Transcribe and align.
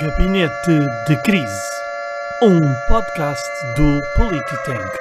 Gabinete 0.00 0.72
de 1.06 1.22
Crise, 1.22 1.70
um 2.42 2.60
podcast 2.88 3.48
do 3.76 4.00
Polititank. 4.16 4.98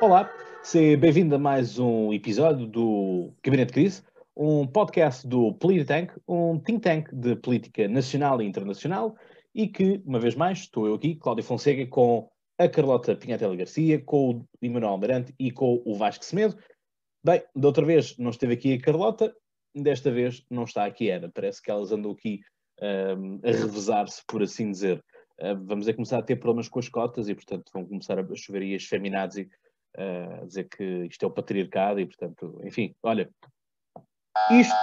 Olá, 0.00 0.32
seja 0.62 0.96
bem-vindo 0.96 1.34
a 1.34 1.38
mais 1.38 1.78
um 1.78 2.10
episódio 2.10 2.66
do 2.66 3.34
Gabinete 3.42 3.68
de 3.68 3.72
Crise, 3.74 4.02
um 4.34 4.66
podcast 4.66 5.26
do 5.28 5.52
Polititank, 5.52 6.14
um 6.26 6.58
think 6.58 6.80
tank 6.80 7.14
de 7.14 7.36
política 7.36 7.86
nacional 7.86 8.40
e 8.40 8.46
internacional, 8.46 9.14
e 9.54 9.68
que, 9.68 10.00
uma 10.06 10.18
vez 10.18 10.34
mais, 10.34 10.60
estou 10.60 10.86
eu 10.86 10.94
aqui, 10.94 11.16
Cláudio 11.16 11.44
Fonseca, 11.44 11.86
com 11.86 12.30
a 12.58 12.66
Carlota 12.66 13.14
Pinhatela 13.14 13.54
Garcia, 13.56 14.00
com 14.00 14.30
o 14.30 14.48
Emanuel 14.62 14.92
Almirante 14.92 15.34
e 15.38 15.50
com 15.50 15.82
o 15.84 15.94
Vasco 15.94 16.24
Semedo. 16.24 16.56
Bem, 17.22 17.42
da 17.54 17.68
outra 17.68 17.84
vez 17.84 18.16
não 18.16 18.30
esteve 18.30 18.54
aqui 18.54 18.72
a 18.72 18.80
Carlota, 18.80 19.34
desta 19.74 20.10
vez 20.10 20.46
não 20.50 20.64
está 20.64 20.86
aqui 20.86 21.10
a 21.10 21.16
Ana. 21.16 21.30
Parece 21.34 21.60
que 21.60 21.70
elas 21.70 21.92
andam 21.92 22.12
aqui 22.12 22.40
um, 22.80 23.40
a 23.42 23.50
revezar-se, 23.50 24.22
por 24.26 24.42
assim 24.42 24.70
dizer. 24.70 25.04
Uh, 25.40 25.56
vamos 25.64 25.88
a 25.88 25.94
começar 25.94 26.18
a 26.18 26.22
ter 26.22 26.36
problemas 26.36 26.68
com 26.68 26.78
as 26.78 26.88
cotas 26.88 27.28
e, 27.28 27.34
portanto, 27.34 27.70
vão 27.72 27.84
começar 27.84 28.18
a 28.18 28.34
chover 28.34 28.62
aí 28.62 28.74
as 28.74 28.84
feminazes 28.84 29.46
uh, 29.96 30.42
a 30.42 30.46
dizer 30.46 30.68
que 30.68 31.06
isto 31.06 31.24
é 31.24 31.28
o 31.28 31.30
patriarcado 31.30 32.00
e, 32.00 32.06
portanto, 32.06 32.60
enfim, 32.64 32.94
olha, 33.02 33.30
isto 34.50 34.74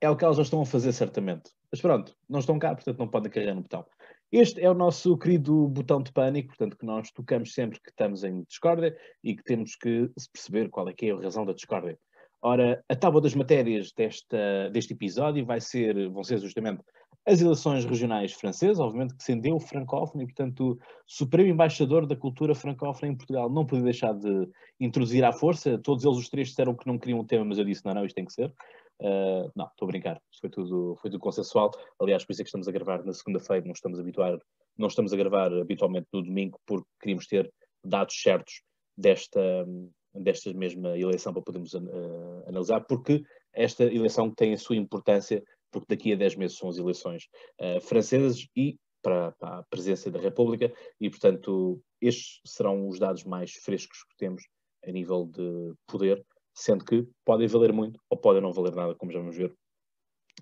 é 0.00 0.10
o 0.10 0.16
que 0.16 0.24
elas 0.24 0.36
já 0.36 0.42
estão 0.42 0.60
a 0.60 0.66
fazer, 0.66 0.92
certamente. 0.92 1.50
Mas 1.70 1.80
pronto, 1.80 2.14
não 2.28 2.40
estão 2.40 2.58
cá, 2.58 2.74
portanto, 2.74 2.98
não 2.98 3.08
podem 3.08 3.30
carregar 3.30 3.54
no 3.54 3.62
botão. 3.62 3.86
Este 4.30 4.60
é 4.60 4.70
o 4.70 4.74
nosso 4.74 5.16
querido 5.16 5.68
botão 5.68 6.02
de 6.02 6.12
pânico, 6.12 6.48
portanto, 6.48 6.76
que 6.76 6.84
nós 6.84 7.10
tocamos 7.10 7.54
sempre 7.54 7.80
que 7.80 7.90
estamos 7.90 8.24
em 8.24 8.42
discórdia 8.42 8.96
e 9.22 9.34
que 9.34 9.44
temos 9.44 9.76
que 9.76 10.10
perceber 10.32 10.68
qual 10.70 10.88
é 10.88 10.92
que 10.92 11.06
é 11.06 11.12
a 11.12 11.20
razão 11.20 11.46
da 11.46 11.52
discórdia. 11.52 11.98
Ora, 12.46 12.84
a 12.90 12.94
tábua 12.94 13.22
das 13.22 13.34
matérias 13.34 13.90
desta, 13.96 14.68
deste 14.70 14.92
episódio 14.92 15.46
vai 15.46 15.62
ser, 15.62 16.10
vão 16.10 16.22
ser 16.22 16.38
justamente 16.38 16.82
as 17.24 17.40
eleições 17.40 17.86
regionais 17.86 18.34
francesas, 18.34 18.78
obviamente 18.78 19.16
que 19.16 19.24
sendo 19.24 19.46
eu 19.46 19.58
francófono 19.58 20.22
e, 20.22 20.26
portanto, 20.26 20.72
o 20.72 20.78
supremo 21.06 21.48
embaixador 21.48 22.06
da 22.06 22.14
cultura 22.14 22.54
francófona 22.54 23.10
em 23.10 23.16
Portugal 23.16 23.48
não 23.48 23.64
podia 23.64 23.84
deixar 23.84 24.12
de 24.12 24.46
introduzir 24.78 25.24
à 25.24 25.32
força. 25.32 25.78
Todos 25.78 26.04
eles, 26.04 26.18
os 26.18 26.28
três, 26.28 26.48
disseram 26.48 26.76
que 26.76 26.86
não 26.86 26.98
queriam 26.98 27.20
um 27.20 27.24
tema, 27.24 27.46
mas 27.46 27.56
eu 27.56 27.64
disse, 27.64 27.82
não, 27.82 27.94
não, 27.94 28.04
isto 28.04 28.14
tem 28.14 28.26
que 28.26 28.32
ser. 28.34 28.52
Uh, 29.00 29.50
não, 29.56 29.66
estou 29.66 29.86
a 29.86 29.86
brincar, 29.86 30.20
isto 30.30 30.42
foi 30.42 30.50
tudo, 30.50 30.96
foi 31.00 31.10
tudo 31.10 31.20
consensual. 31.20 31.70
Aliás, 31.98 32.26
por 32.26 32.32
isso 32.32 32.42
é 32.42 32.44
que 32.44 32.48
estamos 32.48 32.68
a 32.68 32.72
gravar 32.72 33.02
na 33.06 33.14
segunda-feira, 33.14 33.64
não 33.64 33.72
estamos 33.72 33.98
a 33.98 34.02
habituar, 34.02 34.38
não 34.76 34.88
estamos 34.88 35.14
a 35.14 35.16
gravar 35.16 35.50
habitualmente 35.50 36.08
no 36.12 36.22
domingo, 36.22 36.60
porque 36.66 36.86
queríamos 37.00 37.26
ter 37.26 37.50
dados 37.82 38.20
certos 38.20 38.60
desta, 38.98 39.66
desta 40.14 40.52
mesma 40.52 40.98
eleição 40.98 41.32
para 41.32 41.42
podermos 41.42 41.74
uh, 41.74 42.44
analisar, 42.46 42.80
porque 42.82 43.22
esta 43.52 43.84
eleição 43.84 44.30
tem 44.30 44.52
a 44.52 44.58
sua 44.58 44.76
importância, 44.76 45.42
porque 45.70 45.94
daqui 45.94 46.12
a 46.12 46.16
10 46.16 46.36
meses 46.36 46.56
são 46.56 46.68
as 46.68 46.78
eleições 46.78 47.24
uh, 47.60 47.80
francesas 47.80 48.46
e 48.56 48.78
para, 49.02 49.32
para, 49.32 49.58
a 49.58 49.62
presidência 49.64 50.10
da 50.10 50.18
República, 50.18 50.72
e 51.00 51.10
portanto 51.10 51.80
estes 52.00 52.40
serão 52.44 52.88
os 52.88 52.98
dados 52.98 53.24
mais 53.24 53.52
frescos 53.52 54.02
que 54.04 54.16
temos 54.16 54.42
a 54.86 54.90
nível 54.90 55.26
de 55.26 55.74
poder, 55.86 56.24
sendo 56.54 56.84
que 56.84 57.06
podem 57.24 57.46
valer 57.46 57.72
muito 57.72 58.00
ou 58.08 58.18
podem 58.18 58.42
não 58.42 58.52
valer 58.52 58.74
nada, 58.74 58.94
como 58.94 59.12
já 59.12 59.18
vamos 59.18 59.36
ver 59.36 59.54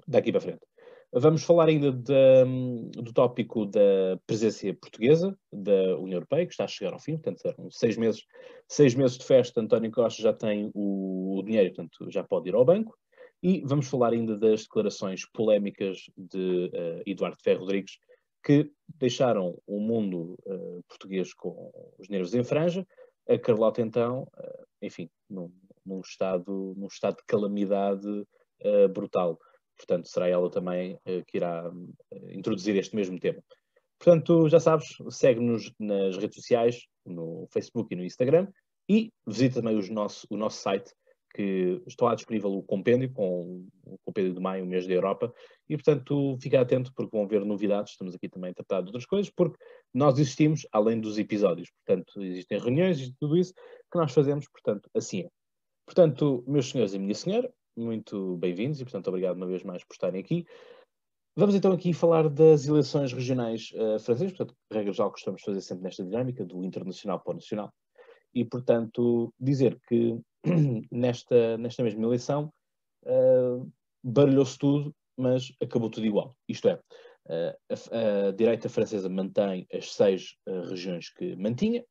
daqui 0.07 0.31
para 0.31 0.41
frente. 0.41 0.72
Vamos 1.15 1.45
falar 1.45 1.69
ainda 1.69 1.93
de, 1.93 2.13
do 2.95 3.13
tópico 3.13 3.67
da 3.67 4.19
presença 4.27 4.73
portuguesa 4.73 5.37
da 5.53 5.99
União 5.99 6.17
Europeia, 6.17 6.47
que 6.47 6.53
está 6.53 6.65
a 6.65 6.69
chegar 6.69 6.95
ao 6.95 6.99
fim, 6.99 7.19
portanto, 7.19 7.43
serão 7.43 7.71
seis 7.71 7.99
meses, 7.99 8.25
seis 8.67 8.95
meses 8.95 9.19
de 9.19 9.25
festa. 9.27 9.61
António 9.61 9.91
Costa 9.91 10.23
já 10.23 10.33
tem 10.33 10.71
o, 10.75 11.43
dinheiro, 11.45 11.75
portanto, 11.75 12.11
já 12.11 12.25
pode 12.25 12.49
ir 12.49 12.55
ao 12.55 12.65
banco. 12.65 12.97
E 13.43 13.63
vamos 13.67 13.89
falar 13.89 14.15
ainda 14.15 14.39
das 14.39 14.63
declarações 14.63 15.27
polémicas 15.27 15.99
de 16.17 16.71
uh, 16.73 17.03
Eduardo 17.05 17.37
Ferro 17.43 17.61
Rodrigues, 17.61 17.99
que 18.43 18.73
deixaram 18.99 19.61
o 19.67 19.81
mundo 19.81 20.39
uh, 20.47 20.83
português 20.89 21.35
com 21.35 21.71
os 21.99 22.09
nervos 22.09 22.33
em 22.33 22.43
franja. 22.43 22.87
A 23.29 23.39
Carlota, 23.39 23.83
então, 23.83 24.23
uh, 24.23 24.67
enfim, 24.81 25.11
num, 25.29 25.53
num, 25.85 26.01
estado, 26.01 26.73
num 26.75 26.87
estado 26.87 27.17
de 27.17 27.25
calamidade 27.27 28.27
brutal. 28.95 29.39
Portanto, 29.77 30.09
será 30.09 30.29
ela 30.29 30.51
também 30.51 30.95
uh, 30.95 31.25
que 31.27 31.39
irá 31.39 31.69
uh, 31.69 32.31
introduzir 32.31 32.77
este 32.77 32.95
mesmo 32.95 33.19
tema. 33.19 33.43
Portanto, 33.99 34.49
já 34.49 34.59
sabes, 34.59 34.97
segue-nos 35.11 35.73
nas 35.79 36.17
redes 36.17 36.37
sociais, 36.37 36.87
no 37.07 37.47
Facebook 37.53 37.93
e 37.93 37.97
no 37.97 38.05
Instagram, 38.05 38.49
e 38.89 39.13
visita 39.27 39.63
também 39.63 39.79
nosso, 39.91 40.27
o 40.29 40.37
nosso 40.37 40.61
site, 40.61 40.93
que 41.35 41.81
está 41.87 42.07
lá 42.07 42.15
disponível 42.15 42.53
o 42.53 42.63
compêndio, 42.63 43.11
com 43.13 43.65
o 43.85 43.97
compêndio 44.05 44.35
de 44.35 44.41
maio, 44.41 44.65
o 44.65 44.67
mês 44.67 44.87
da 44.87 44.93
Europa, 44.93 45.33
e 45.69 45.77
portanto 45.77 46.37
fica 46.41 46.61
atento 46.61 46.93
porque 46.95 47.17
vão 47.17 47.27
ver 47.27 47.45
novidades, 47.45 47.93
estamos 47.93 48.15
aqui 48.15 48.29
também 48.29 48.51
a 48.51 48.55
tratar 48.55 48.83
de 48.83 48.89
outras 48.89 49.07
coisas, 49.07 49.33
porque 49.35 49.57
nós 49.95 50.19
existimos 50.19 50.67
além 50.73 51.01
dos 51.01 51.19
episódios, 51.19 51.71
portanto 51.71 52.23
existem 52.23 52.59
reuniões 52.59 53.01
e 53.01 53.15
tudo 53.19 53.37
isso 53.37 53.55
que 53.55 53.99
nós 53.99 54.13
fazemos, 54.13 54.47
portanto 54.49 54.91
assim 54.95 55.23
é. 55.23 55.29
Portanto, 55.87 56.45
meus 56.47 56.71
senhores 56.71 56.95
e 56.95 56.99
minha 56.99 57.15
senhora, 57.15 57.53
muito 57.77 58.37
bem-vindos 58.37 58.81
e, 58.81 58.85
portanto, 58.85 59.09
obrigado 59.09 59.37
uma 59.37 59.47
vez 59.47 59.63
mais 59.63 59.83
por 59.85 59.95
estarem 59.95 60.21
aqui. 60.21 60.47
Vamos 61.35 61.55
então 61.55 61.73
aqui 61.73 61.95
falar 61.95 62.29
das 62.29 62.67
eleições 62.67 63.13
regionais 63.13 63.73
uh, 63.73 63.99
francesas, 63.99 64.33
portanto, 64.33 64.55
regra 64.71 64.93
gostamos 64.93 65.41
de 65.41 65.47
fazer 65.47 65.61
sempre 65.63 65.85
nesta 65.85 66.05
dinâmica 66.05 66.45
do 66.45 66.63
internacional 66.63 67.21
para 67.21 67.33
o 67.33 67.35
nacional. 67.35 67.73
E, 68.35 68.45
portanto, 68.45 69.33
dizer 69.41 69.79
que 69.89 70.21
nesta, 70.93 71.57
nesta 71.57 71.83
mesma 71.83 72.05
eleição 72.05 72.53
uh, 73.05 73.73
baralhou-se 74.03 74.59
tudo, 74.59 74.95
mas 75.17 75.53
acabou 75.63 75.89
tudo 75.89 76.07
igual. 76.07 76.37
Isto 76.47 76.69
é, 76.69 76.75
uh, 76.75 77.57
a, 77.71 78.29
a, 78.29 78.33
direita 78.33 78.69
francesa 78.69 79.09
mantém 79.09 79.67
as 79.73 79.95
seis 79.95 80.37
uh, 80.47 80.69
regiões 80.69 81.09
que 81.09 81.35
mantinha, 81.37 81.85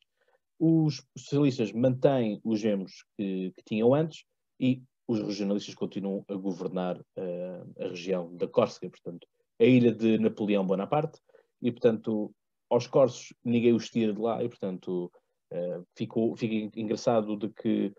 os 0.59 1.03
socialistas 1.17 1.71
mantêm 1.71 2.39
os 2.43 2.59
gemos 2.59 3.03
que, 3.17 3.51
que 3.55 3.63
tinham 3.65 3.95
antes 3.95 4.23
e 4.59 4.83
os 5.11 5.21
regionalistas 5.21 5.75
continuam 5.75 6.23
a 6.29 6.35
governar 6.35 6.97
uh, 6.97 7.83
a 7.83 7.87
região 7.89 8.35
da 8.35 8.47
Córcega, 8.47 8.89
portanto, 8.89 9.27
a 9.59 9.65
ilha 9.65 9.93
de 9.93 10.17
Napoleão 10.17 10.65
Bonaparte, 10.65 11.19
e, 11.61 11.71
portanto, 11.71 12.33
aos 12.69 12.87
corsos 12.87 13.33
ninguém 13.43 13.73
os 13.73 13.89
tira 13.89 14.13
de 14.13 14.21
lá, 14.21 14.41
e, 14.41 14.47
portanto, 14.47 15.11
uh, 15.51 15.85
ficou, 15.95 16.35
fica 16.37 16.79
engraçado 16.79 17.35
de 17.35 17.49
que 17.49 17.93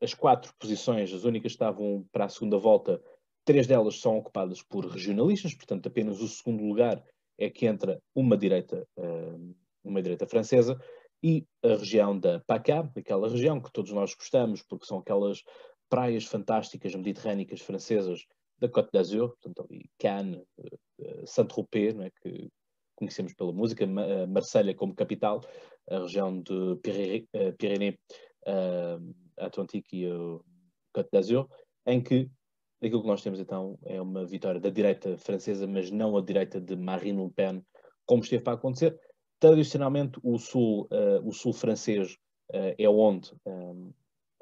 as 0.00 0.14
quatro 0.14 0.52
posições, 0.58 1.12
as 1.12 1.24
únicas 1.24 1.52
que 1.52 1.56
estavam 1.56 2.06
para 2.12 2.26
a 2.26 2.28
segunda 2.28 2.58
volta, 2.58 3.02
três 3.44 3.66
delas 3.66 4.00
são 4.00 4.18
ocupadas 4.18 4.62
por 4.62 4.86
regionalistas, 4.86 5.54
portanto, 5.54 5.88
apenas 5.88 6.20
o 6.20 6.28
segundo 6.28 6.64
lugar 6.64 7.02
é 7.38 7.50
que 7.50 7.66
entra 7.66 8.00
uma 8.14 8.36
direita, 8.36 8.86
uh, 8.96 9.54
uma 9.82 10.00
direita 10.00 10.26
francesa, 10.28 10.80
e 11.24 11.44
a 11.62 11.76
região 11.76 12.18
da 12.18 12.40
PACA, 12.40 12.90
aquela 12.96 13.28
região 13.28 13.60
que 13.60 13.72
todos 13.72 13.92
nós 13.92 14.14
gostamos, 14.14 14.62
porque 14.62 14.86
são 14.86 14.98
aquelas 14.98 15.42
praias 15.92 16.24
fantásticas 16.24 16.94
mediterrânicas 16.94 17.60
francesas 17.60 18.24
da 18.58 18.66
Côte 18.66 18.88
d'Azur, 18.90 19.28
portanto 19.28 19.66
ali 19.68 19.90
Cannes, 19.98 20.40
uh, 20.56 21.26
Saint-Tropez, 21.26 21.94
é, 22.00 22.10
que 22.22 22.48
conhecemos 22.94 23.34
pela 23.34 23.52
música, 23.52 23.84
uh, 23.84 24.26
Marselha 24.26 24.74
como 24.74 24.94
capital, 24.94 25.42
a 25.90 25.98
região 25.98 26.40
de 26.40 26.76
Pyrénées 27.58 27.98
uh, 28.46 29.14
Atlantique 29.36 29.98
e 29.98 30.10
uh, 30.10 30.42
Côte 30.94 31.10
d'Azur, 31.12 31.46
em 31.84 32.02
que 32.02 32.30
aquilo 32.80 33.02
que 33.02 33.08
nós 33.08 33.22
temos 33.22 33.38
então 33.38 33.78
é 33.84 34.00
uma 34.00 34.24
vitória 34.24 34.58
da 34.58 34.70
direita 34.70 35.18
francesa, 35.18 35.66
mas 35.66 35.90
não 35.90 36.16
a 36.16 36.22
direita 36.22 36.58
de 36.58 36.74
Marine 36.74 37.22
Le 37.22 37.30
Pen, 37.30 37.62
como 38.06 38.22
esteve 38.22 38.42
para 38.42 38.54
acontecer. 38.54 38.98
Tradicionalmente, 39.38 40.18
o 40.22 40.38
sul, 40.38 40.88
uh, 40.90 41.28
o 41.28 41.32
sul 41.32 41.52
francês 41.52 42.14
uh, 42.54 42.74
é 42.78 42.88
onde 42.88 43.30
um, 43.44 43.92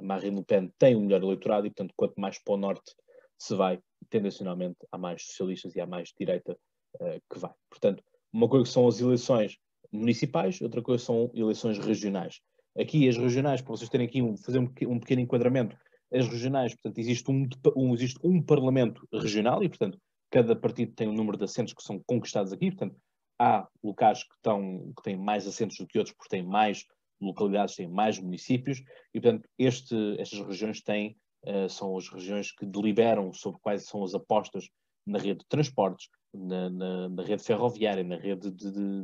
Marine 0.02 0.36
Le 0.36 0.44
Pen 0.44 0.72
tem 0.78 0.96
o 0.96 1.00
melhor 1.00 1.22
eleitorado 1.22 1.66
e, 1.66 1.70
portanto, 1.70 1.94
quanto 1.96 2.20
mais 2.20 2.38
para 2.42 2.54
o 2.54 2.56
norte 2.56 2.94
se 3.38 3.54
vai, 3.54 3.80
tendencionalmente 4.08 4.76
há 4.92 4.98
mais 4.98 5.22
socialistas 5.26 5.74
e 5.74 5.80
há 5.80 5.86
mais 5.86 6.12
direita 6.18 6.56
uh, 7.00 7.20
que 7.32 7.38
vai. 7.38 7.52
Portanto, 7.70 8.02
uma 8.32 8.48
coisa 8.48 8.70
são 8.70 8.86
as 8.86 9.00
eleições 9.00 9.56
municipais, 9.90 10.60
outra 10.60 10.82
coisa 10.82 11.04
são 11.04 11.30
eleições 11.34 11.78
regionais. 11.78 12.40
Aqui, 12.78 13.08
as 13.08 13.16
regionais, 13.16 13.60
para 13.60 13.70
vocês 13.70 13.90
terem 13.90 14.06
aqui 14.06 14.22
um, 14.22 14.36
fazer 14.36 14.58
um, 14.58 14.70
um 14.88 15.00
pequeno 15.00 15.22
enquadramento, 15.22 15.76
as 16.12 16.28
regionais, 16.28 16.74
portanto, 16.74 16.98
existe 16.98 17.30
um, 17.30 17.48
um, 17.76 17.94
existe 17.94 18.18
um 18.22 18.42
parlamento 18.42 19.06
regional 19.12 19.62
e, 19.62 19.68
portanto, 19.68 19.98
cada 20.30 20.54
partido 20.54 20.92
tem 20.94 21.08
um 21.08 21.12
número 21.12 21.36
de 21.36 21.44
assentos 21.44 21.72
que 21.72 21.82
são 21.82 22.00
conquistados 22.06 22.52
aqui, 22.52 22.70
portanto, 22.70 22.96
há 23.38 23.66
locais 23.82 24.22
que, 24.22 24.34
estão, 24.34 24.92
que 24.96 25.02
têm 25.02 25.16
mais 25.16 25.46
assentos 25.46 25.76
do 25.78 25.86
que 25.86 25.98
outros 25.98 26.14
porque 26.14 26.28
têm 26.28 26.42
mais 26.44 26.84
localidades 27.20 27.76
têm 27.76 27.88
mais 27.88 28.18
municípios 28.18 28.82
e, 29.14 29.20
portanto, 29.20 29.48
este, 29.58 29.94
estas 30.18 30.40
regiões 30.40 30.80
têm, 30.80 31.16
uh, 31.46 31.68
são 31.68 31.96
as 31.96 32.08
regiões 32.08 32.52
que 32.52 32.64
deliberam 32.64 33.32
sobre 33.32 33.60
quais 33.60 33.86
são 33.86 34.02
as 34.02 34.14
apostas 34.14 34.68
na 35.06 35.18
rede 35.18 35.40
de 35.40 35.46
transportes, 35.48 36.08
na, 36.32 36.70
na, 36.70 37.08
na 37.08 37.22
rede 37.22 37.42
ferroviária, 37.42 38.04
na 38.04 38.16
rede 38.16 38.50
de, 38.50 38.70
de, 38.70 39.02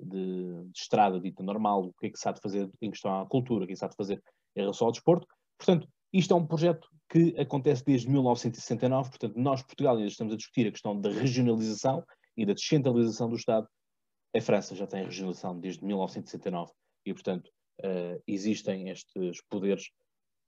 de, 0.00 0.64
de, 0.64 0.70
estrada 0.74 1.20
dita 1.20 1.42
normal, 1.42 1.86
o 1.86 1.92
que 1.94 2.06
é 2.06 2.10
que 2.10 2.18
se 2.18 2.28
há 2.28 2.32
de 2.32 2.40
fazer 2.40 2.70
em 2.80 2.90
questão 2.90 3.20
à 3.20 3.26
cultura, 3.26 3.64
o 3.64 3.66
que 3.66 3.72
é 3.72 3.74
que 3.74 3.78
se 3.78 3.84
há 3.84 3.88
de 3.88 3.96
fazer 3.96 4.22
em 4.56 4.60
relação 4.60 4.86
ao 4.86 4.92
desporto. 4.92 5.26
Portanto, 5.58 5.88
isto 6.12 6.34
é 6.34 6.36
um 6.36 6.46
projeto 6.46 6.88
que 7.08 7.34
acontece 7.38 7.84
desde 7.84 8.08
1969, 8.08 9.10
portanto, 9.10 9.36
nós, 9.36 9.62
Portugal, 9.62 9.96
ainda 9.96 10.08
estamos 10.08 10.32
a 10.34 10.36
discutir 10.36 10.66
a 10.66 10.70
questão 10.70 11.00
da 11.00 11.10
regionalização 11.10 12.04
e 12.36 12.46
da 12.46 12.52
descentralização 12.52 13.28
do 13.28 13.36
Estado. 13.36 13.66
A 14.36 14.40
França 14.40 14.76
já 14.76 14.86
tem 14.86 15.04
regionalização 15.04 15.58
desde 15.58 15.84
1969 15.84 16.70
e, 17.04 17.12
portanto, 17.12 17.50
uh, 17.80 18.22
existem 18.26 18.88
estes 18.90 19.42
poderes 19.48 19.90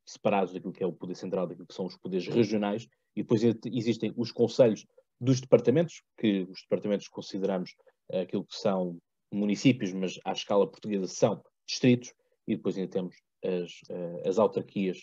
separados 0.05 0.53
daquilo 0.53 0.73
que 0.73 0.83
é 0.83 0.87
o 0.87 0.93
poder 0.93 1.15
central, 1.15 1.47
daquilo 1.47 1.67
que 1.67 1.75
são 1.75 1.87
os 1.87 1.97
poderes 1.97 2.27
regionais, 2.27 2.89
e 3.15 3.23
depois 3.23 3.43
existem 3.67 4.13
os 4.17 4.33
conselhos 4.33 4.87
dos 5.21 5.41
departamentos, 5.41 6.03
que 6.19 6.43
os 6.43 6.63
departamentos 6.63 7.09
consideramos 7.09 7.75
uh, 8.11 8.19
aquilo 8.19 8.45
que 8.45 8.57
são 8.57 8.99
municípios, 9.33 9.93
mas 9.93 10.19
à 10.25 10.33
escala 10.33 10.71
portuguesa 10.71 11.07
são 11.07 11.43
distritos, 11.67 12.13
e 12.47 12.57
depois 12.57 12.77
ainda 12.77 12.91
temos 12.91 13.17
as, 13.45 13.71
uh, 13.91 14.29
as 14.29 14.39
autarquias 14.39 14.99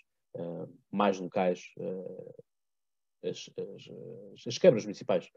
mais 0.91 1.19
locais, 1.19 1.63
as, 3.23 3.49
as, 3.57 4.45
as, 4.45 4.57
câmaras 4.59 4.85
municipais, 4.85 5.27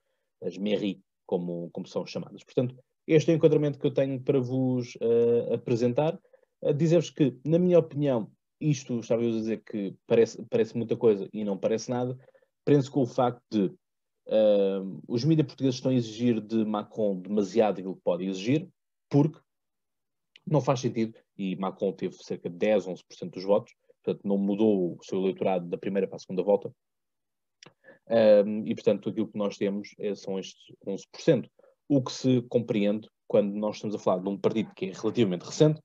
as 0.43 0.59
MERI, 0.59 1.03
como, 1.27 1.71
como 1.71 1.87
são 1.87 2.05
chamadas. 2.07 2.45
Portanto, 2.45 2.77
este 3.07 3.31
é 3.31 3.35
o 3.35 3.37
enquadramento 3.37 3.79
que 3.79 3.87
eu 3.87 3.93
tenho 3.93 4.21
para 4.21 4.41
vos 4.41 4.97
apresentar. 5.53 6.19
Dizer-vos 6.77 7.11
que, 7.11 7.37
na 7.45 7.59
minha 7.59 7.79
opinião, 7.79 8.31
isto, 8.63 9.01
estava 9.01 9.23
a 9.23 9.27
dizer 9.27 9.63
que 9.65 9.95
parece, 10.07 10.41
parece 10.49 10.77
muita 10.77 10.97
coisa 10.97 11.29
e 11.33 11.45
não 11.45 11.59
parece 11.59 11.91
nada, 11.91 12.17
prende-se 12.65 12.91
com 12.91 13.03
o 13.03 13.07
facto 13.07 13.43
de 13.51 13.65
uh, 14.29 15.03
os 15.09 15.25
mídias 15.25 15.47
portugueses 15.47 15.77
estão 15.77 15.91
a 15.91 15.95
exigir 15.95 16.41
de 16.41 16.65
Macron 16.65 17.21
demasiado 17.21 17.79
aquilo 17.79 17.97
que 17.97 18.03
pode 18.03 18.25
exigir, 18.25 18.69
porque 19.11 19.39
não 20.47 20.61
faz 20.61 20.81
sentido, 20.81 21.19
e 21.37 21.57
Macron 21.57 21.93
teve 21.93 22.15
cerca 22.23 22.49
de 22.49 22.57
10, 22.57 22.87
11% 22.87 23.31
dos 23.31 23.45
votos, 23.45 23.75
portanto 24.03 24.27
não 24.27 24.39
mudou 24.39 24.97
o 24.97 25.05
seu 25.05 25.21
eleitorado 25.21 25.69
da 25.69 25.79
primeira 25.79 26.07
para 26.07 26.17
a 26.17 26.21
segunda 26.21 26.43
volta, 26.43 26.73
e 28.65 28.75
portanto 28.75 29.09
aquilo 29.09 29.29
que 29.29 29.39
nós 29.39 29.57
temos 29.57 29.95
é, 29.99 30.15
são 30.15 30.39
estes 30.39 30.61
11%, 30.87 31.49
o 31.95 32.03
que 32.03 32.13
se 32.13 32.43
compreende 32.49 33.07
quando 33.29 33.53
nós 33.55 33.77
estamos 33.77 33.95
a 33.95 33.99
falar 33.99 34.23
de 34.23 34.29
um 34.29 34.39
partido 34.39 34.73
que 34.75 34.87
é 34.87 34.93
relativamente 34.93 35.45
recente, 35.45 35.81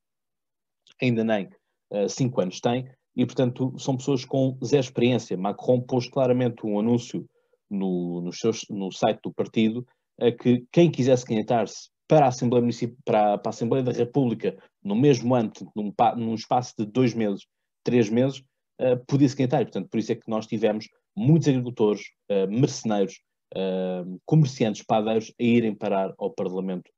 ainda 1.01 1.23
nem 1.23 1.49
uh, 1.91 2.07
cinco 2.07 2.39
anos 2.39 2.61
tem, 2.61 2.89
e 3.15 3.25
portanto 3.25 3.77
são 3.77 3.97
pessoas 3.97 4.23
com 4.23 4.57
zero 4.63 4.81
experiência. 4.81 5.35
Macron 5.35 5.81
pôs 5.81 6.07
claramente 6.07 6.65
um 6.65 6.79
anúncio 6.79 7.25
no, 7.69 8.21
no, 8.21 8.31
no 8.69 8.91
site 8.91 9.19
do 9.21 9.33
partido 9.33 9.85
a 10.19 10.31
que 10.31 10.65
quem 10.71 10.89
quisesse 10.89 11.25
candidatar-se 11.25 11.89
para 12.07 12.25
a 12.25 12.29
Assembleia 12.29 12.65
para, 13.03 13.37
para, 13.37 13.49
a 13.49 13.53
Assembleia 13.53 13.83
da 13.83 13.91
República 13.91 14.57
no 14.81 14.95
mesmo 14.95 15.35
ano, 15.35 15.51
num, 15.75 15.93
num 16.15 16.35
espaço 16.35 16.73
de 16.77 16.85
dois 16.85 17.13
meses, 17.13 17.45
três 17.83 18.09
meses, 18.09 18.39
uh, 18.79 18.97
podia 19.05 19.27
se 19.27 19.35
candidatar. 19.35 19.61
E, 19.61 19.65
portanto, 19.65 19.89
por 19.89 19.99
isso 19.99 20.11
é 20.13 20.15
que 20.15 20.29
nós 20.29 20.47
tivemos 20.47 20.87
muitos 21.15 21.49
agricultores, 21.49 22.01
uh, 22.31 22.49
mercenários, 22.49 23.19
uh, 23.55 24.19
comerciantes, 24.25 24.83
padeiros 24.83 25.33
a 25.39 25.43
irem 25.43 25.75
parar 25.75 26.13
ao 26.17 26.31
Parlamento 26.31 26.89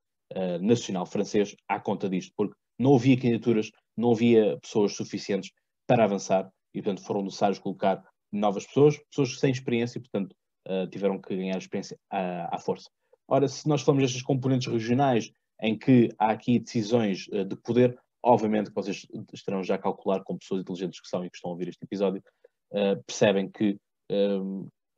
Nacional 0.62 1.08
francês 1.08 1.56
à 1.68 1.80
conta 1.80 2.08
disto, 2.08 2.32
porque 2.38 2.54
não 2.78 2.96
havia 2.96 3.18
candidaturas, 3.18 3.72
não 3.98 4.12
havia 4.12 4.60
pessoas 4.62 4.96
suficientes 4.96 5.52
para 5.88 6.04
avançar 6.04 6.50
e, 6.74 6.82
portanto, 6.82 7.06
foram 7.06 7.24
necessários 7.24 7.60
colocar 7.60 8.04
novas 8.32 8.66
pessoas, 8.66 8.98
pessoas 9.10 9.40
sem 9.40 9.52
experiência 9.52 9.98
e, 9.98 10.02
portanto, 10.02 10.36
uh, 10.68 10.88
tiveram 10.88 11.20
que 11.20 11.36
ganhar 11.36 11.58
experiência 11.58 11.98
à, 12.10 12.56
à, 12.56 12.60
força. 12.60 12.90
Ora, 13.28 13.48
se 13.48 13.68
nós 13.68 13.82
falamos 13.82 14.04
destas 14.04 14.22
componentes 14.22 14.72
regionais 14.72 15.32
em 15.62 15.78
que 15.78 16.10
há 16.18 16.32
aqui 16.32 16.60
decisões 16.60 17.28
uh, 17.30 17.44
de 17.44 17.56
poder, 17.58 17.98
obviamente 18.24 18.70
que 18.70 18.76
vocês 18.76 19.06
estarão 19.34 19.64
já 19.64 19.76
a 19.76 19.80
calcular 19.80 20.24
com 20.24 20.38
pessoas 20.38 20.62
inteligentes 20.62 21.02
que 21.02 21.08
são 21.08 21.26
e 21.26 21.30
que 21.30 21.36
estão 21.36 21.50
a 21.50 21.54
ouvir 21.54 21.70
este 21.70 21.84
episódio, 21.84 22.24
uh, 22.72 23.02
percebem 23.06 23.50
que 23.50 23.78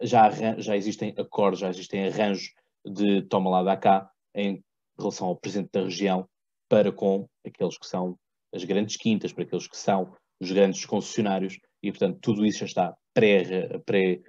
já, 0.01 0.30
já 0.57 0.75
existem 0.75 1.13
acordos, 1.18 1.59
já 1.59 1.69
existem 1.69 2.07
arranjos 2.07 2.53
de 2.86 3.21
toma 3.24 3.50
lá 3.50 3.63
da 3.63 3.77
cá 3.77 4.09
em 4.36 4.63
relação 4.98 5.27
ao 5.27 5.36
presidente 5.36 5.71
da 5.71 5.83
região 5.83 6.27
para 6.69 6.92
com 6.92 7.27
aqueles 7.45 7.77
que 7.77 7.88
são 7.88 8.18
as 8.53 8.63
grandes 8.63 8.98
quintas, 8.98 9.33
para 9.33 9.44
aqueles 9.44 9.68
que 9.68 9.77
são 9.77 10.13
os 10.39 10.51
grandes 10.51 10.86
concessionários, 10.86 11.57
e 11.83 11.92
portanto 11.92 12.19
tudo 12.21 12.45
isso 12.45 12.59
já 12.59 12.65
está 12.65 12.95
pré-arranjado 13.13 13.83
pré, 13.86 14.19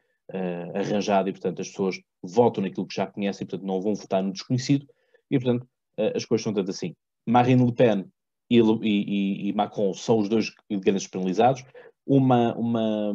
uh, 1.25 1.29
e 1.29 1.33
portanto 1.33 1.63
as 1.63 1.69
pessoas 1.69 2.01
votam 2.23 2.63
naquilo 2.63 2.87
que 2.87 2.95
já 2.95 3.07
conhecem 3.07 3.45
e 3.45 3.49
portanto 3.49 3.67
não 3.67 3.81
vão 3.81 3.95
votar 3.95 4.23
no 4.23 4.33
desconhecido, 4.33 4.87
e 5.31 5.39
portanto 5.39 5.65
uh, 5.99 6.17
as 6.17 6.25
coisas 6.25 6.45
são 6.45 6.53
tanto 6.53 6.71
assim. 6.71 6.95
Marine 7.27 7.65
Le 7.65 7.73
Pen 7.73 8.05
e, 8.51 8.59
e, 8.59 9.49
e, 9.49 9.53
Macron 9.53 9.95
são 9.95 10.19
os 10.19 10.29
dois 10.29 10.53
grandes 10.71 11.07
penalizados, 11.07 11.65
uma, 12.07 12.55
uma, 12.57 13.13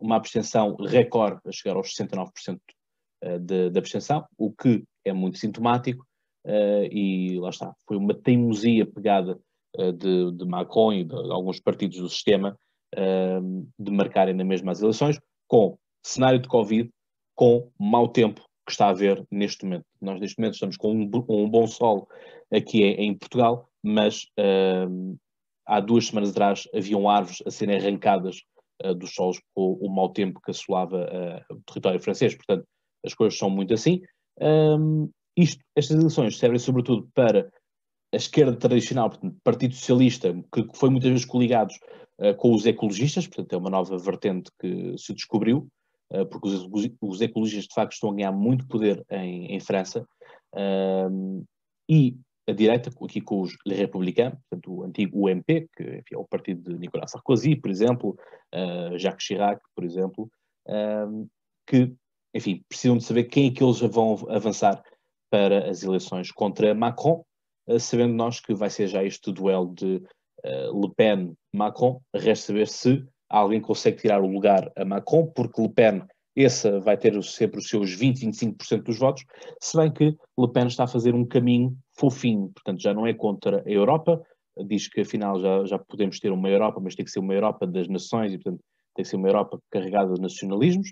uma 0.00 0.16
abstenção 0.16 0.76
recorde 0.76 1.40
a 1.46 1.52
chegar 1.52 1.76
aos 1.76 1.94
69% 1.94 2.58
eh, 3.22 3.38
de, 3.38 3.70
de 3.70 3.78
abstenção, 3.78 4.24
o 4.38 4.52
que 4.52 4.84
é 5.04 5.12
muito 5.12 5.38
sintomático, 5.38 6.06
uh, 6.44 6.84
e 6.90 7.38
lá 7.40 7.50
está, 7.50 7.74
foi 7.86 7.96
uma 7.96 8.14
teimosia 8.14 8.86
pegada 8.86 9.38
uh, 9.76 9.92
de, 9.92 10.32
de, 10.32 10.44
Macron 10.44 10.92
e 10.92 11.04
de, 11.04 11.14
alguns 11.14 11.60
partidos 11.60 11.98
do 11.98 12.08
sistema 12.08 12.58
uh, 12.94 13.68
de 13.78 13.90
marcarem 13.90 14.34
na 14.34 14.44
mesma 14.44 14.72
as 14.72 14.82
eleições, 14.82 15.20
com 15.48 15.78
cenário 16.04 16.40
de 16.40 16.48
Covid, 16.48 16.90
com 17.34 17.70
mau 17.78 18.08
tempo 18.08 18.42
que 18.66 18.72
está 18.72 18.86
a 18.86 18.90
haver 18.90 19.24
neste 19.30 19.64
momento. 19.64 19.86
Nós 20.00 20.20
neste 20.20 20.38
momento 20.38 20.54
estamos 20.54 20.76
com 20.76 20.92
um, 20.92 21.10
um 21.28 21.48
bom 21.48 21.66
sol 21.66 22.08
aqui 22.52 22.82
em, 22.82 23.06
em 23.06 23.14
Portugal, 23.14 23.68
mas 23.82 24.26
há 25.66 25.80
duas 25.80 26.06
semanas 26.06 26.30
atrás 26.30 26.68
haviam 26.74 27.08
árvores 27.08 27.42
a 27.46 27.50
serem 27.50 27.76
arrancadas 27.76 28.42
dos 28.98 29.14
solos 29.14 29.40
com 29.54 29.72
o 29.72 29.88
mau 29.88 30.10
tempo 30.10 30.40
que 30.40 30.50
assolava 30.50 31.08
o 31.50 31.60
território 31.62 31.98
francês. 31.98 32.34
Portanto, 32.34 32.66
as 33.04 33.14
coisas 33.14 33.38
são 33.38 33.48
muito 33.48 33.72
assim. 33.72 34.02
Um, 34.40 35.10
isto, 35.36 35.62
estas 35.74 35.96
eleições 35.96 36.38
servem 36.38 36.58
sobretudo 36.58 37.08
para 37.14 37.50
a 38.12 38.16
esquerda 38.16 38.56
tradicional, 38.56 39.10
portanto, 39.10 39.36
Partido 39.42 39.74
Socialista, 39.74 40.32
que 40.52 40.66
foi 40.74 40.90
muitas 40.90 41.10
vezes 41.10 41.24
coligados 41.24 41.78
uh, 42.18 42.34
com 42.36 42.54
os 42.54 42.64
ecologistas, 42.66 43.26
portanto 43.26 43.52
é 43.52 43.56
uma 43.56 43.70
nova 43.70 43.98
vertente 43.98 44.50
que 44.58 44.96
se 44.96 45.12
descobriu, 45.12 45.68
uh, 46.12 46.26
porque 46.26 46.48
os, 46.48 46.68
os, 47.00 47.20
ecologistas 47.20 47.68
de 47.68 47.74
facto 47.74 47.92
estão 47.92 48.10
a 48.10 48.14
ganhar 48.14 48.32
muito 48.32 48.66
poder 48.66 49.04
em, 49.10 49.54
em 49.54 49.60
França, 49.60 50.06
uh, 50.54 51.44
e 51.88 52.16
a 52.48 52.52
direita, 52.52 52.90
aqui 53.02 53.20
com 53.20 53.40
os 53.40 53.56
Les 53.66 53.78
Républicains, 53.78 54.34
portanto 54.48 54.72
o 54.72 54.84
antigo 54.84 55.28
UMP, 55.28 55.68
que 55.76 55.82
enfim, 55.82 56.14
é 56.14 56.18
o 56.18 56.24
partido 56.24 56.72
de 56.72 56.78
Nicolas 56.78 57.10
Sarkozy, 57.10 57.56
por 57.56 57.70
exemplo, 57.70 58.16
Jacques 58.96 59.26
Chirac, 59.26 59.60
por 59.74 59.84
exemplo, 59.84 60.30
que, 61.66 61.92
enfim, 62.32 62.62
precisam 62.68 62.96
de 62.96 63.04
saber 63.04 63.24
quem 63.24 63.48
é 63.48 63.50
que 63.50 63.64
eles 63.64 63.80
vão 63.80 64.16
avançar 64.28 64.82
para 65.30 65.68
as 65.68 65.82
eleições 65.82 66.30
contra 66.30 66.74
Macron, 66.74 67.24
eh, 67.66 67.78
sabendo 67.78 68.14
nós 68.14 68.40
que 68.40 68.54
vai 68.54 68.70
ser 68.70 68.88
já 68.88 69.02
este 69.02 69.32
duelo 69.32 69.74
de 69.74 70.02
eh, 70.44 70.68
Le 70.72 70.90
Pen-Macron. 70.96 72.00
Resta 72.14 72.46
saber 72.46 72.68
se 72.68 73.04
alguém 73.28 73.60
consegue 73.60 73.98
tirar 73.98 74.22
o 74.22 74.26
lugar 74.26 74.70
a 74.76 74.84
Macron, 74.84 75.26
porque 75.26 75.60
Le 75.60 75.68
Pen 75.68 76.02
esse 76.34 76.80
vai 76.80 76.98
ter 76.98 77.20
sempre 77.24 77.58
os 77.58 77.68
seus 77.68 77.90
20, 77.92 78.26
25% 78.26 78.82
dos 78.82 78.98
votos, 78.98 79.24
se 79.58 79.74
bem 79.74 79.90
que 79.90 80.14
Le 80.38 80.52
Pen 80.52 80.66
está 80.66 80.84
a 80.84 80.88
fazer 80.88 81.14
um 81.14 81.24
caminho 81.24 81.74
fofinho, 81.98 82.50
portanto 82.54 82.80
já 82.80 82.92
não 82.92 83.06
é 83.06 83.14
contra 83.14 83.62
a 83.66 83.70
Europa, 83.70 84.22
diz 84.66 84.88
que 84.88 85.00
afinal 85.02 85.40
já, 85.40 85.64
já 85.64 85.78
podemos 85.78 86.18
ter 86.18 86.32
uma 86.32 86.48
Europa, 86.48 86.80
mas 86.80 86.94
tem 86.94 87.04
que 87.04 87.10
ser 87.10 87.20
uma 87.20 87.34
Europa 87.34 87.66
das 87.66 87.88
nações 87.88 88.32
e 88.32 88.38
portanto 88.38 88.62
tem 88.94 89.02
que 89.02 89.08
ser 89.08 89.16
uma 89.16 89.28
Europa 89.28 89.58
carregada 89.70 90.14
de 90.14 90.20
nacionalismos, 90.20 90.90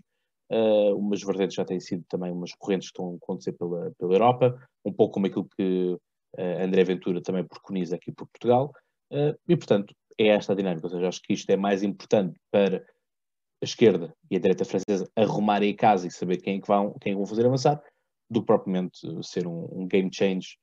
Uh, 0.52 0.94
umas 0.96 1.22
vertentes 1.22 1.56
já 1.56 1.64
têm 1.64 1.80
sido 1.80 2.04
também 2.08 2.30
umas 2.30 2.52
correntes 2.52 2.88
que 2.88 2.92
estão 2.92 3.12
a 3.12 3.16
acontecer 3.16 3.52
pela, 3.52 3.90
pela 3.98 4.12
Europa, 4.12 4.68
um 4.84 4.92
pouco 4.92 5.14
como 5.14 5.26
aquilo 5.26 5.48
que 5.56 5.94
uh, 6.38 6.62
André 6.62 6.84
Ventura 6.84 7.22
também 7.22 7.44
preconiza 7.44 7.96
aqui 7.96 8.12
por 8.12 8.28
Portugal, 8.28 8.70
uh, 9.10 9.34
e 9.48 9.56
portanto 9.56 9.94
é 10.18 10.28
esta 10.28 10.52
a 10.52 10.56
dinâmica, 10.56 10.86
ou 10.86 10.90
seja, 10.90 11.08
acho 11.08 11.22
que 11.22 11.32
isto 11.32 11.48
é 11.50 11.56
mais 11.56 11.82
importante 11.82 12.38
para 12.52 12.76
a 12.76 13.64
esquerda 13.64 14.14
e 14.30 14.36
a 14.36 14.38
direita 14.38 14.66
francesa 14.66 15.10
arrumarem 15.16 15.72
a 15.72 15.76
casa 15.76 16.06
e 16.06 16.10
saber 16.10 16.36
quem 16.36 16.58
é 16.58 16.60
que 16.60 16.68
vão, 16.68 16.92
quem 17.00 17.12
é 17.12 17.14
que 17.14 17.18
vão 17.18 17.26
fazer 17.26 17.46
avançar, 17.46 17.82
do 18.30 18.40
que 18.40 18.46
propriamente 18.46 18.98
ser 19.22 19.46
um, 19.46 19.66
um 19.72 19.88
game 19.88 20.10
change 20.12 20.58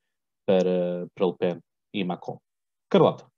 para, 0.45 1.07
para 1.13 1.25
Le 1.25 1.35
Pen 1.37 1.59
e 1.93 2.03
Macron. 2.03 2.39
Carlota. 2.89 3.31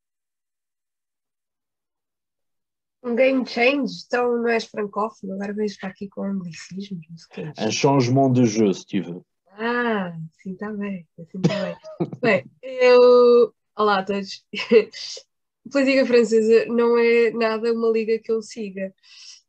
Um 3.04 3.16
game 3.16 3.46
change? 3.46 4.06
Então 4.08 4.38
não 4.38 4.48
és 4.48 4.64
francófono, 4.64 5.34
agora 5.34 5.54
vejo 5.54 5.78
para 5.78 5.90
aqui 5.90 6.08
com 6.08 6.24
anglicismos, 6.24 7.26
que 7.28 7.42
é. 7.42 7.68
Um 7.68 7.72
changement 7.72 8.32
de 8.32 8.46
jeu, 8.46 8.74
se 8.74 8.86
tiver. 8.86 9.22
Ah, 9.50 10.18
sim, 10.42 10.54
está 10.54 10.72
bem, 10.72 11.06
assim 11.20 11.38
está 11.38 11.64
bem. 11.64 11.78
bem, 12.22 12.46
eu... 12.62 13.54
Olá 13.76 14.00
a 14.00 14.04
todos. 14.04 14.46
A 14.56 15.70
política 15.70 16.06
francesa 16.06 16.66
não 16.68 16.98
é 16.98 17.32
nada 17.32 17.74
uma 17.74 17.90
liga 17.90 18.18
que 18.20 18.32
eu 18.32 18.42
siga. 18.42 18.94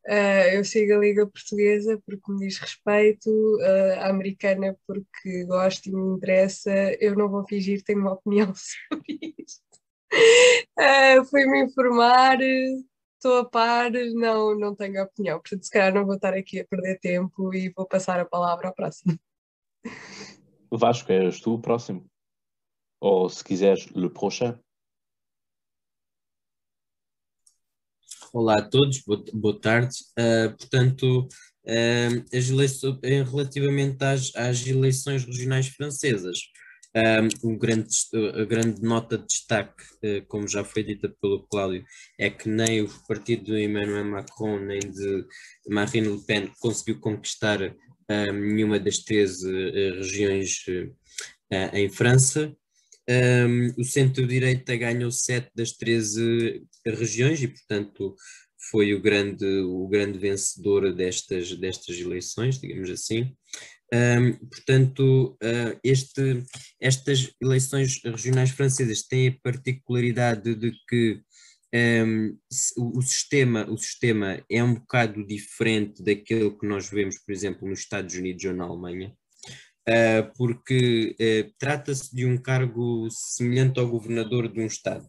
Uh, 0.06 0.52
eu 0.52 0.64
sigo 0.64 0.94
a 0.94 0.98
Liga 0.98 1.26
Portuguesa 1.26 1.98
porque 2.04 2.30
me 2.30 2.40
diz 2.40 2.58
respeito, 2.58 3.30
uh, 3.30 4.00
a 4.00 4.08
americana 4.10 4.76
porque 4.86 5.44
gosto 5.46 5.86
e 5.86 5.92
me 5.92 6.16
interessa. 6.16 6.70
Eu 7.00 7.16
não 7.16 7.28
vou 7.28 7.46
fingir, 7.46 7.82
tenho 7.82 8.00
uma 8.00 8.12
opinião 8.12 8.52
sobre 8.54 9.34
isto. 9.38 9.62
Uh, 10.78 11.24
Fui-me 11.24 11.64
informar, 11.64 12.38
estou 12.42 13.38
a 13.38 13.44
par, 13.46 13.90
não, 13.90 14.58
não 14.58 14.74
tenho 14.74 15.02
opinião. 15.02 15.40
Portanto, 15.40 15.64
se 15.64 15.70
calhar 15.70 15.94
não 15.94 16.04
vou 16.04 16.16
estar 16.16 16.34
aqui 16.34 16.60
a 16.60 16.66
perder 16.66 16.98
tempo 16.98 17.54
e 17.54 17.70
vou 17.70 17.86
passar 17.86 18.20
a 18.20 18.26
palavra 18.26 18.68
ao 18.68 18.74
próximo. 18.74 19.18
Vasco, 20.70 21.12
és 21.12 21.40
tu 21.40 21.54
o 21.54 21.60
próximo. 21.60 22.04
Ou 23.00 23.28
se 23.28 23.42
quiseres, 23.42 23.86
le 23.94 24.10
prochain. 24.10 24.58
Olá 28.34 28.58
a 28.58 28.62
todos, 28.62 29.00
boa, 29.32 29.60
tarde. 29.60 29.94
Uh, 30.18 30.56
portanto, 30.56 31.28
uh, 31.68 32.36
as 32.36 32.50
eleições, 32.50 32.98
relativamente 33.30 34.04
às, 34.04 34.34
às 34.34 34.66
eleições 34.66 35.24
regionais 35.24 35.68
francesas, 35.68 36.38
um, 37.44 37.56
grande, 37.56 37.88
a 38.34 38.44
grande 38.44 38.82
nota 38.82 39.16
de 39.16 39.26
destaque, 39.28 39.84
uh, 40.04 40.26
como 40.26 40.48
já 40.48 40.64
foi 40.64 40.82
dita 40.82 41.14
pelo 41.22 41.46
Cláudio, 41.46 41.84
é 42.18 42.28
que 42.28 42.48
nem 42.48 42.82
o 42.82 42.88
partido 43.06 43.44
de 43.44 43.62
Emmanuel 43.62 44.04
Macron 44.04 44.58
nem 44.58 44.80
de 44.80 45.24
Marine 45.68 46.08
Le 46.08 46.26
Pen 46.26 46.50
conseguiu 46.58 46.98
conquistar 46.98 47.62
um, 47.62 48.32
nenhuma 48.32 48.80
das 48.80 48.98
13 48.98 49.48
uh, 49.48 49.94
regiões 49.98 50.64
em 51.72 51.88
França. 51.88 52.52
Um, 53.08 53.74
o 53.78 53.84
centro-direita 53.84 54.74
ganhou 54.76 55.10
7 55.10 55.50
das 55.54 55.72
13 55.72 56.62
regiões 56.86 57.42
e, 57.42 57.48
portanto, 57.48 58.14
foi 58.70 58.94
o 58.94 59.00
grande, 59.00 59.44
o 59.44 59.86
grande 59.88 60.18
vencedor 60.18 60.92
destas, 60.94 61.54
destas 61.54 61.98
eleições, 61.98 62.58
digamos 62.58 62.88
assim. 62.90 63.34
Um, 63.92 64.32
portanto, 64.46 65.36
uh, 65.42 65.78
este, 65.84 66.42
estas 66.80 67.30
eleições 67.40 68.00
regionais 68.02 68.50
francesas 68.50 69.02
têm 69.02 69.28
a 69.28 69.36
particularidade 69.42 70.54
de 70.54 70.72
que 70.88 71.20
um, 71.74 72.38
o, 72.78 73.02
sistema, 73.02 73.68
o 73.68 73.76
sistema 73.76 74.42
é 74.50 74.62
um 74.62 74.74
bocado 74.74 75.26
diferente 75.26 76.02
daquele 76.02 76.50
que 76.52 76.66
nós 76.66 76.88
vemos, 76.88 77.18
por 77.18 77.32
exemplo, 77.32 77.68
nos 77.68 77.80
Estados 77.80 78.14
Unidos 78.14 78.44
ou 78.44 78.54
na 78.54 78.64
Alemanha, 78.64 79.12
porque 80.36 81.14
uh, 81.20 81.54
trata-se 81.58 82.14
de 82.14 82.24
um 82.24 82.36
cargo 82.36 83.08
semelhante 83.10 83.78
ao 83.78 83.88
governador 83.88 84.50
de 84.50 84.60
um 84.60 84.66
Estado. 84.66 85.06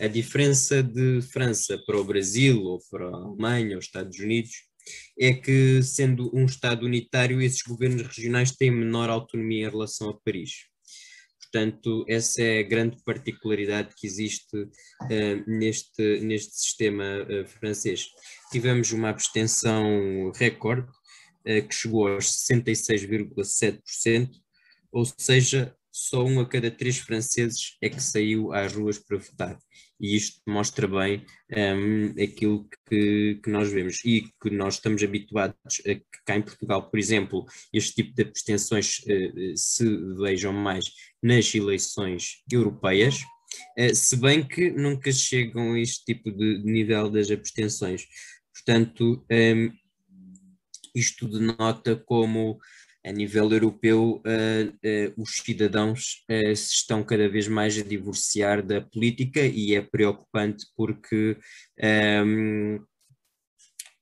A 0.00 0.06
diferença 0.06 0.82
de 0.82 1.20
França 1.22 1.78
para 1.86 1.98
o 1.98 2.04
Brasil, 2.04 2.62
ou 2.62 2.78
para 2.90 3.06
a 3.06 3.14
Alemanha, 3.14 3.76
ou 3.76 3.80
Estados 3.80 4.18
Unidos, 4.18 4.52
é 5.18 5.32
que, 5.32 5.82
sendo 5.82 6.30
um 6.34 6.44
Estado 6.46 6.86
unitário, 6.86 7.40
esses 7.40 7.62
governos 7.62 8.02
regionais 8.02 8.52
têm 8.52 8.70
menor 8.70 9.10
autonomia 9.10 9.66
em 9.66 9.70
relação 9.70 10.10
a 10.10 10.18
Paris. 10.24 10.68
Portanto, 11.40 12.04
essa 12.06 12.42
é 12.42 12.58
a 12.58 12.62
grande 12.62 12.98
particularidade 13.04 13.94
que 13.96 14.06
existe 14.06 14.54
uh, 14.54 14.68
neste, 15.46 16.20
neste 16.20 16.54
sistema 16.54 17.04
uh, 17.22 17.46
francês. 17.46 18.06
Tivemos 18.52 18.92
uma 18.92 19.08
abstenção 19.08 20.30
recorde, 20.34 20.86
que 21.68 21.74
chegou 21.74 22.08
aos 22.08 22.26
66,7%, 22.26 24.30
ou 24.92 25.04
seja, 25.04 25.76
só 25.98 26.24
um 26.24 26.40
a 26.40 26.46
cada 26.46 26.70
três 26.70 26.98
franceses 26.98 27.76
é 27.82 27.88
que 27.88 28.00
saiu 28.00 28.52
às 28.52 28.72
ruas 28.72 28.98
para 28.98 29.18
votar. 29.18 29.58
E 30.00 30.14
isto 30.14 30.40
mostra 30.46 30.86
bem 30.86 31.24
um, 31.50 32.22
aquilo 32.22 32.68
que, 32.88 33.40
que, 33.42 33.50
nós 33.50 33.70
vemos 33.70 34.00
e 34.04 34.30
que 34.40 34.50
nós 34.50 34.74
estamos 34.74 35.02
habituados 35.02 35.56
a 35.80 35.94
que 35.94 36.04
cá 36.24 36.36
em 36.36 36.42
Portugal, 36.42 36.88
por 36.88 36.98
exemplo, 36.98 37.44
este 37.72 37.96
tipo 37.96 38.14
de 38.14 38.22
abstenções 38.22 39.00
uh, 39.00 39.56
se 39.56 39.84
vejam 40.16 40.52
mais 40.52 40.84
nas 41.20 41.52
eleições 41.52 42.44
europeias, 42.50 43.22
uh, 43.76 43.94
se 43.94 44.16
bem 44.16 44.46
que 44.46 44.70
nunca 44.70 45.10
chegam 45.10 45.72
a 45.72 45.80
este 45.80 46.04
tipo 46.04 46.30
de 46.30 46.62
nível 46.62 47.10
das 47.10 47.28
abstenções. 47.28 48.06
Portanto, 48.54 49.26
um, 49.28 49.72
isto 50.98 51.28
denota 51.28 51.96
como 51.96 52.58
a 53.04 53.12
nível 53.12 53.50
europeu, 53.52 54.20
uh, 54.26 54.68
uh, 54.68 55.22
os 55.22 55.36
cidadãos 55.36 56.24
uh, 56.30 56.54
se 56.54 56.74
estão 56.74 57.02
cada 57.02 57.28
vez 57.28 57.48
mais 57.48 57.78
a 57.78 57.82
divorciar 57.82 58.62
da 58.62 58.80
política 58.80 59.40
e 59.40 59.74
é 59.74 59.80
preocupante 59.80 60.66
porque 60.76 61.36
um, 62.24 62.80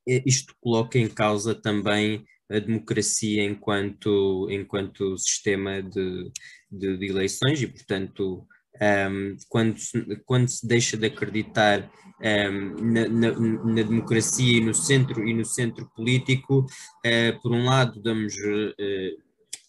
ehm, 0.07 0.23
isto 0.25 0.55
coloca 0.61 0.99
em 0.99 1.09
causa 1.09 1.55
também 1.55 2.25
a 2.51 2.59
democracia 2.59 3.45
enquanto, 3.45 4.49
enquanto 4.51 5.19
sistema 5.19 5.83
de, 5.83 6.31
de, 6.71 6.97
de 6.97 7.07
eleições 7.07 7.61
e, 7.61 7.67
portanto, 7.67 8.47
um, 8.81 9.37
quando, 9.49 9.77
quando 10.25 10.49
se 10.49 10.67
deixa 10.67 10.97
de 10.97 11.07
acreditar 11.07 11.91
um, 12.21 12.75
na, 12.83 13.09
na, 13.09 13.31
na, 13.33 13.83
democracia 13.83 14.59
e 14.59 14.61
no 14.61 14.75
centro 14.75 15.27
e 15.27 15.35
no 15.35 15.45
centro 15.45 15.91
político, 15.95 16.61
uh, 16.61 17.41
por 17.43 17.53
um 17.53 17.65
lado 17.65 18.01
damos 18.01 18.35
uh, 18.35 18.75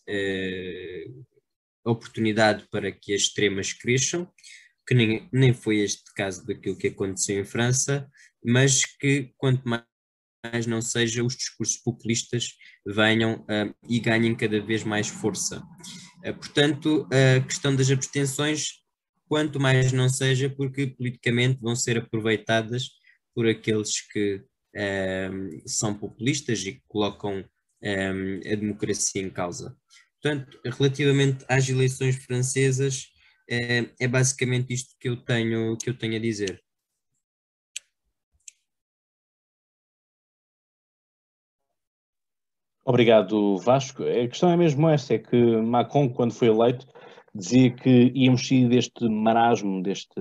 uh, 0.10 1.26
oportunidade 1.86 2.66
para 2.72 2.92
que 2.92 3.14
as 3.14 3.22
extremas 3.22 3.74
cresçam, 3.74 4.28
que 4.88 4.94
nem, 4.94 5.28
nem 5.32 5.54
foi 5.54 5.80
este 5.80 6.14
caso 6.14 6.46
daquilo 6.46 6.78
que 6.78 6.88
aconteceu 6.88 7.40
em 7.40 7.46
França, 7.46 8.08
mas 8.44 8.86
que 8.86 9.32
quanto 9.38 9.68
mais 9.68 9.84
mais 10.44 10.68
não 10.68 10.82
seja 10.82 11.24
os 11.24 11.36
discursos 11.36 11.78
populistas 11.78 12.54
venham 12.86 13.42
uh, 13.42 13.76
e 13.90 14.00
ganhem 14.00 14.36
cada 14.36 14.62
vez 14.62 14.84
mais 14.84 15.08
força. 15.08 15.62
Uh, 16.26 16.34
portanto, 16.36 17.08
a 17.12 17.42
questão 17.42 17.76
das 17.76 17.90
abstenções 17.92 18.87
quanto 19.28 19.60
mais 19.60 19.92
não 19.92 20.10
seja 20.10 20.50
porque 20.50 20.88
politicamente 20.88 21.60
vão 21.62 21.76
ser 21.76 21.98
aproveitadas 21.98 22.90
por 23.34 23.48
aqueles 23.48 24.02
que 24.12 24.44
um, 24.76 24.80
ehm, 24.80 25.62
são 25.66 25.94
populistas 25.94 26.66
e 26.66 26.74
que 26.74 26.82
colocam 26.88 27.40
um, 27.40 27.44
ehm, 27.82 28.40
a 28.52 28.56
democracia 28.56 29.22
em 29.22 29.30
causa. 29.30 29.76
Portanto, 30.22 30.60
relativamente 30.66 31.46
às 31.48 31.70
eleições 31.70 32.16
francesas, 32.18 33.08
é, 33.50 33.86
é 34.00 34.08
basicamente 34.08 34.74
isto 34.74 34.96
que 35.00 35.10
eu 35.10 35.18
tenho, 35.18 35.78
que 35.78 35.90
eu 35.90 35.98
tenho 35.98 36.16
a 36.16 36.20
dizer. 36.20 36.62
Obrigado, 42.86 43.58
Vasco. 43.58 44.04
A 44.04 44.28
questão 44.28 44.50
é 44.50 44.56
mesmo 44.56 44.88
essa, 44.88 45.14
é 45.16 45.20
que 45.20 45.36
Macron, 45.36 46.10
quando 46.10 46.34
foi 46.34 46.48
eleito, 46.48 46.88
dizia 47.38 47.72
que 47.72 48.12
íamos 48.16 48.48
sair 48.48 48.68
deste 48.68 49.08
marasmo, 49.08 49.82
deste, 49.84 50.20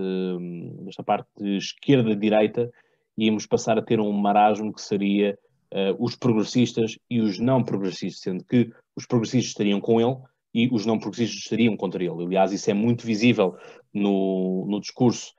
desta 0.84 1.02
parte 1.02 1.28
de 1.38 1.56
esquerda-direita, 1.56 2.70
íamos 3.16 3.46
passar 3.46 3.78
a 3.78 3.82
ter 3.82 3.98
um 4.00 4.12
marasmo 4.12 4.72
que 4.72 4.82
seria 4.82 5.38
uh, 5.72 6.04
os 6.04 6.14
progressistas 6.14 6.98
e 7.10 7.20
os 7.20 7.38
não 7.38 7.64
progressistas, 7.64 8.20
sendo 8.20 8.44
que 8.44 8.70
os 8.94 9.06
progressistas 9.06 9.50
estariam 9.50 9.80
com 9.80 10.00
ele 10.00 10.16
e 10.54 10.68
os 10.72 10.84
não 10.84 10.98
progressistas 10.98 11.42
estariam 11.42 11.76
contra 11.76 12.02
ele. 12.02 12.22
Aliás, 12.22 12.52
isso 12.52 12.70
é 12.70 12.74
muito 12.74 13.06
visível 13.06 13.56
no, 13.92 14.66
no 14.68 14.80
discurso, 14.80 15.32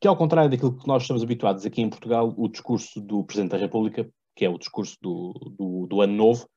que 0.00 0.06
ao 0.06 0.16
contrário 0.16 0.50
daquilo 0.50 0.78
que 0.78 0.86
nós 0.86 1.02
estamos 1.02 1.22
habituados 1.22 1.64
aqui 1.64 1.80
em 1.80 1.88
Portugal, 1.88 2.34
o 2.36 2.48
discurso 2.48 3.00
do 3.00 3.24
Presidente 3.24 3.52
da 3.52 3.58
República, 3.58 4.08
que 4.36 4.44
é 4.44 4.48
o 4.48 4.58
discurso 4.58 4.96
do, 5.00 5.32
do, 5.58 5.86
do 5.86 6.00
Ano 6.00 6.14
Novo, 6.14 6.48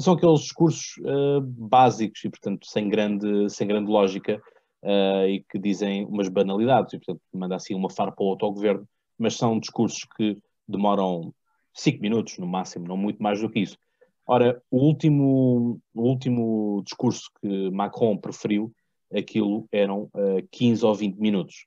são 0.00 0.14
aqueles 0.14 0.40
discursos 0.40 0.96
uh, 0.98 1.40
básicos 1.40 2.24
e, 2.24 2.30
portanto, 2.30 2.66
sem 2.66 2.88
grande, 2.88 3.50
sem 3.50 3.66
grande 3.66 3.90
lógica 3.90 4.40
uh, 4.82 5.26
e 5.26 5.44
que 5.50 5.58
dizem 5.58 6.04
umas 6.06 6.28
banalidades 6.28 6.92
e, 6.92 6.98
portanto, 6.98 7.20
manda 7.32 7.56
assim 7.56 7.74
uma 7.74 7.90
farpa 7.90 8.22
ao 8.22 8.30
autogoverno, 8.30 8.88
mas 9.18 9.34
são 9.34 9.58
discursos 9.58 10.04
que 10.16 10.38
demoram 10.66 11.34
cinco 11.74 12.00
minutos 12.00 12.38
no 12.38 12.46
máximo, 12.46 12.86
não 12.86 12.96
muito 12.96 13.22
mais 13.22 13.40
do 13.40 13.50
que 13.50 13.60
isso. 13.60 13.76
Ora, 14.26 14.62
o 14.70 14.78
último, 14.78 15.80
o 15.94 16.02
último 16.02 16.82
discurso 16.84 17.30
que 17.40 17.70
Macron 17.70 18.16
preferiu, 18.18 18.72
aquilo 19.12 19.66
eram 19.72 20.02
uh, 20.14 20.38
eh, 20.38 20.44
15 20.50 20.84
ou 20.84 20.94
20 20.94 21.16
minutos. 21.16 21.66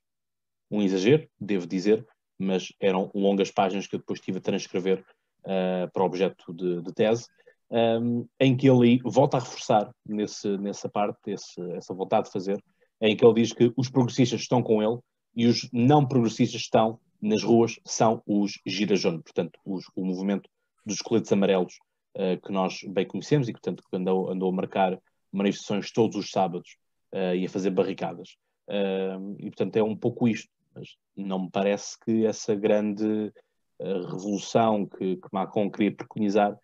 Um 0.69 0.79
exagero, 0.81 1.27
devo 1.39 1.65
dizer, 1.65 2.05
mas 2.37 2.71
eram 2.79 3.09
longas 3.15 3.49
páginas 3.49 3.87
que 3.87 3.95
eu 3.95 3.99
depois 3.99 4.19
tive 4.19 4.37
a 4.37 4.41
transcrever 4.41 5.03
uh, 5.39 5.91
para 5.91 6.03
o 6.03 6.05
objeto 6.05 6.53
de, 6.53 6.83
de 6.83 6.93
tese 6.93 7.25
um, 7.71 8.27
em 8.39 8.55
que 8.55 8.69
ele 8.69 8.99
volta 9.03 9.37
a 9.37 9.39
reforçar 9.39 9.89
nesse, 10.05 10.57
nessa 10.57 10.89
parte, 10.89 11.31
esse, 11.31 11.59
essa 11.71 11.93
vontade 11.93 12.25
de 12.25 12.33
fazer, 12.33 12.61
em 13.01 13.15
que 13.15 13.25
ele 13.25 13.41
diz 13.41 13.53
que 13.53 13.71
os 13.77 13.89
progressistas 13.89 14.41
estão 14.41 14.61
com 14.61 14.83
ele 14.83 14.99
e 15.35 15.47
os 15.47 15.69
não 15.71 16.05
progressistas 16.05 16.61
estão 16.61 16.99
nas 17.21 17.43
ruas, 17.43 17.79
são 17.85 18.21
os 18.25 18.59
girajones, 18.65 19.21
portanto, 19.21 19.59
os, 19.65 19.85
o 19.95 20.03
movimento 20.03 20.49
dos 20.85 21.01
coletes 21.01 21.31
amarelos 21.31 21.75
uh, 22.15 22.39
que 22.45 22.51
nós 22.51 22.81
bem 22.89 23.05
conhecemos 23.05 23.47
e 23.47 23.53
que, 23.53 23.61
portanto, 23.61 23.83
andou, 23.93 24.29
andou 24.31 24.49
a 24.49 24.55
marcar 24.55 24.99
manifestações 25.31 25.91
todos 25.91 26.17
os 26.17 26.29
sábados 26.29 26.75
uh, 27.13 27.35
e 27.35 27.45
a 27.45 27.49
fazer 27.49 27.69
barricadas. 27.69 28.35
Uh, 28.67 29.35
e, 29.39 29.45
portanto, 29.45 29.77
é 29.77 29.83
um 29.83 29.95
pouco 29.95 30.27
isto, 30.27 30.49
mas 30.75 30.95
não 31.15 31.43
me 31.43 31.49
parece 31.51 31.97
que 31.99 32.25
essa 32.25 32.55
grande 32.55 33.31
revolução 33.79 34.85
que, 34.85 35.15
que 35.15 35.27
Macron 35.31 35.69
queria 35.71 35.91
preconizar 35.91 36.55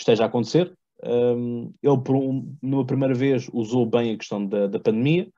esteja 0.00 0.24
a 0.24 0.26
acontecer. 0.26 0.72
Um, 1.02 1.72
ele, 1.82 2.00
por 2.02 2.16
um, 2.16 2.56
numa 2.60 2.84
primeira 2.84 3.14
vez, 3.14 3.48
usou 3.52 3.86
bem 3.86 4.12
a 4.12 4.18
questão 4.18 4.44
da, 4.44 4.66
da 4.66 4.78
pandemia. 4.78 5.28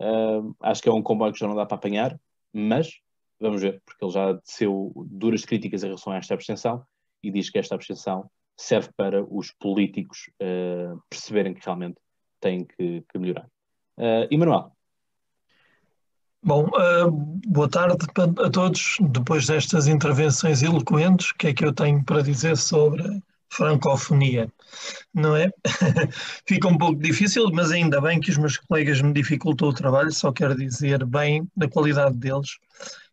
Um, 0.00 0.54
acho 0.60 0.82
que 0.82 0.88
é 0.88 0.92
um 0.92 1.02
comboio 1.02 1.32
que 1.32 1.38
já 1.38 1.46
não 1.46 1.54
dá 1.54 1.64
para 1.64 1.76
apanhar, 1.76 2.18
mas 2.52 2.98
vamos 3.40 3.60
ver, 3.60 3.82
porque 3.84 4.04
ele 4.04 4.12
já 4.12 4.32
desceu 4.32 4.92
duras 5.06 5.44
críticas 5.44 5.82
em 5.82 5.86
relação 5.86 6.12
a 6.12 6.16
esta 6.16 6.34
abstenção 6.34 6.82
e 7.22 7.30
diz 7.30 7.50
que 7.50 7.58
esta 7.58 7.74
abstenção 7.74 8.28
serve 8.56 8.88
para 8.96 9.24
os 9.24 9.52
políticos 9.52 10.30
uh, 10.40 11.00
perceberem 11.08 11.54
que 11.54 11.64
realmente 11.64 11.96
têm 12.40 12.64
que, 12.64 13.04
que 13.10 13.18
melhorar. 13.18 13.46
Uh, 13.98 14.26
Emanuel. 14.30 14.72
Bom, 16.42 16.66
uh, 16.66 17.10
boa 17.10 17.68
tarde 17.68 17.96
a 18.44 18.50
todos. 18.50 18.96
Depois 19.00 19.46
destas 19.46 19.86
intervenções 19.86 20.62
eloquentes, 20.62 21.30
o 21.30 21.34
que 21.36 21.48
é 21.48 21.54
que 21.54 21.64
eu 21.64 21.72
tenho 21.72 22.04
para 22.04 22.22
dizer 22.22 22.56
sobre 22.56 23.02
francofonia? 23.56 24.52
Não 25.12 25.36
é? 25.36 25.50
Fica 26.46 26.68
um 26.68 26.76
pouco 26.76 27.00
difícil, 27.00 27.50
mas 27.52 27.70
ainda 27.70 28.00
bem 28.00 28.20
que 28.20 28.30
os 28.30 28.38
meus 28.38 28.56
colegas 28.56 29.00
me 29.00 29.12
dificultam 29.12 29.68
o 29.68 29.74
trabalho, 29.74 30.12
só 30.12 30.32
quero 30.32 30.56
dizer 30.56 31.04
bem 31.04 31.48
da 31.56 31.68
qualidade 31.68 32.16
deles, 32.16 32.58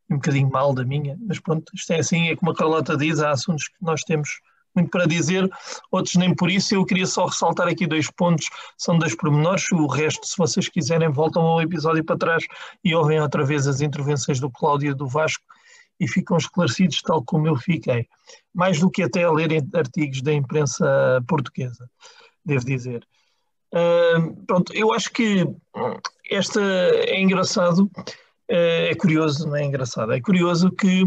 um 0.10 0.16
bocadinho 0.16 0.50
mal 0.50 0.74
da 0.74 0.84
minha, 0.84 1.18
mas 1.22 1.40
pronto, 1.40 1.72
isto 1.74 1.92
é 1.94 2.00
assim, 2.00 2.30
é 2.30 2.36
como 2.36 2.52
a 2.52 2.56
Carlota 2.56 2.98
diz, 2.98 3.20
há 3.20 3.32
assuntos 3.32 3.68
que 3.68 3.76
nós 3.82 4.02
temos 4.02 4.30
muito 4.76 4.90
para 4.90 5.06
dizer, 5.06 5.50
outros 5.92 6.16
nem 6.16 6.34
por 6.34 6.50
isso. 6.50 6.74
Eu 6.74 6.86
queria 6.86 7.06
só 7.06 7.26
ressaltar 7.26 7.68
aqui 7.68 7.86
dois 7.86 8.10
pontos, 8.10 8.46
são 8.78 8.98
dois 8.98 9.16
pormenores. 9.16 9.70
O 9.74 9.86
resto, 9.86 10.26
se 10.26 10.38
vocês 10.38 10.70
quiserem, 10.70 11.12
voltam 11.12 11.42
ao 11.42 11.62
episódio 11.62 12.04
para 12.04 12.18
trás 12.18 12.46
e 12.84 12.96
ouvem 12.96 13.20
outra 13.20 13.44
vez 13.44 13.68
as 13.68 13.82
intervenções 13.82 14.40
do 14.40 14.50
Cláudio 14.50 14.96
do 14.96 15.08
Vasco 15.08 15.44
e 16.02 16.08
ficam 16.08 16.36
esclarecidos 16.36 17.04
tal 17.04 17.24
como 17.24 17.48
eu 17.48 17.56
fiquei. 17.56 18.08
Mais 18.52 18.80
do 18.80 18.90
que 18.90 19.04
até 19.04 19.24
a 19.24 19.32
ler 19.32 19.64
artigos 19.76 20.24
da 20.24 20.34
imprensa 20.34 21.24
portuguesa, 21.28 21.88
devo 22.44 22.66
dizer. 22.66 23.08
Uh, 23.72 24.36
pronto, 24.48 24.74
eu 24.74 24.92
acho 24.92 25.12
que 25.12 25.48
esta 26.30 26.60
é 26.60 27.22
engraçado, 27.22 27.84
uh, 27.84 28.90
é 28.90 28.96
curioso, 28.96 29.48
não 29.48 29.56
é 29.56 29.64
engraçado, 29.64 30.12
é 30.12 30.20
curioso 30.20 30.72
que 30.72 31.06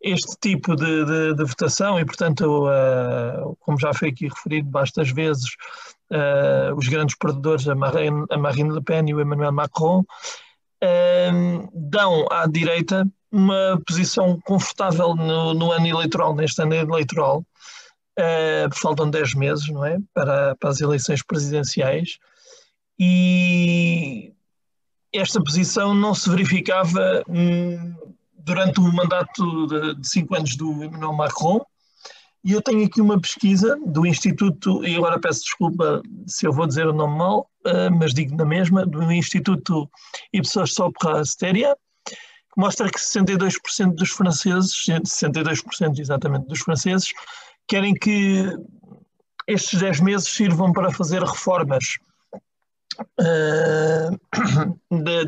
este 0.00 0.34
tipo 0.40 0.74
de, 0.74 1.04
de, 1.04 1.34
de 1.34 1.44
votação 1.44 2.00
e, 2.00 2.04
portanto, 2.04 2.66
uh, 2.66 3.54
como 3.60 3.78
já 3.78 3.92
foi 3.92 4.08
aqui 4.08 4.28
referido 4.28 4.68
bastas 4.68 5.12
vezes, 5.12 5.50
uh, 6.10 6.74
os 6.74 6.88
grandes 6.88 7.16
perdedores, 7.16 7.68
a 7.68 7.74
Marine, 7.74 8.24
a 8.30 8.38
Marine 8.38 8.72
Le 8.72 8.82
Pen 8.82 9.08
e 9.08 9.14
o 9.14 9.20
Emmanuel 9.20 9.52
Macron, 9.52 10.02
dão 11.72 12.26
à 12.28 12.44
direita 12.48 13.06
uma 13.32 13.80
posição 13.86 14.38
confortável 14.44 15.14
no, 15.14 15.54
no, 15.54 15.72
ano 15.72 15.86
eleitoral, 15.86 16.34
neste 16.34 16.60
ano 16.62 16.74
eleitoral. 16.74 17.44
faltam 18.74 19.10
10 19.10 19.34
meses, 19.34 19.68
não 19.68 19.84
é? 19.84 19.98
Para, 20.14 20.54
para 20.56 20.70
as 20.70 20.80
eleições 20.80 21.22
presidenciais. 21.22 22.18
E 22.98 24.32
esta 25.12 25.42
posição 25.42 25.94
não 25.94 26.14
se 26.14 26.28
verificava. 26.30 27.24
Hum, 27.28 27.94
durante 28.44 28.80
o 28.80 28.92
mandato 28.92 29.66
de, 29.66 29.94
de 29.94 30.08
cinco 30.08 30.34
anos 30.34 30.56
do 30.56 30.84
Emmanuel 30.84 31.12
Macron. 31.12 31.60
E 32.44 32.52
eu 32.52 32.60
tenho 32.60 32.84
aqui 32.84 33.00
uma 33.00 33.20
pesquisa 33.20 33.78
do 33.86 34.04
Instituto, 34.04 34.84
e 34.84 34.96
agora 34.96 35.20
peço 35.20 35.42
desculpa 35.42 36.02
se 36.26 36.44
eu 36.44 36.52
vou 36.52 36.66
dizer 36.66 36.88
o 36.88 36.92
nome 36.92 37.16
mal, 37.16 37.48
uh, 37.64 37.96
mas 37.96 38.12
digo 38.12 38.34
na 38.34 38.44
mesma, 38.44 38.84
do 38.84 39.12
Instituto 39.12 39.88
Ipsos 40.32 40.74
Sopra 40.74 41.24
Steria, 41.24 41.76
que 42.52 42.60
mostra 42.60 42.90
que 42.90 42.98
62% 42.98 43.94
dos 43.94 44.10
franceses, 44.10 44.84
62% 44.86 45.98
exatamente 45.98 46.46
dos 46.46 46.60
franceses, 46.60 47.12
querem 47.66 47.94
que 47.94 48.44
estes 49.46 49.80
10 49.80 50.00
meses 50.00 50.28
sirvam 50.28 50.72
para 50.72 50.92
fazer 50.92 51.22
reformas 51.22 51.96
uh, 53.20 54.18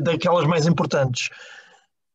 daquelas 0.01 0.45
mais 0.47 0.67
importantes 0.67 1.29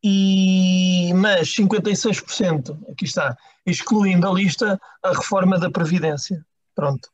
e, 0.02 1.12
mas 1.14 1.48
56%, 1.54 2.90
aqui 2.90 3.04
está, 3.04 3.36
excluindo 3.66 4.22
da 4.22 4.32
lista 4.32 4.80
a 5.02 5.10
reforma 5.10 5.58
da 5.58 5.70
Previdência. 5.70 6.44
Pronto. 6.74 7.10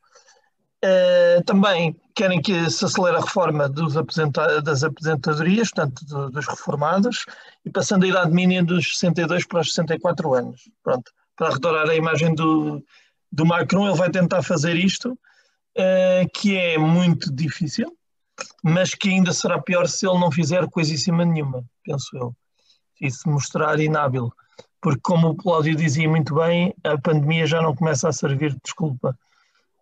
Uh, 0.87 1.43
também 1.43 1.99
querem 2.13 2.41
que 2.41 2.69
se 2.69 2.85
acelere 2.85 3.17
a 3.17 3.21
reforma 3.21 3.65
aposenta 3.65 4.61
das 4.61 4.83
aposentadorias, 4.83 5.71
portanto, 5.71 6.05
do, 6.05 6.29
dos 6.29 6.47
reformados, 6.47 7.25
e 7.65 7.69
passando 7.69 8.05
a 8.05 8.07
idade 8.07 8.31
mínima 8.31 8.63
dos 8.63 8.97
62 8.97 9.45
para 9.45 9.61
os 9.61 9.73
64 9.73 10.33
anos. 10.33 10.69
Pronto. 10.83 11.11
Para 11.35 11.47
arredondar 11.47 11.89
a 11.89 11.95
imagem 11.95 12.33
do, 12.35 12.83
do 13.31 13.45
Macron, 13.45 13.87
ele 13.87 13.97
vai 13.97 14.09
tentar 14.09 14.43
fazer 14.43 14.75
isto, 14.75 15.11
uh, 15.11 16.29
que 16.33 16.55
é 16.55 16.77
muito 16.77 17.33
difícil, 17.33 17.91
mas 18.63 18.93
que 18.93 19.09
ainda 19.09 19.33
será 19.33 19.59
pior 19.59 19.87
se 19.87 20.07
ele 20.07 20.19
não 20.19 20.31
fizer 20.31 20.67
coisíssima 20.69 21.25
nenhuma, 21.25 21.63
penso 21.83 22.15
eu 22.15 22.35
e 22.99 23.09
se 23.09 23.27
mostrar 23.27 23.79
inábil. 23.79 24.31
Porque, 24.81 24.99
como 25.01 25.29
o 25.29 25.35
Cláudio 25.35 25.75
dizia 25.75 26.07
muito 26.07 26.35
bem, 26.35 26.73
a 26.83 26.97
pandemia 26.97 27.45
já 27.45 27.61
não 27.61 27.75
começa 27.75 28.07
a 28.07 28.13
servir 28.13 28.51
de 28.51 28.59
desculpa. 28.63 29.17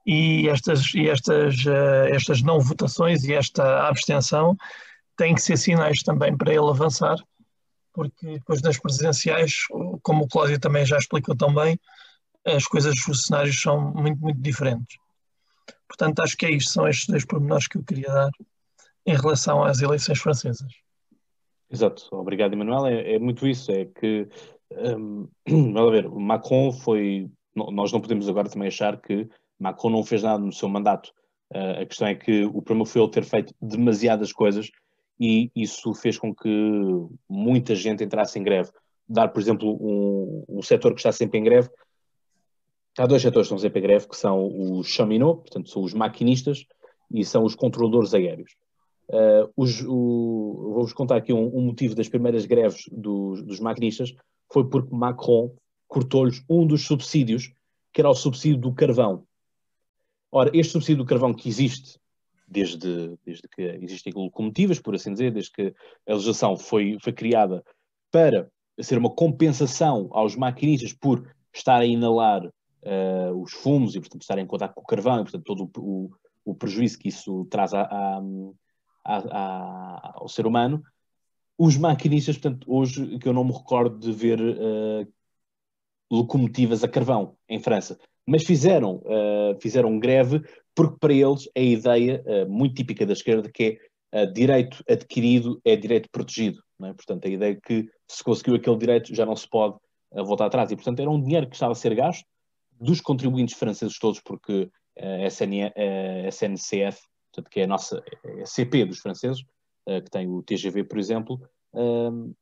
E 0.06 0.48
estas, 0.50 0.94
e 0.94 1.10
estas, 1.10 1.65
uh, 1.65 2.13
estas 2.13 2.41
não 2.41 2.60
votações 2.60 3.24
e 3.24 3.34
esta 3.34 3.88
abstenção 3.88 4.56
têm 5.18 5.34
que 5.34 5.41
ser 5.41 5.58
sinais 5.58 6.04
também 6.04 6.38
para 6.38 6.52
ele 6.52 6.70
avançar, 6.70 7.18
porque 7.94 8.34
depois 8.34 8.62
das 8.62 8.78
presidenciais, 8.78 9.62
como 10.04 10.26
o 10.26 10.28
Cláudio 10.28 10.60
também 10.60 10.86
já 10.86 10.98
explicou 10.98 11.36
tão 11.36 11.54
bem, 11.54 11.80
as 12.46 12.65
coisas, 12.65 12.96
os 13.08 13.24
cenários 13.24 13.60
são 13.60 13.94
muito, 13.94 14.20
muito 14.20 14.39
diferentes. 14.39 14.98
Portanto, 15.88 16.20
acho 16.22 16.38
que 16.38 16.46
é 16.46 16.52
isto, 16.52 16.72
são 16.72 16.88
estes 16.88 17.08
dois 17.08 17.26
pormenores 17.26 17.68
que 17.68 17.78
eu 17.78 17.84
queria 17.84 18.08
dar 18.08 18.30
em 19.06 19.15
relação 19.15 19.63
às 19.63 19.82
eleições 19.82 20.20
francesas. 20.20 20.72
Exato, 21.70 22.08
obrigado, 22.12 22.54
Emanuel. 22.54 22.88
É, 22.88 23.15
é 23.15 23.20
muito 23.20 23.48
isso, 23.48 23.72
é 23.72 23.86
que, 23.86 24.28
um, 24.72 25.28
vamos 25.48 25.91
ver, 25.91 26.10
Macron 26.10 26.72
foi, 26.72 27.30
nós 27.56 27.91
não 27.91 28.02
podemos 28.02 28.28
agora 28.30 28.50
também 28.50 28.68
achar 28.68 29.00
que 29.02 29.28
Macron 29.60 29.89
não 29.89 30.04
fez 30.04 30.24
nada 30.24 30.44
no 30.44 30.52
seu 30.52 30.70
mandato. 30.70 31.12
Uh, 31.54 31.82
a 31.82 31.86
questão 31.86 32.08
é 32.08 32.15
que 32.15 32.46
o 32.46 32.62
problema 32.62 32.86
foi 32.86 33.02
ele 33.02 33.12
ter 33.12 33.24
feito 33.24 33.54
demasiadas 33.62 34.32
coisas 34.32 34.70
e 35.20 35.52
isso 35.56 35.94
fez 35.94 36.18
com 36.18 36.34
que 36.34 36.50
muita 37.30 37.76
gente 37.76 38.04
entrasse 38.04 38.38
em 38.38 38.44
greve. 38.44 38.72
Dar, 39.08 39.30
por 39.30 39.39
exemplo, 39.39 39.78
um, 39.80 40.44
um 40.50 40.62
setor 40.62 40.94
que 40.94 41.00
está 41.00 41.12
sempre 41.12 41.39
em 41.39 41.44
greve, 41.44 41.70
há 42.98 43.06
dois 43.06 43.22
setores 43.22 43.48
que 43.48 43.54
estão 43.54 43.60
sempre 43.60 43.80
em 43.80 43.84
greve, 43.84 44.08
que 44.08 44.18
são 44.18 44.78
os 44.80 44.88
cheminots, 44.88 45.44
portanto, 45.44 45.70
são 45.70 45.84
os 45.84 45.94
maquinistas, 45.94 46.65
e 47.12 47.24
são 47.24 47.44
os 47.44 47.56
controladores 47.56 48.13
aéreos. 48.13 48.56
Uh, 49.08 49.52
Vou-vos 49.56 50.94
contar 50.94 51.18
aqui 51.18 51.32
um, 51.32 51.56
um, 51.56 51.62
motivo 51.62 51.96
das 51.96 52.10
primeiras 52.10 52.46
greves 52.46 52.86
dos, 52.91 53.44
dos 53.44 53.60
maquinistas, 53.60 54.13
foi 54.52 54.68
porque 54.68 54.94
Macron 54.94 55.52
cortou-lhes 55.88 56.44
um 56.50 56.65
dos 56.65 56.86
subsídios, 56.86 57.54
que 57.94 58.02
era 58.02 58.10
o 58.10 58.15
subsídio 58.15 58.58
do 58.60 58.74
carvão. 58.74 59.24
Ora, 60.38 60.52
este 60.54 60.74
subsídio 60.74 60.98
do 60.98 61.08
carvão 61.08 61.34
que 61.34 61.48
existe 61.48 61.98
desde, 62.45 63.17
desde 63.26 63.48
que 63.48 63.62
existem 63.82 64.12
locomotivas, 64.13 64.78
por 64.82 64.93
assim 64.93 65.13
dizer, 65.13 65.32
desde 65.32 65.50
que 65.50 65.74
a 66.06 66.12
legislação 66.12 66.58
foi, 66.58 66.98
foi 67.02 67.13
criada 67.13 67.63
para 68.12 68.52
ser 68.82 68.98
uma 68.98 69.10
compensação 69.10 70.10
aos 70.12 70.36
maquinistas 70.36 70.91
por 70.91 71.26
estarem 71.54 71.91
a 71.91 71.93
inalar 71.93 72.45
uh, 72.45 73.41
os 73.41 73.54
fumos 73.54 73.95
e, 73.95 74.00
portanto, 74.02 74.24
estarem 74.24 74.43
em 74.43 74.48
contato 74.48 74.74
com 74.74 74.82
o 74.82 74.86
carvão 74.86 75.21
e, 75.21 75.24
portanto, 75.24 75.45
todo 75.45 75.71
o, 75.78 75.80
o, 75.80 76.12
o 76.43 76.54
prejuízo 76.54 77.00
que 77.00 77.08
isso 77.08 77.45
traz 77.45 77.74
à, 77.74 78.19
à, 79.06 80.12
ao 80.15 80.28
ser 80.28 80.45
humano. 80.45 80.84
Os 81.58 81.78
maquinistas, 81.78 82.38
portanto, 82.38 82.69
hoje 82.69 83.17
que 83.19 83.30
eu 83.30 83.32
não 83.32 83.45
me 83.45 83.54
recordo 83.54 83.98
de 83.98 84.12
ver 84.12 84.41
uh, 84.41 85.08
locomotivas 86.12 86.84
a 86.84 86.89
carvão 86.89 87.38
em 87.48 87.58
França, 87.62 87.98
mas 88.28 88.44
fizeram, 88.44 88.96
uh, 89.06 89.60
fizeram 89.62 90.00
greve 90.00 90.42
porque 90.76 90.98
para 91.00 91.14
eles 91.14 91.48
a 91.56 91.60
ideia 91.60 92.24
uh, 92.26 92.50
muito 92.50 92.76
típica 92.76 93.06
da 93.06 93.14
esquerda 93.14 93.50
que 93.52 93.80
é 94.12 94.26
direito 94.28 94.82
adquirido 94.90 95.60
é 95.66 95.76
direito 95.76 96.10
protegido. 96.10 96.62
É? 96.84 96.94
Portanto, 96.94 97.26
a 97.26 97.30
ideia 97.30 97.52
é 97.52 97.60
que 97.68 97.90
se 98.10 98.24
conseguiu 98.24 98.56
aquele 98.56 98.78
direito 98.78 99.14
já 99.14 99.26
não 99.26 99.36
se 99.36 99.50
pode 99.50 99.76
voltar 100.14 100.46
atrás. 100.46 100.72
E, 100.72 100.76
portanto, 100.76 101.02
era 101.02 101.10
um 101.10 101.22
dinheiro 101.22 101.50
que 101.50 101.56
estava 101.56 101.74
a 101.74 101.76
ser 101.76 101.94
gasto 101.94 102.26
dos 102.80 103.02
contribuintes 103.02 103.58
franceses 103.58 104.00
todos, 104.00 104.22
porque 104.22 104.70
a, 104.98 105.30
SN, 105.30 105.70
SNCF 106.32 107.02
portanto, 107.36 107.50
que 107.52 107.60
é 107.60 107.64
a 107.64 107.68
nossa 107.68 108.02
é 108.24 108.42
a 108.42 108.46
CP 108.46 108.86
dos 108.86 109.00
franceses, 109.00 109.42
uh, 109.90 110.02
que 110.02 110.10
tem 110.10 110.28
o 110.28 110.42
TGV, 110.42 110.86
por 110.86 110.98
exemplo, 110.98 111.42
uh, 111.74 112.36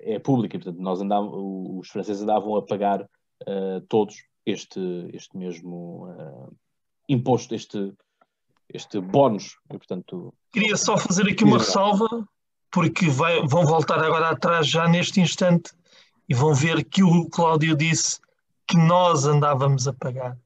é 0.00 0.18
pública. 0.18 0.58
Portanto, 0.58 0.80
nós 0.80 1.00
andávamos, 1.00 1.34
os 1.80 1.88
franceses 1.88 2.22
andavam 2.22 2.56
a 2.56 2.64
pagar 2.64 3.02
uh, 3.02 3.80
todos 3.88 4.14
este, 4.46 5.10
este 5.12 5.36
mesmo 5.36 6.08
imposto, 7.08 7.54
este, 7.54 7.92
este 8.68 9.00
bónus. 9.00 9.58
E, 9.70 9.78
portanto, 9.78 10.34
Queria 10.52 10.76
só 10.76 10.96
fazer 10.96 11.28
aqui 11.28 11.44
uma 11.44 11.58
ressalva, 11.58 12.26
porque 12.70 13.08
vai, 13.08 13.40
vão 13.46 13.64
voltar 13.64 14.02
agora 14.02 14.30
atrás 14.30 14.66
já 14.66 14.88
neste 14.88 15.20
instante 15.20 15.72
e 16.28 16.34
vão 16.34 16.54
ver 16.54 16.84
que 16.84 17.02
o 17.02 17.28
Cláudio 17.28 17.76
disse 17.76 18.18
que 18.66 18.76
nós 18.76 19.26
andávamos 19.26 19.86
a 19.86 19.92
pagar. 19.92 20.36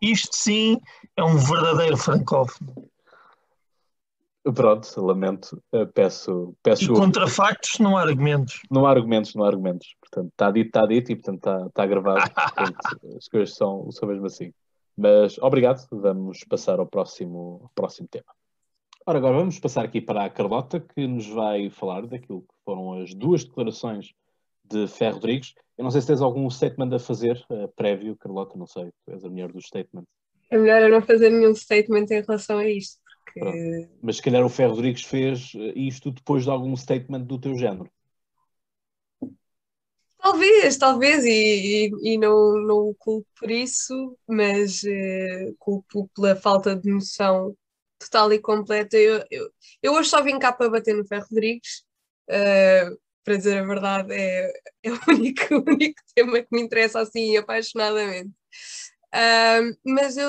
Isto 0.00 0.34
sim 0.34 0.80
é 1.16 1.24
um 1.24 1.36
verdadeiro 1.36 1.96
francófono. 1.96 2.88
Pronto, 4.54 5.00
lamento, 5.04 5.62
uh, 5.74 5.86
peço, 5.92 6.54
peço. 6.62 6.84
E 6.84 6.88
contra 6.88 7.26
factos 7.26 7.78
não 7.78 7.96
há 7.96 8.02
argumentos. 8.02 8.62
Não 8.70 8.86
há 8.86 8.90
argumentos, 8.90 9.34
não 9.34 9.44
há 9.44 9.48
argumentos. 9.48 9.94
Portanto, 10.00 10.30
está 10.30 10.50
dito, 10.50 10.66
está 10.66 10.86
dito 10.86 11.12
e 11.12 11.16
portanto 11.16 11.38
está, 11.38 11.66
está 11.66 11.86
gravado. 11.86 12.20
portanto, 12.32 13.16
as 13.16 13.28
coisas 13.28 13.54
são, 13.54 13.90
são 13.90 14.08
mesmo 14.08 14.26
assim. 14.26 14.52
Mas 14.96 15.38
obrigado, 15.38 15.86
vamos 15.92 16.44
passar 16.44 16.80
ao 16.80 16.86
próximo, 16.86 17.60
ao 17.62 17.70
próximo 17.74 18.08
tema. 18.08 18.26
Ora, 19.06 19.18
agora 19.18 19.38
vamos 19.38 19.58
passar 19.58 19.84
aqui 19.84 20.00
para 20.00 20.24
a 20.24 20.30
Carlota, 20.30 20.80
que 20.80 21.06
nos 21.06 21.26
vai 21.28 21.70
falar 21.70 22.06
daquilo 22.06 22.42
que 22.42 22.54
foram 22.64 23.00
as 23.00 23.14
duas 23.14 23.44
declarações 23.44 24.12
de 24.64 24.86
Ferro 24.86 25.14
Rodrigues. 25.14 25.54
Eu 25.76 25.84
não 25.84 25.90
sei 25.90 26.00
se 26.00 26.08
tens 26.08 26.20
algum 26.20 26.48
statement 26.50 26.94
a 26.94 26.98
fazer 26.98 27.42
uh, 27.50 27.68
prévio, 27.76 28.16
Carlota, 28.16 28.58
não 28.58 28.66
sei, 28.66 28.90
tu 29.04 29.12
és 29.12 29.24
a 29.24 29.28
mulher 29.28 29.52
dos 29.52 29.66
statements. 29.66 30.10
É 30.50 30.58
melhor 30.58 30.82
eu 30.82 30.90
não 30.90 31.02
fazer 31.02 31.30
nenhum 31.30 31.54
statement 31.54 32.06
em 32.10 32.20
relação 32.22 32.58
a 32.58 32.66
isto. 32.66 32.98
Porque... 33.34 33.88
Mas 34.02 34.16
se 34.16 34.22
calhar 34.22 34.44
o 34.44 34.48
Ferro 34.48 34.74
Rodrigues 34.74 35.04
fez 35.04 35.52
eh, 35.54 35.72
isto 35.76 36.10
depois 36.10 36.44
de 36.44 36.50
algum 36.50 36.76
statement 36.76 37.22
do 37.22 37.38
teu 37.38 37.56
género. 37.56 37.90
Talvez, 40.18 40.76
talvez, 40.76 41.24
e, 41.24 41.30
e, 41.30 41.90
e, 42.02 42.18
não, 42.18 42.54
não 42.60 42.76
o 42.88 42.94
culpo 42.94 43.26
por 43.38 43.50
isso, 43.50 44.18
mas 44.26 44.82
uh, 44.82 45.54
culpo 45.58 46.10
pela 46.14 46.34
falta 46.34 46.74
de 46.74 46.90
noção 46.90 47.56
total 47.98 48.32
e 48.32 48.38
completa. 48.38 48.96
Eu, 48.96 49.24
eu, 49.30 49.50
eu 49.82 49.92
hoje 49.94 50.10
só 50.10 50.22
vim 50.22 50.38
cá 50.38 50.52
para 50.52 50.70
bater 50.70 50.94
no 50.94 51.06
Ferro 51.06 51.26
Rodrigues, 51.30 51.84
uh, 52.30 52.98
para 53.24 53.36
dizer 53.36 53.58
a 53.58 53.66
verdade, 53.66 54.12
é, 54.12 54.52
é 54.82 54.92
o, 54.92 54.98
único, 55.08 55.54
o 55.54 55.70
único 55.70 56.00
tema 56.14 56.40
que 56.40 56.48
me 56.50 56.62
interessa 56.62 57.00
assim 57.00 57.36
apaixonadamente. 57.36 58.30
Uh, 59.14 59.74
mas 59.86 60.18
eu 60.18 60.28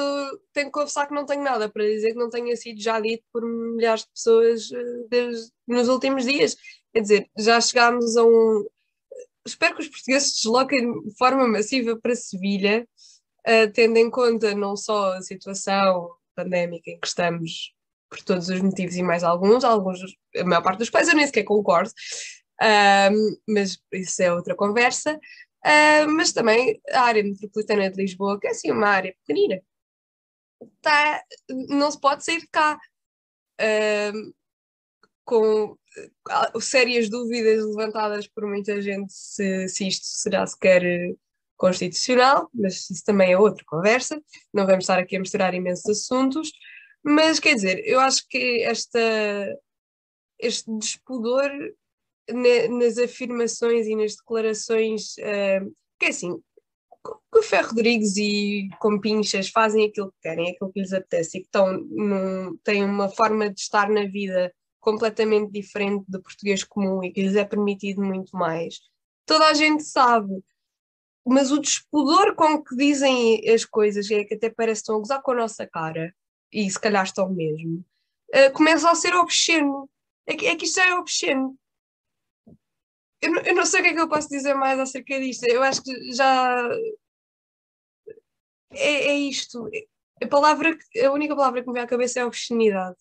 tenho 0.54 0.68
que 0.68 0.72
confessar 0.72 1.06
que 1.06 1.14
não 1.14 1.26
tenho 1.26 1.44
nada 1.44 1.68
para 1.70 1.84
dizer 1.84 2.14
que 2.14 2.18
não 2.18 2.30
tenha 2.30 2.56
sido 2.56 2.82
já 2.82 2.98
dito 3.00 3.24
por 3.32 3.44
milhares 3.44 4.04
de 4.04 4.10
pessoas 4.12 4.72
uh, 4.72 5.08
desde, 5.10 5.52
nos 5.68 5.90
últimos 5.90 6.24
dias. 6.24 6.56
Quer 6.94 7.02
dizer, 7.02 7.30
já 7.38 7.60
chegámos 7.60 8.16
a 8.16 8.24
um. 8.24 8.66
Espero 9.46 9.76
que 9.76 9.82
os 9.82 9.90
portugueses 9.90 10.30
se 10.30 10.44
desloquem 10.44 11.02
de 11.02 11.18
forma 11.18 11.48
massiva 11.48 12.00
para 12.02 12.16
Sevilha, 12.16 12.88
uh, 13.48 13.72
tendo 13.74 13.98
em 13.98 14.10
conta 14.10 14.56
não 14.56 14.78
só 14.78 15.14
a 15.14 15.22
situação 15.22 16.12
pandémica 16.36 16.90
em 16.90 17.00
que 17.00 17.08
estamos, 17.08 17.74
por 18.10 18.22
todos 18.24 18.50
os 18.50 18.62
motivos 18.62 18.96
e 18.96 19.04
mais 19.04 19.24
alguns, 19.24 19.64
alguns 19.64 20.00
a 20.38 20.44
maior 20.46 20.64
parte 20.64 20.80
dos 20.80 20.90
quais 20.90 21.08
eu 21.10 21.16
nem 21.16 21.28
sequer 21.28 21.44
concordo, 21.44 21.92
mas 23.48 23.78
isso 23.92 24.24
é 24.24 24.34
outra 24.34 24.56
conversa. 24.56 25.20
Uh, 25.66 26.10
mas 26.16 26.32
também 26.32 26.82
a 26.92 27.02
área 27.02 27.24
metropolitana 27.24 27.90
de 27.90 28.02
Lisboa, 28.02 28.40
que 28.40 28.48
é 28.48 28.52
assim 28.52 28.72
uma 28.72 28.88
área 28.88 29.14
pequenina, 29.20 29.62
tá, 30.82 31.24
não 31.70 31.92
se 31.92 32.00
pode 32.00 32.24
sair 32.24 32.40
de 32.40 32.48
cá. 32.48 32.80
Uh, 33.62 34.34
com 35.30 35.78
uh, 36.56 36.60
sérias 36.60 37.08
dúvidas 37.08 37.64
levantadas 37.64 38.28
por 38.28 38.48
muita 38.48 38.82
gente 38.82 39.14
se, 39.14 39.68
se 39.68 39.88
isto 39.88 40.06
será 40.06 40.48
sequer 40.48 40.82
constitucional, 41.56 42.50
mas 42.52 42.90
isso 42.90 43.04
também 43.06 43.34
é 43.34 43.38
outra 43.38 43.64
conversa, 43.68 44.20
não 44.52 44.66
vamos 44.66 44.86
estar 44.86 44.98
aqui 44.98 45.18
a 45.18 45.20
misturar 45.20 45.54
imensos 45.54 45.88
assuntos, 45.88 46.52
mas 47.04 47.40
quer 47.40 47.54
dizer, 47.54 47.84
eu 47.86 48.00
acho 48.00 48.26
que 48.28 48.64
esta, 48.64 49.00
este 50.40 50.72
despudor 50.80 51.52
nas 52.34 52.98
afirmações 52.98 53.88
e 53.88 53.96
nas 53.96 54.16
declarações, 54.16 55.16
uh, 55.18 55.76
que 56.00 56.06
é 56.06 56.10
assim, 56.10 56.40
que 57.32 57.40
o 57.40 57.44
Ferro 57.44 57.70
Rodrigues 57.70 58.18
e 58.18 58.70
Compinchas 58.80 59.50
fazem 59.50 59.86
aquilo 59.86 60.12
que 60.12 60.22
querem, 60.22 60.50
aquilo 60.50 60.72
que 60.72 60.82
lhes 60.82 60.94
apetece 60.94 61.38
e 61.38 61.42
que 61.42 61.48
estão 61.48 61.72
num, 61.74 62.58
têm 62.64 62.84
uma 62.84 63.10
forma 63.10 63.50
de 63.50 63.60
estar 63.60 63.90
na 63.90 64.06
vida 64.06 64.54
completamente 64.80 65.52
diferente 65.52 66.06
do 66.08 66.22
português 66.22 66.64
comum 66.64 67.04
e 67.04 67.12
que 67.12 67.22
lhes 67.22 67.36
é 67.36 67.46
permitido 67.46 68.02
muito 68.02 68.36
mais. 68.36 68.80
Toda 69.26 69.48
a 69.48 69.54
gente 69.54 69.84
sabe, 69.84 70.44
mas 71.26 71.52
o 71.52 71.60
despudor 71.60 72.36
com 72.36 72.64
que 72.64 72.76
dizem 72.76 73.48
as 73.50 73.66
coisas 73.66 74.10
é 74.10 74.24
que 74.24 74.36
até 74.36 74.50
parece 74.50 74.82
que 74.82 74.84
estão 74.84 74.96
a 74.96 75.00
gozar 75.00 75.22
com 75.22 75.32
a 75.32 75.36
nossa 75.36 75.68
cara, 75.68 76.14
e 76.52 76.70
se 76.70 76.80
calhar 76.80 77.04
estão 77.04 77.30
mesmo, 77.30 77.86
uh, 78.34 78.52
começa 78.54 78.90
a 78.90 78.96
ser 78.96 79.14
obsceno. 79.16 79.90
É 80.26 80.36
que, 80.36 80.46
é 80.46 80.56
que 80.56 80.66
isto 80.66 80.76
já 80.76 80.88
é 80.88 80.96
obsceno 80.96 81.58
eu, 83.22 83.36
eu 83.36 83.56
não 83.56 83.66
sei 83.66 83.82
o 83.82 83.84
que 83.84 83.90
é 83.90 83.94
que 83.94 84.00
eu 84.00 84.10
posso 84.10 84.30
dizer 84.30 84.54
mais 84.54 84.80
acerca 84.80 85.20
disto. 85.20 85.46
Eu 85.46 85.64
acho 85.64 85.84
que 85.84 86.14
já 86.14 86.70
é, 88.72 89.08
é 89.10 89.16
isto. 89.16 89.70
A, 90.22 90.28
palavra, 90.28 90.78
a 91.04 91.12
única 91.12 91.36
palavra 91.36 91.62
que 91.62 91.68
me 91.68 91.74
vem 91.74 91.84
à 91.84 91.88
cabeça 91.88 92.20
é 92.20 92.26
obscenidade. 92.26 92.98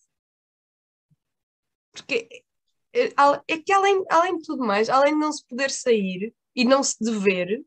Porque 1.91 2.43
é, 2.93 3.13
é 3.47 3.57
que 3.59 3.71
além, 3.71 4.03
além 4.09 4.37
de 4.37 4.43
tudo 4.43 4.65
mais, 4.65 4.89
além 4.89 5.13
de 5.13 5.19
não 5.19 5.31
se 5.31 5.45
poder 5.45 5.71
sair 5.71 6.33
e 6.55 6.65
não 6.65 6.83
se 6.83 6.95
dever, 6.99 7.63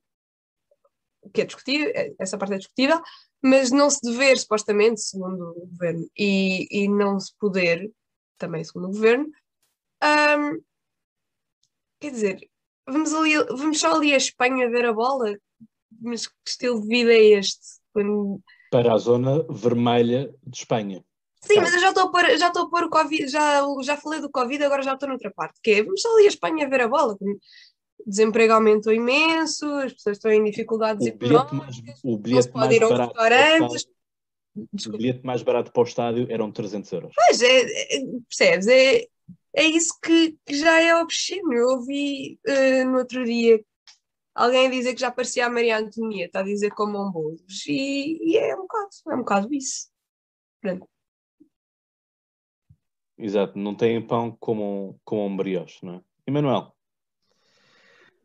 que 1.32 1.42
é 1.42 1.44
discutível, 1.44 1.90
é, 1.94 2.12
essa 2.18 2.36
parte 2.36 2.54
é 2.54 2.58
discutível, 2.58 3.00
mas 3.40 3.70
não 3.70 3.90
se 3.90 4.00
dever, 4.02 4.38
supostamente, 4.38 5.00
segundo 5.00 5.50
o 5.50 5.66
governo, 5.66 6.08
e, 6.16 6.66
e 6.70 6.88
não 6.88 7.18
se 7.18 7.34
poder, 7.38 7.90
também 8.38 8.64
segundo 8.64 8.86
o 8.86 8.92
governo, 8.92 9.26
um, 10.02 10.62
Quer 12.02 12.10
dizer, 12.10 12.50
vamos, 12.84 13.14
ali, 13.14 13.36
vamos 13.44 13.78
só 13.78 13.94
ali 13.94 14.12
a 14.12 14.16
Espanha 14.16 14.68
ver 14.68 14.86
a 14.86 14.92
bola? 14.92 15.38
Mas 16.00 16.26
que 16.26 16.34
estilo 16.44 16.82
de 16.82 16.88
vida 16.88 17.12
é 17.12 17.38
este? 17.38 17.60
Quando... 17.92 18.40
Para 18.72 18.92
a 18.92 18.98
zona 18.98 19.46
vermelha 19.48 20.34
de 20.44 20.58
Espanha. 20.58 21.04
Sim, 21.42 21.60
mas 21.60 21.72
eu 21.74 21.80
já 21.80 21.90
estou 21.90 22.04
a 22.04 22.10
pôr, 22.10 22.36
já 22.36 22.48
estou 22.48 22.62
a 22.64 22.70
pôr 22.70 22.84
o 22.84 22.90
Covid, 22.90 23.28
já, 23.28 23.62
já 23.82 23.96
falei 23.96 24.20
do 24.20 24.30
Covid, 24.30 24.64
agora 24.64 24.82
já 24.82 24.94
estou 24.94 25.08
noutra 25.08 25.30
parte, 25.30 25.60
que 25.62 25.70
é, 25.70 25.82
vamos 25.84 26.02
só 26.02 26.12
ali 26.12 26.24
a 26.24 26.28
Espanha 26.28 26.68
ver 26.68 26.80
a 26.80 26.88
bola. 26.88 27.16
O 27.20 27.38
desemprego 28.04 28.54
aumentou 28.54 28.92
imenso, 28.92 29.64
as 29.76 29.92
pessoas 29.92 30.16
estão 30.16 30.32
em 30.32 30.42
dificuldades 30.42 31.06
o 31.06 31.08
económicas, 31.08 31.80
mais, 31.80 32.00
o 32.02 32.18
bilhete 32.18 32.50
não 32.52 32.62
aos 32.62 32.98
restaurantes. 32.98 33.86
O 34.56 34.90
bilhete 34.96 35.24
mais 35.24 35.42
barato 35.42 35.72
para 35.72 35.80
o 35.80 35.84
estádio 35.84 36.26
eram 36.28 36.50
300 36.50 36.92
euros. 36.92 37.12
Pois, 37.14 37.40
é, 37.40 37.60
é, 37.60 38.00
percebes? 38.28 38.66
É, 38.66 39.06
é 39.54 39.64
isso 39.64 39.98
que, 40.02 40.36
que 40.46 40.54
já 40.54 40.80
é 40.80 40.96
obsceno. 40.96 41.52
Eu 41.52 41.68
ouvi 41.68 42.38
uh, 42.46 42.84
no 42.86 42.98
outro 42.98 43.24
dia 43.24 43.62
alguém 44.34 44.70
dizer 44.70 44.94
que 44.94 45.00
já 45.00 45.10
parecia 45.10 45.46
a 45.46 45.50
Maria 45.50 45.78
Antonieta 45.78 46.40
a 46.40 46.42
dizer 46.42 46.70
comam 46.70 47.10
bolos 47.10 47.66
e, 47.66 48.18
e, 48.22 48.38
é 48.38 48.54
um 48.56 48.62
bocado, 48.62 48.88
é 49.10 49.14
um 49.14 49.18
bocado 49.18 49.54
isso. 49.54 49.88
Pronto. 50.60 50.88
Exato, 53.18 53.58
não 53.58 53.74
têm 53.74 54.04
pão 54.04 54.36
como, 54.40 54.98
como 55.04 55.26
um 55.26 55.36
brioche, 55.36 55.84
não 55.84 55.96
é? 55.96 56.00
Emanuel, 56.26 56.74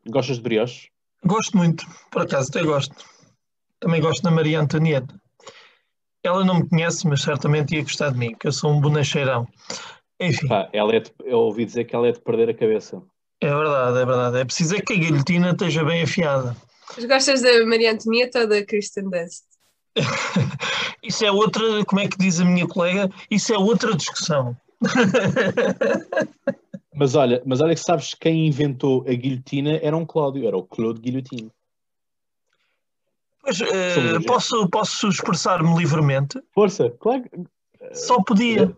gostas 0.08 0.38
de 0.38 0.44
brioche? 0.44 0.90
Gosto 1.24 1.58
muito, 1.58 1.86
por 2.10 2.22
acaso 2.22 2.50
até 2.50 2.63
gosto. 2.63 2.96
Também 3.80 4.02
gosto 4.02 4.24
da 4.24 4.32
Maria 4.32 4.60
Antonieta. 4.60 5.20
Ela 6.24 6.44
não 6.44 6.60
me 6.60 6.70
conhece, 6.70 7.08
mas 7.08 7.22
certamente 7.22 7.76
ia 7.76 7.84
gostar 7.84 8.12
de 8.12 8.18
mim, 8.18 8.36
que 8.36 8.48
eu 8.48 8.52
sou 8.52 8.72
um 8.72 8.82
bonacheirão. 8.82 9.48
Enfim. 10.19 10.47
Pá, 10.47 10.69
ela 10.73 10.95
é 10.95 10.99
de, 10.99 11.12
eu 11.23 11.39
ouvi 11.39 11.65
dizer 11.65 11.86
que 11.86 11.95
ela 11.95 12.08
é 12.08 12.12
de 12.12 12.19
perder 12.19 12.49
a 12.49 12.53
cabeça. 12.53 13.01
É 13.41 13.53
verdade, 13.53 13.99
é 13.99 14.06
verdade. 14.06 14.38
É 14.38 14.45
preciso 14.45 14.75
é 14.75 14.82
que 14.82 14.93
a 14.93 14.95
guilhotina 14.95 15.51
esteja 15.51 15.84
bem 15.84 16.01
afiada. 16.01 16.56
Mas 16.95 17.06
gostas 17.06 17.41
da 17.41 17.65
Maria 17.65 17.91
Antonieta 17.91 18.41
ou 18.41 18.47
da 18.47 18.65
Kristen 18.65 19.10
Dust? 19.10 19.43
isso 21.03 21.25
é 21.25 21.32
outra, 21.32 21.84
como 21.86 22.01
é 22.01 22.08
que 22.08 22.17
diz 22.17 22.39
a 22.39 22.45
minha 22.45 22.67
colega, 22.67 23.10
isso 23.30 23.53
é 23.53 23.58
outra 23.58 23.95
discussão. 23.95 24.56
mas 26.95 27.15
olha, 27.15 27.41
mas 27.45 27.62
olha 27.62 27.75
que 27.75 27.82
sabes 27.82 28.13
quem 28.13 28.47
inventou 28.47 29.03
a 29.08 29.13
guilhotina 29.13 29.80
era 29.82 29.95
um 29.95 30.06
Cláudio, 30.06 30.47
era 30.47 30.58
o 30.58 30.63
Claude 30.63 31.01
Guilhotina. 31.01 31.51
Pois, 33.41 33.62
uh, 33.62 34.25
posso, 34.25 34.67
posso 34.69 35.08
expressar-me 35.08 35.77
livremente? 35.77 36.39
Força, 36.53 36.89
claro. 36.99 37.23
Só 37.93 38.21
podia. 38.21 38.75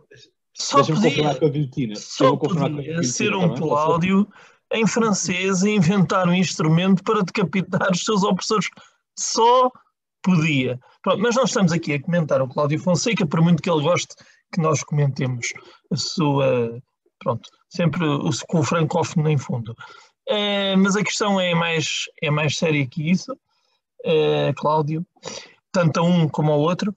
Só 0.59 0.83
podia. 0.83 1.95
Só 1.95 2.35
podia 2.35 3.03
ser 3.03 3.33
um 3.33 3.55
Cláudio 3.55 4.27
em 4.71 4.85
francês 4.85 5.63
e 5.63 5.71
inventar 5.71 6.27
um 6.27 6.33
instrumento 6.33 7.03
para 7.03 7.23
decapitar 7.23 7.91
os 7.91 8.03
seus 8.03 8.23
opressores. 8.23 8.69
Só 9.17 9.71
podia. 10.21 10.79
Pronto, 11.01 11.21
mas 11.21 11.35
nós 11.35 11.49
estamos 11.49 11.71
aqui 11.71 11.93
a 11.93 12.01
comentar 12.01 12.41
o 12.41 12.47
Cláudio 12.47 12.79
Fonseca, 12.79 13.25
por 13.25 13.41
muito 13.41 13.63
que 13.63 13.69
ele 13.69 13.81
goste 13.81 14.13
que 14.53 14.61
nós 14.61 14.83
comentemos 14.83 15.53
a 15.91 15.95
sua. 15.95 16.81
Pronto, 17.19 17.49
sempre 17.69 18.05
o, 18.05 18.29
com 18.47 18.59
o 18.59 18.63
francófono 18.63 19.29
em 19.29 19.37
fundo. 19.37 19.75
É, 20.27 20.75
mas 20.75 20.95
a 20.95 21.03
questão 21.03 21.39
é 21.39 21.55
mais, 21.55 22.03
é 22.21 22.29
mais 22.29 22.55
séria 22.57 22.85
que 22.85 23.09
isso, 23.09 23.35
é, 24.05 24.53
Cláudio, 24.55 25.05
tanto 25.71 25.99
a 25.99 26.03
um 26.03 26.29
como 26.29 26.51
ao 26.51 26.59
outro 26.59 26.95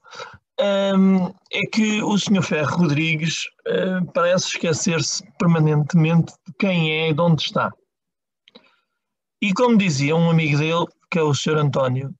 um, 0.59 1.27
é 1.51 1.61
que 1.71 2.01
o 2.03 2.17
Sr. 2.17 2.43
Ferro 2.43 2.77
Rodrigues 2.77 3.45
uh, 3.67 4.05
parece 4.13 4.47
esquecer-se 4.47 5.23
permanentemente 5.37 6.33
de 6.47 6.53
quem 6.59 6.91
é 6.91 7.09
e 7.09 7.13
de 7.13 7.21
onde 7.21 7.43
está. 7.43 7.71
E 9.41 9.53
como 9.53 9.77
dizia 9.77 10.15
um 10.15 10.29
amigo 10.29 10.57
dele, 10.57 10.85
que 11.11 11.19
é 11.19 11.23
o 11.23 11.33
Sr. 11.33 11.57
António, 11.57 12.13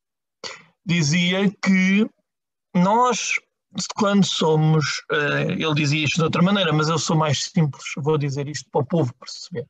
dizia 0.86 1.50
que 1.64 2.10
nós 2.76 3.34
quando 3.96 4.26
somos, 4.26 4.86
uh, 5.12 5.52
ele 5.52 5.74
dizia 5.74 6.04
isto 6.04 6.18
de 6.18 6.24
outra 6.24 6.42
maneira, 6.42 6.72
mas 6.72 6.90
eu 6.90 7.00
sou 7.00 7.16
mais 7.16 7.46
simples, 7.46 7.84
vou 7.98 8.18
dizer 8.18 8.48
isto 8.48 8.70
para 8.72 8.82
o 8.82 8.86
povo 8.86 9.14
perceber. 9.16 9.68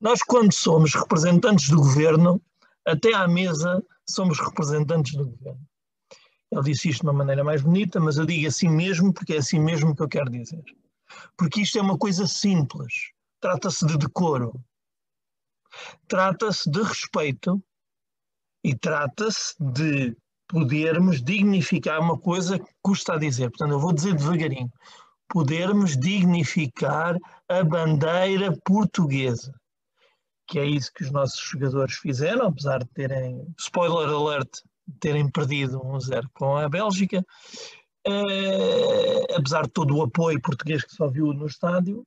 Nós, 0.00 0.22
quando 0.22 0.52
somos 0.52 0.94
representantes 0.94 1.68
do 1.68 1.76
governo, 1.76 2.42
até 2.86 3.14
à 3.14 3.26
mesa 3.26 3.82
somos 4.08 4.38
representantes 4.38 5.14
do 5.14 5.26
governo. 5.26 5.60
Ele 6.52 6.62
disse 6.64 6.90
isto 6.90 7.00
de 7.00 7.06
uma 7.06 7.14
maneira 7.14 7.42
mais 7.42 7.62
bonita, 7.62 7.98
mas 7.98 8.18
eu 8.18 8.26
digo 8.26 8.46
assim 8.46 8.68
mesmo 8.68 9.10
porque 9.10 9.32
é 9.32 9.38
assim 9.38 9.58
mesmo 9.58 9.96
que 9.96 10.02
eu 10.02 10.08
quero 10.08 10.30
dizer. 10.30 10.62
Porque 11.34 11.62
isto 11.62 11.78
é 11.78 11.82
uma 11.82 11.96
coisa 11.96 12.26
simples. 12.26 12.92
Trata-se 13.40 13.86
de 13.86 13.96
decoro. 13.96 14.62
Trata-se 16.06 16.70
de 16.70 16.82
respeito 16.82 17.62
e 18.62 18.74
trata-se 18.74 19.54
de 19.58 20.14
podermos 20.46 21.22
dignificar 21.22 21.98
uma 21.98 22.18
coisa 22.18 22.58
que 22.58 22.70
custa 22.82 23.14
a 23.14 23.18
dizer. 23.18 23.48
Portanto, 23.48 23.72
eu 23.72 23.80
vou 23.80 23.94
dizer 23.94 24.14
devagarinho. 24.14 24.70
Podermos 25.30 25.96
dignificar 25.96 27.16
a 27.48 27.64
bandeira 27.64 28.54
portuguesa. 28.62 29.58
Que 30.46 30.58
é 30.58 30.66
isso 30.66 30.92
que 30.92 31.02
os 31.02 31.10
nossos 31.10 31.40
jogadores 31.40 31.94
fizeram, 31.94 32.48
apesar 32.48 32.80
de 32.80 32.90
terem, 32.90 33.42
spoiler 33.58 34.10
alert, 34.10 34.50
terem 35.00 35.30
perdido 35.30 35.80
um 35.84 35.98
zero 36.00 36.28
com 36.34 36.56
a 36.56 36.68
Bélgica. 36.68 37.24
Uh, 38.06 39.36
apesar 39.36 39.62
de 39.62 39.70
todo 39.70 39.96
o 39.96 40.02
apoio 40.02 40.40
português 40.40 40.84
que 40.84 40.94
só 40.94 41.08
viu 41.08 41.32
no 41.32 41.46
estádio, 41.46 42.04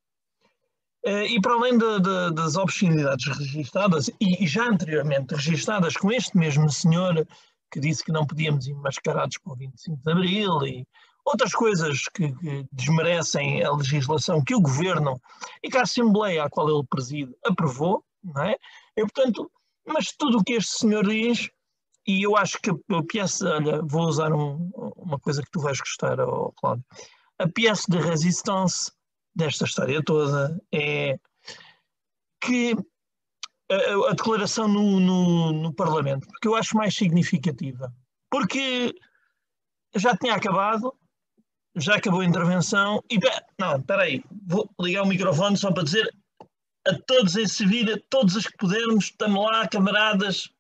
Uh, 1.08 1.22
e 1.28 1.40
para 1.40 1.54
além 1.54 1.78
de, 1.78 2.00
de, 2.00 2.34
das 2.34 2.56
obscenidades 2.56 3.28
registadas, 3.38 4.10
e, 4.20 4.44
e, 4.44 4.48
já 4.48 4.68
anteriormente 4.68 5.36
registadas 5.36 5.96
com 5.96 6.12
este 6.12 6.36
mesmo 6.36 6.68
senhor 6.68 7.28
que 7.72 7.80
disse 7.80 8.04
que 8.04 8.12
não 8.12 8.26
podíamos 8.26 8.66
ir 8.66 8.74
mascarados 8.74 9.38
para 9.38 9.54
o 9.54 9.56
25 9.56 10.02
de 10.04 10.12
Abril 10.12 10.66
e 10.66 10.88
outras 11.24 11.54
coisas 11.54 12.06
que, 12.12 12.32
que 12.32 12.66
desmerecem 12.72 13.64
a 13.64 13.72
legislação 13.72 14.44
que 14.44 14.56
o 14.56 14.62
Governo 14.62 15.22
e 15.62 15.70
que 15.70 15.78
a 15.78 15.84
Assembleia 15.84 16.44
à 16.44 16.50
qual 16.50 16.70
ele 16.70 16.88
preside 16.90 17.36
aprovou, 17.46 18.04
não 18.24 18.42
é? 18.42 18.56
E, 18.98 19.02
portanto, 19.02 19.52
mas 19.86 20.12
tudo 20.18 20.40
o 20.40 20.44
que 20.44 20.54
este 20.54 20.80
senhor 20.80 21.08
diz, 21.08 21.52
e 22.08 22.24
eu 22.24 22.38
acho 22.38 22.60
que 22.62 22.70
a 22.70 23.04
peça, 23.04 23.56
olha, 23.56 23.82
vou 23.82 24.08
usar 24.08 24.32
um, 24.32 24.70
uma 24.96 25.20
coisa 25.20 25.42
que 25.42 25.50
tu 25.52 25.60
vais 25.60 25.80
gostar, 25.80 26.20
oh, 26.20 26.52
Cláudio, 26.52 26.86
a 27.40 27.48
peça 27.48 27.86
de 27.90 27.98
resistência 27.98 28.94
desta 29.36 29.66
história 29.66 30.04
toda 30.04 30.60
é 30.72 31.20
que 32.42 32.76
a, 33.70 34.10
a 34.10 34.14
declaração 34.14 34.68
no, 34.68 35.00
no, 35.00 35.52
no, 35.52 35.74
Parlamento, 35.74 36.28
porque 36.28 36.48
eu 36.48 36.56
acho 36.56 36.78
mais 36.78 36.96
significativa. 36.96 37.94
Porque 38.30 38.94
já 39.96 40.16
tinha 40.16 40.36
acabado, 40.36 40.94
já 41.76 41.96
acabou 41.96 42.22
a 42.22 42.26
intervenção 42.26 43.04
e. 43.10 43.18
Não, 43.60 43.78
espera 43.78 44.04
aí, 44.04 44.24
vou 44.46 44.70
ligar 44.80 45.04
o 45.04 45.08
microfone 45.08 45.58
só 45.58 45.72
para 45.72 45.84
dizer 45.84 46.10
a 46.88 46.94
todos 47.08 47.36
em 47.36 47.48
Sevilha, 47.48 48.02
todos 48.10 48.36
os 48.36 48.46
que 48.46 48.58
pudermos, 48.58 49.06
estamos 49.06 49.44
lá, 49.44 49.68
camaradas, 49.68 50.52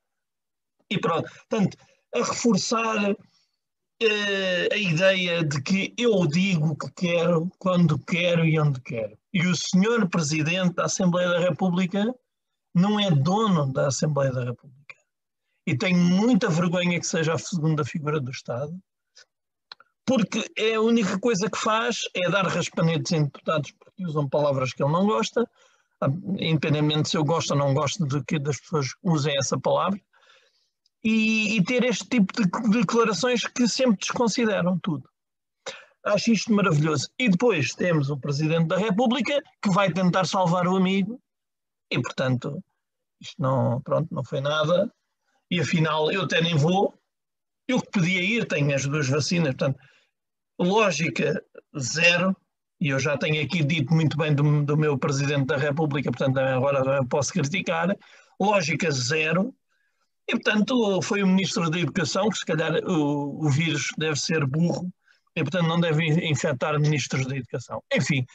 e 0.89 1.00
pronto. 1.00 1.30
Portanto, 1.50 1.78
a 2.13 2.19
reforçar 2.19 3.12
uh, 3.12 4.74
a 4.74 4.78
ideia 4.78 5.43
de 5.43 5.62
que 5.62 5.93
eu 5.98 6.26
digo 6.28 6.69
o 6.69 6.78
que 6.78 6.91
quero, 6.95 7.50
quando 7.58 8.00
quero 8.00 8.45
e 8.45 8.60
onde 8.60 8.82
quero. 8.82 9.17
E 9.34 9.45
o 9.45 9.56
senhor 9.56 10.08
Presidente 10.10 10.76
da 10.76 10.86
Assembleia 10.86 11.30
da 11.30 11.39
República 11.39 12.13
não 12.74 13.00
é 13.00 13.10
dono 13.10 13.71
da 13.71 13.88
Assembleia 13.88 14.32
da 14.32 14.43
República. 14.43 14.95
E 15.67 15.78
tenho 15.78 15.98
muita 15.98 16.50
vergonha 16.50 17.00
que 17.00 17.08
seja 17.08 17.34
a 17.34 17.38
segunda 17.38 17.84
figura 17.84 18.19
do 18.19 18.30
Estado, 18.30 18.78
porque 20.06 20.45
é 20.56 20.76
a 20.76 20.82
única 20.82 21.17
coisa 21.19 21.50
que 21.50 21.58
faz 21.58 22.02
é 22.13 22.30
dar 22.30 22.45
raspanetes 22.45 23.12
em 23.12 23.24
deputados 23.24 23.71
porque 23.71 24.06
usam 24.06 24.30
palavras 24.30 24.71
que 24.71 24.84
ele 24.84 24.91
não 24.91 25.08
gosta, 25.08 25.50
independentemente 26.38 27.10
se 27.10 27.17
eu 27.17 27.24
gosto 27.24 27.52
ou 27.52 27.58
não 27.58 27.74
gosto 27.74 28.06
de 28.06 28.24
que 28.24 28.36
as 28.36 28.60
pessoas 28.60 28.88
usem 29.02 29.34
essa 29.38 29.60
palavra, 29.60 30.00
e, 31.06 31.58
e, 31.58 31.63
ter 31.63 31.84
este 31.84 32.04
tipo 32.08 32.34
de 32.34 32.80
declarações 32.80 33.46
que 33.46 33.68
sempre 33.68 34.00
desconsideram 34.00 34.80
tudo. 34.80 35.08
Acho 36.04 36.32
isto 36.32 36.52
maravilhoso. 36.52 37.12
E 37.20 37.30
depois 37.30 37.76
temos 37.76 38.10
o 38.10 38.18
Presidente 38.18 38.70
da 38.70 38.78
República 38.78 39.39
que 39.62 39.70
vai 39.70 39.94
tentar 39.94 40.26
salvar 40.26 40.68
o 40.68 40.76
amigo 40.76 41.22
e, 41.91 42.02
portanto, 42.02 42.60
isto 43.22 43.39
não, 43.39 43.80
pronto, 43.82 44.08
não 44.12 44.24
foi 44.24 44.41
nada. 44.41 44.91
E 45.52 45.60
afinal, 45.60 46.12
eu 46.12 46.24
até 46.24 46.41
nem 46.41 46.56
vou. 46.56 46.91
Eu 47.68 47.80
que 47.80 47.91
podia 47.91 48.24
ir, 48.24 48.48
tenho 48.48 48.74
as 48.74 48.86
duas 48.88 49.08
vacinas, 49.08 49.50
portanto, 49.50 49.80
lógica 50.60 51.39
zero. 51.78 52.36
E 52.82 52.89
eu 52.89 53.00
já 53.00 53.15
tenho 53.15 53.44
aqui 53.44 53.63
dito 53.63 53.94
muito 53.94 54.18
bem 54.18 54.34
do, 54.34 54.65
do 54.65 54.76
meu 54.76 54.98
Presidente 54.98 55.46
da 55.46 55.58
República, 55.58 56.12
portanto, 56.12 56.39
agora 56.39 57.06
posso 57.06 57.32
criticar. 57.32 57.96
Lógica 58.39 58.89
zero 58.89 59.56
e, 60.28 60.34
portanto, 60.34 61.02
foi 61.02 61.22
o 61.22 61.28
Ministro 61.28 61.70
da 61.70 61.80
Educação, 61.80 62.30
que 62.30 62.38
se 62.38 62.46
calhar 62.46 62.74
o, 62.84 63.46
o 63.46 63.50
vírus 63.50 63.92
deve 63.98 64.16
ser 64.16 64.46
burro, 64.46 64.92
e, 65.36 65.44
portanto, 65.44 65.68
não 65.68 65.80
deve 65.80 66.06
infectar 66.28 66.80
ministros 66.80 67.28
da 67.28 67.38
Educação. 67.38 67.84
Enfim, 67.94 68.26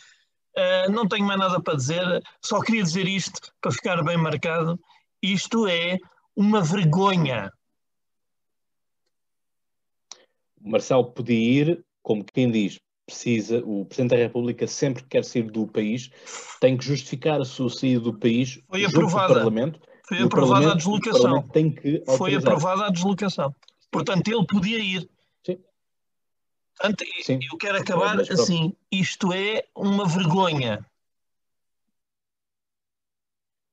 uh, 0.56 0.90
não 0.92 1.08
tenho 1.08 1.24
mais 1.26 1.38
nada 1.38 1.60
para 1.60 1.74
dizer, 1.74 2.22
só 2.40 2.60
queria 2.60 2.82
dizer 2.82 3.08
isto 3.08 3.52
para 3.60 3.72
ficar 3.72 4.02
bem 4.04 4.16
marcado. 4.16 4.78
Isto 5.20 5.66
é 5.66 5.98
uma 6.36 6.62
vergonha. 6.62 7.50
O 10.62 10.70
Marcelo 10.70 11.10
podia 11.10 11.62
ir, 11.62 11.84
como 12.02 12.24
quem 12.24 12.50
diz, 12.50 12.78
precisa, 13.04 13.58
o 13.64 13.84
Presidente 13.84 14.10
da 14.10 14.16
República 14.16 14.66
sempre 14.68 15.02
que 15.02 15.08
quer 15.08 15.24
sair 15.24 15.50
do 15.50 15.66
país, 15.66 16.10
tem 16.60 16.76
que 16.76 16.84
justificar 16.84 17.40
a 17.40 17.44
sua 17.44 17.68
saída 17.68 18.00
do 18.00 18.16
país 18.16 18.62
Foi 18.68 18.84
aprovada. 18.84 19.34
Parlamento 19.34 19.80
foi 20.10 20.22
aprovada 20.22 20.72
a 20.72 20.74
deslocação. 20.74 21.44
Foi 22.18 22.34
aprovada 22.34 22.86
a 22.86 22.90
deslocação. 22.90 23.54
Portanto, 23.92 24.26
ele 24.26 24.44
podia 24.44 24.78
ir. 24.78 25.08
Sim. 25.46 25.58
Portanto, 26.76 27.04
Sim. 27.22 27.38
eu 27.50 27.56
quero 27.56 27.78
acabar 27.78 28.20
assim. 28.20 28.74
Isto 28.90 29.32
é 29.32 29.64
uma 29.72 30.08
vergonha. 30.08 30.84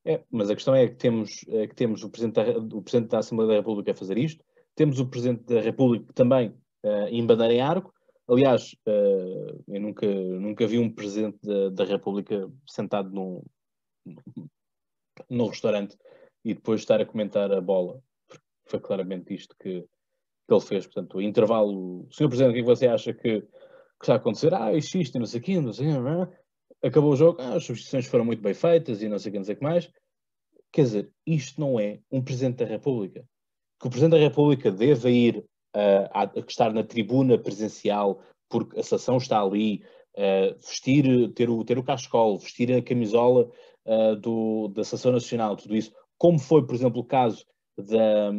É, 0.06 0.23
mas 0.30 0.52
a 0.52 0.56
questão 0.56 0.76
é 0.76 0.88
que 0.88 0.95
temos, 0.95 1.43
é 1.47 1.67
que 1.67 1.76
temos 1.76 2.04
o, 2.04 2.10
Presidente 2.10 2.36
da, 2.36 2.76
o 2.76 2.84
Presidente 2.84 3.10
da 3.10 3.17
Assembleia 3.17 3.50
da 3.50 3.58
República 3.58 3.91
a 3.91 3.95
fazer 3.95 4.17
isto, 4.19 4.45
temos 4.76 5.00
o 5.00 5.08
Presidente 5.08 5.43
da 5.43 5.60
República 5.60 6.13
também 6.13 6.50
uh, 6.86 7.08
em 7.10 7.26
bandeira 7.26 7.54
em 7.54 7.62
arco. 7.62 7.91
Aliás, 8.30 8.76
uh, 8.88 9.63
eu 9.67 9.82
nunca, 9.82 10.06
nunca 10.06 10.67
vi 10.67 10.78
um 10.78 10.93
Presidente 10.93 11.39
da, 11.41 11.69
da 11.69 11.84
República 11.84 12.47
sentado 12.67 13.10
num, 13.10 13.43
num 15.30 15.47
restaurante 15.47 15.97
e 16.43 16.54
depois 16.54 16.82
estar 16.82 17.02
a 17.02 17.06
comentar 17.06 17.52
a 17.52 17.62
bola. 17.62 18.02
Foi 18.65 18.80
claramente 18.80 19.34
isto 19.34 19.56
que, 19.60 19.82
que 19.82 20.54
ele 20.54 20.62
fez. 20.62 20.86
Portanto, 20.86 21.17
o 21.17 21.21
intervalo. 21.21 22.08
Senhor 22.12 22.30
Presidente, 22.30 22.52
o 22.52 22.54
que 22.56 22.60
é 22.60 22.63
você 22.63 22.88
acha 22.88 23.13
que, 23.13 23.41
que 23.41 23.47
está 24.02 24.13
a 24.13 24.17
acontecer? 24.17 24.54
Ah, 24.54 24.73
isto, 24.73 24.97
isto, 24.97 25.19
não 25.19 25.26
sei 25.26 25.39
o 25.39 25.43
quê, 25.43 25.62
não 25.62 25.73
sei 25.73 25.89
o 25.89 26.28
quê. 26.28 26.38
Acabou 26.84 27.12
o 27.12 27.15
jogo, 27.15 27.41
ah, 27.41 27.56
as 27.56 27.63
substituições 27.63 28.06
foram 28.06 28.26
muito 28.26 28.41
bem 28.41 28.54
feitas 28.54 29.02
e 29.02 29.10
não 29.10 29.17
sei 29.17 29.30
o 29.30 29.34
que, 29.34 29.38
não 29.39 29.45
sei 29.45 29.56
o 29.56 29.58
que 29.58 29.63
mais. 29.63 29.91
Quer 30.71 30.82
dizer, 30.84 31.12
isto 31.26 31.60
não 31.60 31.80
é 31.80 32.00
um 32.12 32.21
Presidente 32.21 32.58
da 32.58 32.65
República. 32.65 33.26
Que 33.80 33.88
o 33.88 33.89
Presidente 33.89 34.19
da 34.19 34.23
República 34.23 34.71
deva 34.71 35.10
ir 35.10 35.38
uh, 35.38 36.10
a, 36.12 36.23
a 36.23 36.39
estar 36.47 36.73
na 36.73 36.84
tribuna 36.84 37.38
presencial 37.38 38.21
porque 38.50 38.80
a 38.80 38.84
sessão 38.84 39.17
está 39.17 39.41
ali, 39.41 39.84
uh, 40.15 40.56
vestir, 40.65 41.34
ter 41.34 41.50
o, 41.50 41.63
ter 41.63 41.78
o 41.78 41.84
cascol, 41.84 42.38
vestir 42.38 42.71
a 42.71 42.82
camisola 42.82 43.50
uh, 43.86 44.15
do, 44.15 44.69
da 44.69 44.84
Sessão 44.84 45.12
Nacional, 45.12 45.56
tudo 45.56 45.76
isso, 45.76 45.91
como 46.17 46.39
foi, 46.39 46.65
por 46.65 46.75
exemplo, 46.75 47.01
o 47.01 47.06
caso 47.06 47.45
da, 47.77 48.32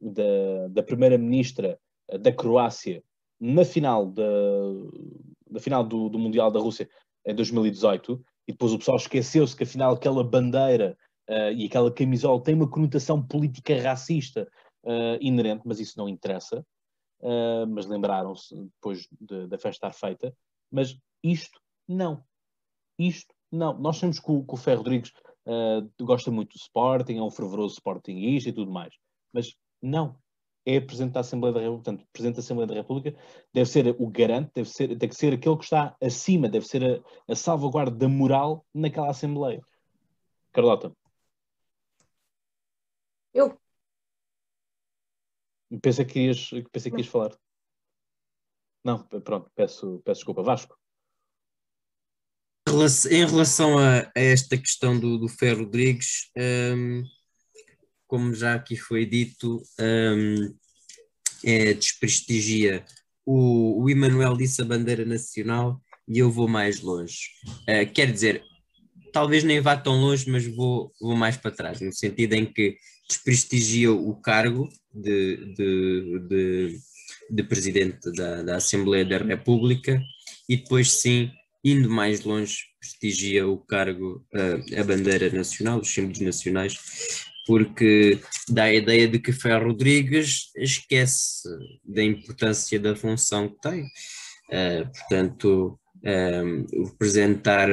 da, 0.00 0.68
da 0.70 0.82
primeira-ministra 0.82 1.78
da 2.20 2.32
Croácia 2.32 3.02
na 3.40 3.64
final, 3.64 4.06
da, 4.06 4.22
na 5.50 5.60
final 5.60 5.84
do, 5.84 6.08
do, 6.08 6.18
Mundial 6.18 6.50
da 6.50 6.60
Rússia 6.60 6.88
em 7.26 7.34
2018, 7.34 8.24
e 8.46 8.52
depois 8.52 8.72
o 8.72 8.78
pessoal 8.78 8.96
esqueceu-se 8.96 9.56
que 9.56 9.64
afinal 9.64 9.94
aquela 9.94 10.22
bandeira 10.22 10.96
uh, 11.28 11.52
e 11.52 11.66
aquela 11.66 11.90
camisola 11.90 12.42
tem 12.42 12.54
uma 12.54 12.70
conotação 12.70 13.22
política 13.22 13.80
racista 13.80 14.48
uh, 14.84 15.18
inerente, 15.20 15.62
mas 15.64 15.80
isso 15.80 15.98
não 15.98 16.08
interessa. 16.08 16.64
Uh, 17.20 17.66
mas 17.68 17.86
lembraram-se 17.86 18.54
depois 18.54 19.08
de, 19.18 19.46
da 19.46 19.56
festa 19.56 19.88
estar 19.88 19.92
feita. 19.92 20.34
Mas 20.70 20.98
isto 21.22 21.58
não. 21.88 22.22
Isto 22.98 23.34
não. 23.50 23.78
Nós 23.78 23.98
temos 23.98 24.20
que 24.20 24.30
o, 24.30 24.44
que 24.44 24.54
o 24.54 24.58
Ferro 24.58 24.78
Rodrigues 24.78 25.12
uh, 25.46 26.04
gosta 26.04 26.30
muito 26.30 26.52
do 26.54 26.60
Sporting, 26.60 27.16
é 27.16 27.22
um 27.22 27.30
fervoroso 27.30 27.74
Sportingista 27.74 28.50
e 28.50 28.52
tudo 28.52 28.70
mais. 28.70 28.94
Mas 29.32 29.54
não, 29.82 30.18
é 30.66 30.80
Presidente 30.80 31.12
da 31.12 31.20
Assembleia 31.20 31.54
da 31.54 31.60
República, 31.60 31.84
portanto, 31.84 32.08
Presidente 32.12 32.36
da 32.36 32.40
Assembleia 32.40 32.66
da 32.66 32.74
República 32.74 33.18
deve 33.52 33.68
ser 33.68 33.96
o 33.98 34.08
garante, 34.08 34.50
deve 34.54 34.68
ser, 34.68 34.96
deve 34.96 35.14
ser 35.14 35.34
aquele 35.34 35.56
que 35.56 35.64
está 35.64 35.96
acima, 36.00 36.48
deve 36.48 36.66
ser 36.66 36.82
a, 37.28 37.32
a 37.32 37.36
salvaguarda 37.36 37.96
da 37.96 38.08
moral 38.08 38.64
naquela 38.72 39.10
Assembleia. 39.10 39.62
Carlota. 40.52 40.94
Eu. 43.32 43.58
Pensa 45.82 46.04
que 46.04 46.20
ias, 46.20 46.50
pensa 46.72 46.90
que 46.90 46.98
ias 46.98 47.08
falar. 47.08 47.36
Não, 48.84 49.02
pronto, 49.02 49.50
peço, 49.54 50.00
peço 50.04 50.18
desculpa. 50.20 50.42
Vasco. 50.42 50.78
Em 53.10 53.24
relação 53.26 53.78
a, 53.78 54.00
a 54.00 54.20
esta 54.20 54.56
questão 54.56 54.98
do, 54.98 55.16
do 55.18 55.26
Rodrigues, 55.26 56.30
um, 56.76 57.04
como 58.06 58.34
já 58.34 58.54
aqui 58.54 58.76
foi 58.76 59.06
dito, 59.06 59.62
um, 59.80 60.54
é, 61.44 61.72
desprestigia. 61.74 62.84
O, 63.24 63.82
o 63.82 63.90
Emanuel 63.90 64.36
disse 64.36 64.60
a 64.60 64.64
bandeira 64.64 65.04
nacional 65.04 65.80
e 66.08 66.18
eu 66.18 66.30
vou 66.30 66.48
mais 66.48 66.80
longe. 66.80 67.30
Uh, 67.62 67.90
quer 67.92 68.12
dizer, 68.12 68.42
talvez 69.12 69.44
nem 69.44 69.60
vá 69.60 69.76
tão 69.76 70.00
longe, 70.00 70.28
mas 70.28 70.44
vou, 70.46 70.92
vou 71.00 71.16
mais 71.16 71.36
para 71.36 71.50
trás, 71.50 71.80
no 71.80 71.92
sentido 71.92 72.34
em 72.34 72.44
que 72.44 72.76
desprestigia 73.08 73.92
o 73.92 74.14
cargo 74.16 74.68
de, 74.92 75.54
de, 75.54 76.18
de, 76.28 76.78
de 77.30 77.42
presidente 77.44 78.10
da, 78.12 78.42
da 78.42 78.56
Assembleia 78.56 79.04
da 79.04 79.18
República 79.18 80.02
e 80.48 80.56
depois 80.56 80.90
sim 80.90 81.30
indo 81.64 81.88
mais 81.88 82.24
longe, 82.24 82.58
prestigia 82.78 83.48
o 83.48 83.56
cargo, 83.56 84.24
uh, 84.34 84.80
a 84.80 84.84
bandeira 84.84 85.30
nacional, 85.30 85.80
os 85.80 85.92
símbolos 85.92 86.20
nacionais, 86.20 86.76
porque 87.46 88.20
dá 88.48 88.64
a 88.64 88.74
ideia 88.74 89.08
de 89.08 89.18
que 89.18 89.32
Ferro 89.32 89.68
Rodrigues 89.68 90.50
esquece 90.56 91.48
da 91.84 92.02
importância 92.02 92.78
da 92.78 92.94
função 92.94 93.48
que 93.48 93.60
tem. 93.60 93.84
Uh, 94.50 94.90
portanto, 94.92 95.78
um, 96.04 96.06
eh, 96.06 96.64
representar 96.84 97.70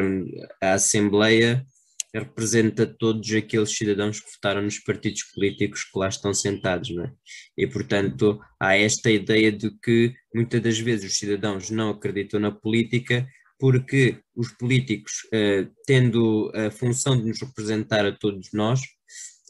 a 0.61 0.73
Assembleia 0.73 1.65
representa 2.13 2.85
todos 2.85 3.33
aqueles 3.33 3.75
cidadãos 3.75 4.19
que 4.19 4.31
votaram 4.31 4.61
nos 4.61 4.79
partidos 4.79 5.23
políticos 5.33 5.83
que 5.83 5.97
lá 5.97 6.09
estão 6.09 6.33
sentados, 6.33 6.89
não 6.89 7.05
é? 7.05 7.11
E, 7.57 7.67
portanto, 7.67 8.39
há 8.59 8.75
esta 8.77 9.09
ideia 9.09 9.51
de 9.51 9.71
que 9.81 10.13
muitas 10.33 10.61
das 10.61 10.79
vezes 10.79 11.11
os 11.11 11.17
cidadãos 11.17 11.69
não 11.69 11.89
acreditam 11.89 12.39
na 12.39 12.51
política 12.51 13.25
porque 13.61 14.17
os 14.35 14.51
políticos, 14.53 15.21
uh, 15.27 15.71
tendo 15.85 16.51
a 16.55 16.71
função 16.71 17.15
de 17.15 17.27
nos 17.27 17.39
representar 17.39 18.03
a 18.03 18.11
todos 18.11 18.49
nós, 18.51 18.81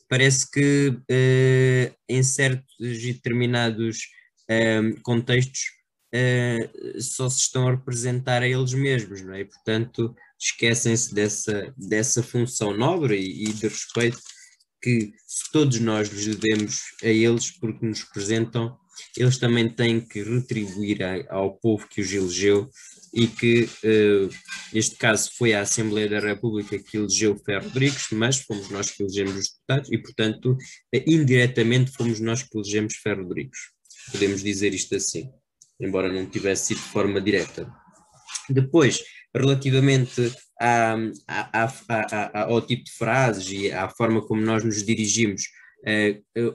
parece 0.09 0.51
que 0.51 0.89
uh, 0.89 1.95
em 2.09 2.21
certos 2.21 2.75
e 2.77 3.13
determinados 3.13 3.99
uh, 4.49 5.01
contextos 5.01 5.61
só 6.99 7.29
se 7.29 7.39
estão 7.39 7.69
a 7.69 7.71
representar 7.71 8.43
a 8.43 8.47
eles 8.47 8.73
mesmos, 8.73 9.21
não 9.21 9.33
é? 9.33 9.39
E, 9.39 9.45
portanto, 9.45 10.13
esquecem-se 10.37 11.15
dessa, 11.15 11.73
dessa 11.77 12.21
função 12.21 12.75
nobre 12.75 13.15
e, 13.17 13.45
e 13.45 13.53
de 13.53 13.69
respeito 13.69 14.19
que 14.83 15.13
todos 15.53 15.79
nós 15.79 16.09
lhes 16.09 16.35
devemos 16.35 16.81
a 17.01 17.07
eles 17.07 17.49
porque 17.51 17.85
nos 17.85 18.01
representam, 18.01 18.77
eles 19.17 19.37
também 19.37 19.69
têm 19.69 19.99
que 19.99 20.21
retribuir 20.23 20.99
ao 21.29 21.57
povo 21.57 21.87
que 21.87 22.01
os 22.01 22.11
elegeu 22.11 22.69
e 23.13 23.27
que, 23.27 23.67
neste 24.73 24.95
caso, 24.95 25.31
foi 25.37 25.53
a 25.53 25.61
Assembleia 25.61 26.09
da 26.09 26.19
República 26.19 26.79
que 26.79 26.97
elegeu 26.97 27.37
Ferro 27.37 27.65
Rodrigues, 27.65 28.07
mas 28.11 28.39
fomos 28.39 28.69
nós 28.69 28.89
que 28.89 29.03
elegemos 29.03 29.35
os 29.35 29.49
deputados 29.49 29.91
e, 29.91 29.97
portanto, 29.97 30.51
uh, 30.53 31.03
indiretamente 31.05 31.91
fomos 31.91 32.19
nós 32.19 32.43
que 32.43 32.57
elegemos 32.57 32.95
Ferro 32.95 33.23
Rodrigues. 33.23 33.59
Podemos 34.11 34.41
dizer 34.41 34.73
isto 34.73 34.95
assim, 34.95 35.29
embora 35.79 36.11
não 36.11 36.25
tivesse 36.25 36.67
sido 36.67 36.77
de 36.77 36.89
forma 36.89 37.19
direta. 37.19 37.71
Depois, 38.49 39.03
relativamente 39.35 40.33
à, 40.59 40.95
à, 41.27 41.73
à, 41.89 42.41
ao 42.43 42.61
tipo 42.61 42.85
de 42.85 42.91
frases 42.91 43.51
e 43.51 43.71
à 43.71 43.89
forma 43.89 44.21
como 44.21 44.41
nós 44.41 44.63
nos 44.63 44.83
dirigimos, 44.83 45.43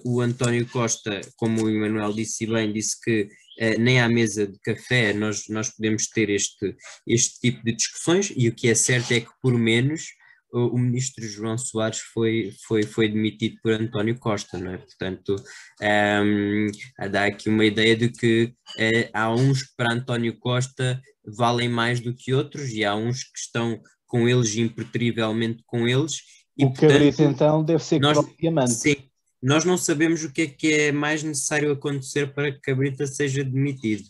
o 0.05 0.21
António 0.21 0.67
Costa, 0.69 1.21
como 1.37 1.65
o 1.65 1.71
Emanuel 1.71 2.13
disse 2.13 2.47
bem, 2.47 2.73
disse 2.73 3.01
que 3.01 3.23
uh, 3.61 3.81
nem 3.81 4.01
à 4.01 4.09
mesa 4.09 4.47
de 4.47 4.59
café 4.61 5.13
nós, 5.13 5.45
nós 5.49 5.71
podemos 5.71 6.07
ter 6.09 6.31
este, 6.31 6.77
este 7.07 7.41
tipo 7.41 7.65
de 7.65 7.75
discussões, 7.75 8.33
e 8.37 8.49
o 8.49 8.55
que 8.55 8.69
é 8.69 8.75
certo 8.75 9.13
é 9.13 9.21
que, 9.21 9.31
por 9.43 9.55
menos, 9.55 10.05
o, 10.53 10.69
o 10.69 10.79
ministro 10.79 11.27
João 11.27 11.59
Soares 11.59 11.99
foi, 11.99 12.55
foi, 12.67 12.83
foi 12.83 13.09
demitido 13.09 13.57
por 13.63 13.73
António 13.73 14.19
Costa, 14.19 14.59
não 14.59 14.73
é? 14.73 14.79
Portanto, 14.79 15.37
um, 15.83 15.85
ehm, 15.85 16.71
dá 17.11 17.27
aqui 17.27 17.49
uma 17.49 17.65
ideia 17.65 17.97
de 17.97 18.09
que 18.11 18.45
uh, 18.45 19.11
há 19.13 19.33
uns 19.33 19.63
que 19.63 19.77
para 19.77 19.93
António 19.93 20.39
Costa 20.39 21.01
valem 21.27 21.69
mais 21.69 22.01
do 22.01 22.15
que 22.15 22.33
outros, 22.33 22.71
e 22.71 22.85
há 22.85 22.95
uns 22.95 23.25
que 23.25 23.39
estão 23.39 23.81
com 24.07 24.29
eles 24.29 24.57
impertrivelmente 24.57 25.63
com 25.67 25.87
eles. 25.87 26.21
E, 26.57 26.65
o 26.65 26.69
portanto, 26.69 26.91
cabrito 26.93 27.23
então 27.23 27.65
deve 27.65 27.83
ser 27.83 28.01
nós, 28.01 28.19
diamante. 28.39 28.73
Sim, 28.73 28.97
nós 29.43 29.65
não 29.65 29.77
sabemos 29.77 30.25
o 30.25 30.33
que 30.33 30.43
é 30.43 30.47
que 30.47 30.73
é 30.73 30.93
mais 30.93 31.23
necessário 31.23 31.73
acontecer 31.73 32.33
para 32.33 32.53
que 32.53 32.61
Cabrita 32.61 33.07
seja 33.07 33.45
demitido. 33.45 34.05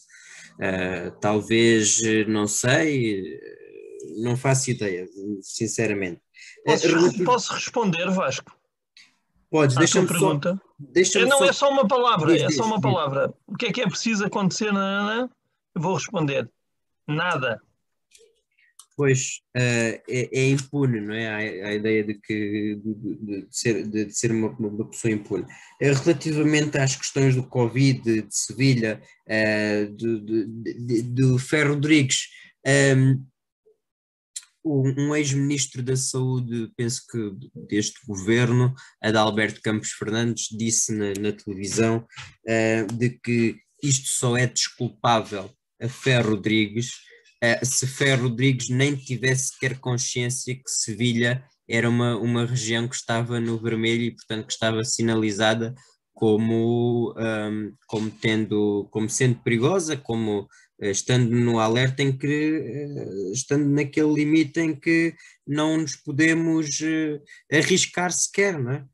Uh, 0.54 1.10
talvez, 1.20 2.00
não 2.28 2.46
sei, 2.46 3.38
não 4.18 4.36
faço 4.36 4.70
ideia, 4.70 5.06
sinceramente. 5.42 6.20
Posso, 6.64 7.24
posso 7.24 7.54
responder, 7.54 8.10
Vasco? 8.10 8.56
Podes, 9.50 9.76
deixa-me 9.76 10.08
pergunta. 10.08 10.60
Deixa 10.78 11.24
não 11.24 11.38
só... 11.38 11.44
é 11.44 11.52
só 11.52 11.70
uma 11.70 11.86
palavra, 11.86 12.32
diz, 12.32 12.42
é 12.42 12.46
diz, 12.46 12.56
só 12.56 12.64
uma 12.64 12.76
diz. 12.76 12.82
palavra. 12.82 13.32
O 13.46 13.54
que 13.54 13.66
é 13.66 13.72
que 13.72 13.80
é 13.80 13.86
preciso 13.86 14.24
acontecer? 14.24 14.72
Na... 14.72 15.28
Eu 15.74 15.80
vou 15.80 15.94
responder. 15.94 16.50
Nada 17.06 17.60
pois 18.96 19.40
uh, 19.56 20.00
é, 20.08 20.28
é, 20.32 20.48
impune, 20.48 21.00
não 21.00 21.14
é? 21.14 21.28
A, 21.28 21.68
a 21.68 21.74
ideia 21.74 22.02
de 22.02 22.14
que 22.14 22.80
de, 22.82 22.94
de, 22.94 23.46
ser, 23.50 23.86
de, 23.86 24.10
ser 24.10 24.32
uma, 24.32 24.48
uma, 24.48 24.88
pessoa 24.88 25.12
impune. 25.12 25.44
Uh, 25.44 25.92
relativamente 26.02 26.78
às 26.78 26.96
questões 26.96 27.34
do 27.34 27.46
Covid, 27.46 28.00
de, 28.02 28.26
Sevilha, 28.30 29.00
uh, 29.28 29.96
do 31.04 31.38
Ferro 31.38 31.74
Rodrigues, 31.74 32.28
um, 32.66 33.24
um 34.64 35.14
ex-ministro 35.14 35.82
da 35.82 35.94
Saúde, 35.94 36.72
penso 36.76 37.02
que 37.08 37.32
deste 37.68 38.04
governo, 38.06 38.74
Adalberto 39.00 39.60
Campos 39.60 39.92
Fernandes, 39.92 40.48
disse 40.50 40.92
na, 40.92 41.12
na 41.20 41.32
televisão 41.32 42.04
de 42.98 43.10
que 43.10 43.60
isto 43.80 44.08
só 44.08 44.36
é 44.36 44.44
desculpável 44.44 45.48
a 45.80 45.88
Ferro 45.88 46.30
Rodrigues 46.30 46.90
uh, 47.42 47.64
se 47.64 47.86
Ferro 47.86 48.28
Rodrigues 48.28 48.68
nem 48.68 48.94
tivesse 48.94 49.48
sequer 49.48 49.78
consciência 49.78 50.54
que 50.54 50.62
Sevilha 50.66 51.44
era 51.68 51.88
uma, 51.88 52.16
uma 52.16 52.46
região 52.46 52.86
que 52.86 52.94
estava 52.94 53.40
no 53.40 53.58
vermelho 53.58 54.02
e, 54.02 54.10
portanto, 54.12 54.46
que 54.46 54.52
estava 54.52 54.84
sinalizada 54.84 55.74
como, 56.14 57.14
um, 57.18 57.74
como, 57.86 58.10
tendo, 58.10 58.88
como 58.90 59.08
sendo 59.10 59.42
perigosa, 59.42 59.96
como 59.96 60.42
uh, 60.80 60.86
estando 60.86 61.30
no 61.30 61.58
alerta 61.58 62.02
em 62.02 62.16
que, 62.16 62.26
uh, 62.26 63.32
estando 63.32 63.68
naquele 63.68 64.14
limite 64.14 64.60
em 64.60 64.74
que 64.74 65.14
não 65.46 65.78
nos 65.78 65.96
podemos 65.96 66.80
arriscar 67.52 68.12
sequer, 68.12 68.58
não 68.58 68.72
é? 68.72 68.84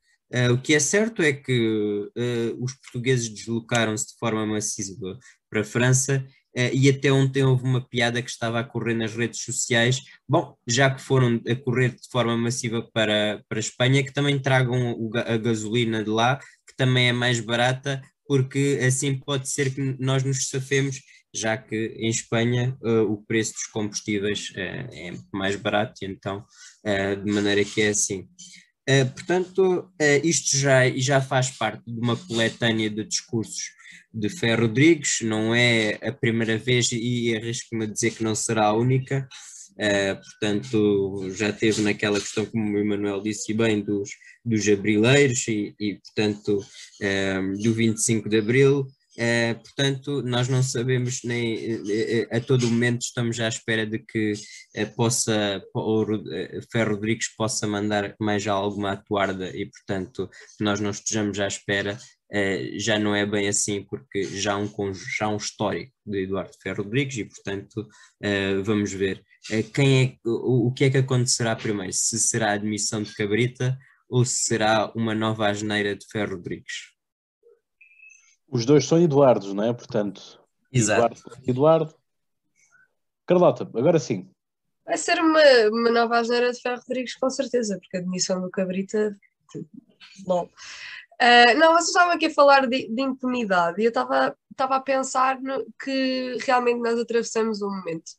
o 0.50 0.56
que 0.56 0.72
é 0.72 0.80
certo 0.80 1.20
é 1.20 1.30
que 1.30 2.10
os 2.58 2.72
portugueses 2.72 3.28
deslocaram-se 3.28 4.06
de 4.06 4.18
forma 4.18 4.46
massiva 4.46 5.18
para 5.50 5.60
a 5.60 5.64
França 5.64 6.26
e 6.54 6.88
até 6.88 7.10
ontem 7.12 7.42
houve 7.44 7.64
uma 7.64 7.80
piada 7.80 8.20
que 8.20 8.30
estava 8.30 8.60
a 8.60 8.64
correr 8.64 8.94
nas 8.94 9.14
redes 9.14 9.42
sociais. 9.42 10.00
Bom, 10.28 10.56
já 10.66 10.90
que 10.90 11.00
foram 11.00 11.40
a 11.48 11.54
correr 11.54 11.90
de 11.90 12.08
forma 12.10 12.36
massiva 12.36 12.82
para, 12.92 13.42
para 13.48 13.58
a 13.58 13.60
Espanha, 13.60 14.02
que 14.04 14.12
também 14.12 14.38
tragam 14.38 15.10
a 15.14 15.36
gasolina 15.36 16.02
de 16.04 16.10
lá, 16.10 16.38
que 16.66 16.76
também 16.76 17.08
é 17.08 17.12
mais 17.12 17.40
barata, 17.40 18.02
porque 18.26 18.78
assim 18.86 19.18
pode 19.18 19.48
ser 19.48 19.74
que 19.74 19.96
nós 19.98 20.22
nos 20.22 20.48
safemos, 20.48 21.00
já 21.34 21.56
que 21.56 21.94
em 21.98 22.08
Espanha 22.08 22.76
uh, 22.82 23.10
o 23.10 23.22
preço 23.24 23.52
dos 23.52 23.66
combustíveis 23.66 24.50
uh, 24.50 24.88
é 24.92 25.12
mais 25.32 25.56
barato, 25.56 26.04
então, 26.04 26.44
de 27.24 27.32
maneira 27.32 27.64
que 27.64 27.82
é 27.82 27.88
assim. 27.88 28.28
Portanto, 29.14 29.88
isto 30.24 30.56
já, 30.56 30.88
já 30.90 31.20
faz 31.20 31.50
parte 31.50 31.82
de 31.86 32.00
uma 32.00 32.16
coletânea 32.16 32.90
de 32.90 33.04
discursos 33.04 33.62
de 34.12 34.28
Ferro 34.28 34.62
Rodrigues, 34.62 35.20
não 35.22 35.54
é 35.54 35.98
a 36.02 36.12
primeira 36.12 36.58
vez 36.58 36.90
e 36.92 37.34
arrisco-me 37.34 37.84
a 37.84 37.88
dizer 37.88 38.10
que 38.10 38.24
não 38.24 38.34
será 38.34 38.66
a 38.66 38.76
única. 38.76 39.28
Uh, 39.72 40.20
portanto, 40.20 41.30
já 41.30 41.50
teve 41.50 41.80
naquela 41.80 42.20
questão, 42.20 42.44
como 42.44 42.76
o 42.76 42.78
Emanuel 42.78 43.22
disse 43.22 43.54
bem, 43.54 43.80
dos, 43.80 44.10
dos 44.44 44.68
abrileiros 44.68 45.48
e, 45.48 45.74
e 45.80 45.94
portanto, 45.94 46.58
uh, 46.58 47.62
do 47.62 47.72
25 47.72 48.28
de 48.28 48.38
Abril. 48.38 48.86
Uh, 49.18 49.60
portanto, 49.62 50.22
nós 50.22 50.48
não 50.48 50.62
sabemos 50.62 51.20
nem 51.22 51.58
a 52.30 52.40
todo 52.40 52.66
momento 52.66 53.02
estamos 53.02 53.38
à 53.40 53.48
espera 53.48 53.86
de 53.86 53.98
que 53.98 54.32
possa 54.96 55.62
o 55.74 56.06
Ferro 56.70 56.94
Rodrigues 56.94 57.28
possa 57.36 57.66
mandar 57.66 58.14
mais 58.18 58.46
alguma 58.46 58.92
atuarda 58.92 59.54
e, 59.54 59.66
portanto, 59.66 60.30
nós 60.58 60.80
não 60.80 60.90
estejamos 60.90 61.38
à 61.40 61.46
espera 61.46 61.98
já 62.78 62.98
não 62.98 63.14
é 63.14 63.26
bem 63.26 63.46
assim, 63.46 63.82
porque 63.84 64.24
já 64.24 64.54
há 64.54 64.56
um, 64.56 64.70
já 65.18 65.28
um 65.28 65.36
histórico 65.36 65.92
de 66.06 66.22
Eduardo 66.22 66.56
Ferro 66.62 66.82
Rodrigues 66.82 67.18
e, 67.18 67.24
portanto, 67.26 67.86
vamos 68.64 68.90
ver 68.92 69.22
quem 69.74 70.02
é, 70.02 70.28
o, 70.28 70.68
o, 70.68 70.72
que 70.72 70.84
é 70.84 70.90
que 70.90 70.98
acontecerá 70.98 71.54
primeiro, 71.54 71.92
se 71.92 72.18
será 72.18 72.50
a 72.50 72.54
admissão 72.54 73.02
de 73.02 73.14
Cabrita 73.14 73.76
ou 74.08 74.24
se 74.24 74.44
será 74.44 74.92
uma 74.94 75.14
nova 75.14 75.48
asneira 75.48 75.96
de 75.96 76.06
Ferro 76.10 76.36
Rodrigues. 76.36 76.91
Os 78.52 78.66
dois 78.66 78.84
são 78.84 79.00
Eduardos, 79.00 79.54
não 79.54 79.64
é? 79.64 79.72
Portanto, 79.72 80.38
Exato. 80.70 81.16
Eduardo, 81.16 81.48
Eduardo 81.48 81.94
Carlota, 83.26 83.70
agora 83.74 83.98
sim. 83.98 84.28
Vai 84.84 84.98
ser 84.98 85.18
uma, 85.20 85.40
uma 85.70 85.90
nova 85.90 86.18
asneira 86.18 86.52
de 86.52 86.60
Ferro 86.60 86.82
Rodrigues, 86.86 87.14
com 87.14 87.30
certeza, 87.30 87.78
porque 87.78 87.96
a 87.96 88.00
demissão 88.00 88.42
do 88.42 88.50
Cabrita. 88.50 89.16
Bom. 90.26 90.44
Uh, 91.14 91.58
não, 91.58 91.72
vocês 91.72 91.88
estavam 91.88 92.12
aqui 92.12 92.26
a 92.26 92.34
falar 92.34 92.66
de, 92.66 92.88
de 92.88 93.02
impunidade 93.02 93.80
e 93.80 93.84
eu 93.84 93.88
estava 93.88 94.36
a 94.58 94.80
pensar 94.80 95.40
no, 95.40 95.64
que 95.82 96.36
realmente 96.44 96.80
nós 96.80 96.98
atravessamos 96.98 97.62
um 97.62 97.70
momento 97.70 98.12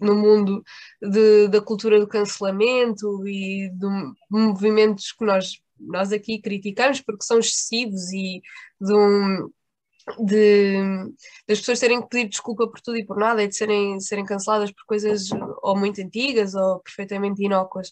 no 0.00 0.14
mundo 0.14 0.62
de, 1.00 1.48
da 1.48 1.60
cultura 1.60 2.00
do 2.00 2.08
cancelamento 2.08 3.26
e 3.26 3.70
de 3.70 3.86
movimentos 4.28 5.12
que 5.12 5.24
nós, 5.24 5.60
nós 5.78 6.12
aqui 6.12 6.40
criticamos 6.40 7.00
porque 7.00 7.24
são 7.24 7.38
excessivos 7.38 8.12
e 8.12 8.42
de 8.84 8.94
um, 8.94 9.50
de, 10.18 10.76
das 11.48 11.58
pessoas 11.60 11.80
terem 11.80 12.02
que 12.02 12.08
pedir 12.08 12.28
desculpa 12.28 12.68
por 12.68 12.80
tudo 12.80 12.96
e 12.98 13.04
por 13.04 13.16
nada 13.16 13.42
e 13.42 13.48
de 13.48 13.56
serem, 13.56 13.98
serem 14.00 14.24
canceladas 14.24 14.70
por 14.72 14.84
coisas 14.86 15.28
ou 15.62 15.76
muito 15.76 16.00
antigas 16.00 16.54
ou 16.54 16.80
perfeitamente 16.80 17.42
inócuas. 17.42 17.88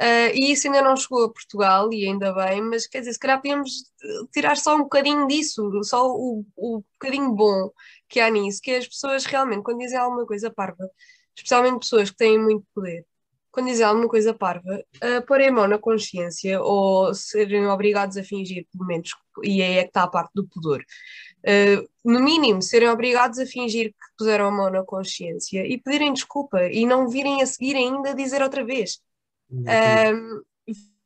Uh, 0.00 0.32
e 0.34 0.52
isso 0.52 0.66
ainda 0.66 0.82
não 0.82 0.96
chegou 0.96 1.24
a 1.24 1.32
Portugal, 1.32 1.92
e 1.92 2.06
ainda 2.06 2.32
bem, 2.32 2.62
mas 2.62 2.86
quer 2.86 3.00
dizer, 3.00 3.12
se 3.12 3.18
calhar 3.18 3.40
podíamos 3.40 3.70
tirar 4.32 4.56
só 4.56 4.74
um 4.74 4.82
bocadinho 4.82 5.26
disso, 5.28 5.70
só 5.84 6.08
o, 6.08 6.44
o 6.56 6.82
bocadinho 6.94 7.32
bom 7.32 7.70
que 8.08 8.18
há 8.18 8.28
nisso, 8.30 8.60
que 8.60 8.72
as 8.72 8.88
pessoas 8.88 9.24
realmente, 9.24 9.62
quando 9.62 9.78
dizem 9.78 9.98
alguma 9.98 10.26
coisa 10.26 10.50
parva, 10.50 10.88
especialmente 11.36 11.80
pessoas 11.80 12.10
que 12.10 12.16
têm 12.16 12.38
muito 12.38 12.66
poder, 12.74 13.06
quando 13.52 13.66
dizem 13.66 13.84
alguma 13.84 14.08
coisa 14.08 14.32
parva, 14.32 14.82
uh, 14.96 15.26
porem 15.26 15.48
a 15.48 15.52
mão 15.52 15.68
na 15.68 15.78
consciência 15.78 16.60
ou 16.60 17.14
serem 17.14 17.66
obrigados 17.66 18.16
a 18.16 18.24
fingir, 18.24 18.66
pelo 18.72 18.86
menos, 18.86 19.10
e 19.42 19.62
aí 19.62 19.78
é 19.78 19.82
que 19.82 19.88
está 19.88 20.04
a 20.04 20.08
parte 20.08 20.32
do 20.34 20.48
pudor, 20.48 20.80
uh, 20.80 21.88
no 22.02 22.18
mínimo, 22.18 22.62
serem 22.62 22.88
obrigados 22.88 23.38
a 23.38 23.46
fingir 23.46 23.90
que 23.90 24.16
puseram 24.16 24.46
a 24.46 24.50
mão 24.50 24.70
na 24.70 24.82
consciência 24.82 25.66
e 25.66 25.78
pedirem 25.78 26.14
desculpa 26.14 26.64
e 26.64 26.86
não 26.86 27.08
virem 27.08 27.42
a 27.42 27.46
seguir 27.46 27.76
ainda 27.76 28.14
dizer 28.14 28.42
outra 28.42 28.64
vez. 28.64 28.98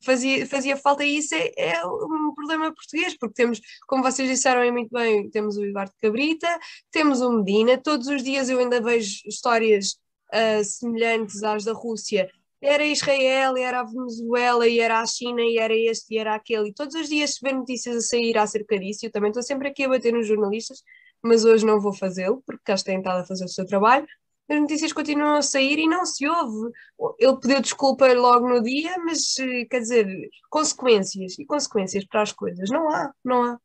Fazia, 0.02 0.46
fazia 0.46 0.76
falta 0.76 1.02
e 1.02 1.16
isso 1.16 1.34
é, 1.34 1.52
é, 1.56 1.84
um 1.84 2.32
problema 2.32 2.72
português, 2.72 3.16
porque 3.18 3.34
temos, 3.34 3.60
como 3.88 4.04
vocês 4.04 4.28
disseram 4.28 4.70
muito 4.72 4.90
bem, 4.92 5.28
temos 5.30 5.56
o 5.56 5.64
Eduardo 5.64 5.92
Cabrita, 6.00 6.46
temos 6.92 7.20
o 7.20 7.32
Medina, 7.32 7.76
todos 7.76 8.06
os 8.06 8.22
dias 8.22 8.48
eu 8.48 8.60
ainda 8.60 8.80
vejo 8.80 9.22
histórias 9.26 9.98
uh, 10.32 10.64
semelhantes 10.64 11.42
às 11.42 11.64
da 11.64 11.72
Rússia. 11.72 12.30
Era 12.62 12.84
Israel, 12.84 13.56
era 13.56 13.80
a 13.80 13.84
Venezuela, 13.84 14.66
e 14.66 14.80
era 14.80 15.00
a 15.00 15.06
China, 15.06 15.42
e 15.42 15.58
era 15.58 15.74
este, 15.74 16.14
e 16.14 16.18
era 16.18 16.34
aquele. 16.34 16.70
E 16.70 16.74
todos 16.74 16.94
os 16.94 17.08
dias 17.08 17.34
se 17.34 17.40
vê 17.42 17.52
notícias 17.52 17.96
a 17.96 18.00
sair 18.00 18.36
acerca 18.38 18.78
disso. 18.78 19.06
Eu 19.06 19.10
também 19.12 19.30
estou 19.30 19.42
sempre 19.42 19.68
aqui 19.68 19.84
a 19.84 19.88
bater 19.88 20.12
nos 20.12 20.26
jornalistas, 20.26 20.82
mas 21.22 21.44
hoje 21.44 21.66
não 21.66 21.80
vou 21.80 21.92
fazê-lo, 21.92 22.42
porque 22.46 22.62
cá 22.64 22.74
têm 22.76 22.98
estado 22.98 23.20
a 23.20 23.26
fazer 23.26 23.44
o 23.44 23.48
seu 23.48 23.66
trabalho 23.66 24.06
as 24.48 24.60
notícias 24.60 24.92
continuam 24.92 25.36
a 25.36 25.42
sair 25.42 25.78
e 25.78 25.88
não 25.88 26.06
se 26.06 26.26
ouve. 26.26 26.72
Ele 27.18 27.36
pediu 27.40 27.60
desculpa 27.60 28.12
logo 28.12 28.48
no 28.48 28.62
dia, 28.62 28.96
mas 28.98 29.36
eh, 29.40 29.64
quer 29.66 29.80
dizer, 29.80 30.06
consequências 30.48 31.38
e 31.38 31.44
consequências 31.44 32.04
para 32.04 32.22
as 32.22 32.32
coisas. 32.32 32.70
Não 32.70 32.88
há, 32.88 33.12
não 33.24 33.42
há. 33.42 33.58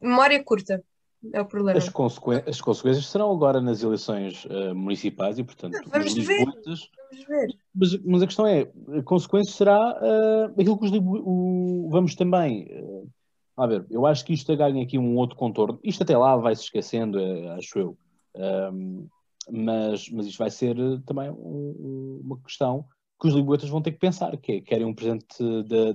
Memória 0.00 0.42
curta 0.44 0.84
é 1.32 1.40
o 1.40 1.44
problema. 1.44 1.78
As, 1.78 1.88
consequ... 1.88 2.32
as 2.46 2.60
consequências 2.60 3.06
serão 3.06 3.30
agora 3.32 3.60
nas 3.60 3.82
eleições 3.82 4.44
uh, 4.46 4.74
municipais 4.74 5.38
e, 5.38 5.44
portanto, 5.44 5.78
vamos 5.88 6.14
ver, 6.14 6.44
vamos 6.44 6.90
ver. 7.28 7.48
Mas, 7.74 7.98
mas, 8.04 8.22
a 8.22 8.26
questão 8.26 8.46
é, 8.46 8.70
a 8.98 9.02
consequência 9.02 9.52
será 9.52 9.78
uh, 9.78 10.60
aquilo 10.60 10.78
que 10.78 10.86
os 10.86 10.92
o, 10.92 11.88
vamos 11.90 12.14
também. 12.14 12.68
Uh, 12.70 13.10
a 13.56 13.66
ver, 13.66 13.86
eu 13.90 14.04
acho 14.04 14.24
que 14.24 14.34
isto 14.34 14.54
ganha 14.56 14.82
aqui 14.82 14.98
um 14.98 15.16
outro 15.16 15.36
contorno. 15.36 15.78
Isto 15.82 16.02
até 16.02 16.16
lá 16.16 16.36
vai 16.36 16.54
se 16.54 16.62
esquecendo, 16.64 17.18
acho 17.56 17.78
eu. 17.78 17.98
Um, 18.34 19.08
mas, 19.50 20.10
mas 20.10 20.26
isto 20.26 20.38
vai 20.38 20.50
ser 20.50 20.76
também 21.06 21.30
um, 21.30 22.20
uma 22.22 22.38
questão 22.40 22.84
que 23.18 23.28
os 23.28 23.34
libuetas 23.34 23.70
vão 23.70 23.80
ter 23.80 23.92
que 23.92 23.98
pensar, 23.98 24.36
que 24.36 24.52
é, 24.52 24.60
querem 24.60 24.84
um 24.84 24.94
presente 24.94 25.38
da, 25.64 25.92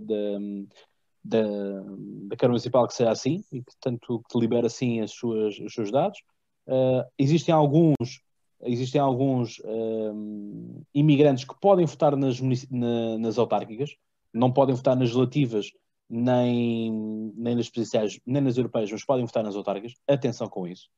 da, 1.24 1.42
da, 1.42 2.36
Câmara 2.36 2.54
Municipal 2.54 2.88
que 2.88 2.94
seja 2.94 3.12
assim, 3.12 3.44
e 3.52 3.62
que 3.62 3.74
tanto 3.80 4.24
que 4.30 4.40
libera 4.40 4.68
assim 4.68 5.02
as 5.02 5.12
suas, 5.12 5.60
os 5.60 5.74
seus 5.74 5.92
dados. 5.92 6.20
Uh, 6.68 7.04
existem 7.18 7.54
alguns, 7.54 8.22
existem 8.64 9.00
alguns 9.00 9.62
um, 9.66 10.82
imigrantes 10.94 11.44
que 11.44 11.60
podem 11.60 11.86
votar 11.86 12.16
nas, 12.16 12.40
na, 12.70 13.18
nas 13.18 13.38
autárquicas, 13.38 13.96
não 14.34 14.52
podem 14.52 14.76
votar 14.76 14.96
nas 14.96 15.12
relativas 15.12 15.72
nem, 16.10 16.92
nem 17.36 17.56
nas 17.56 17.70
presidenciais, 17.70 18.20
nem 18.26 18.42
nas 18.42 18.58
europeias, 18.58 18.92
mas 18.92 19.06
podem 19.06 19.26
votar 19.26 19.44
nas 19.44 19.56
autárquicas. 19.56 19.94
Atenção 20.08 20.48
com 20.48 20.68
isso. 20.68 20.90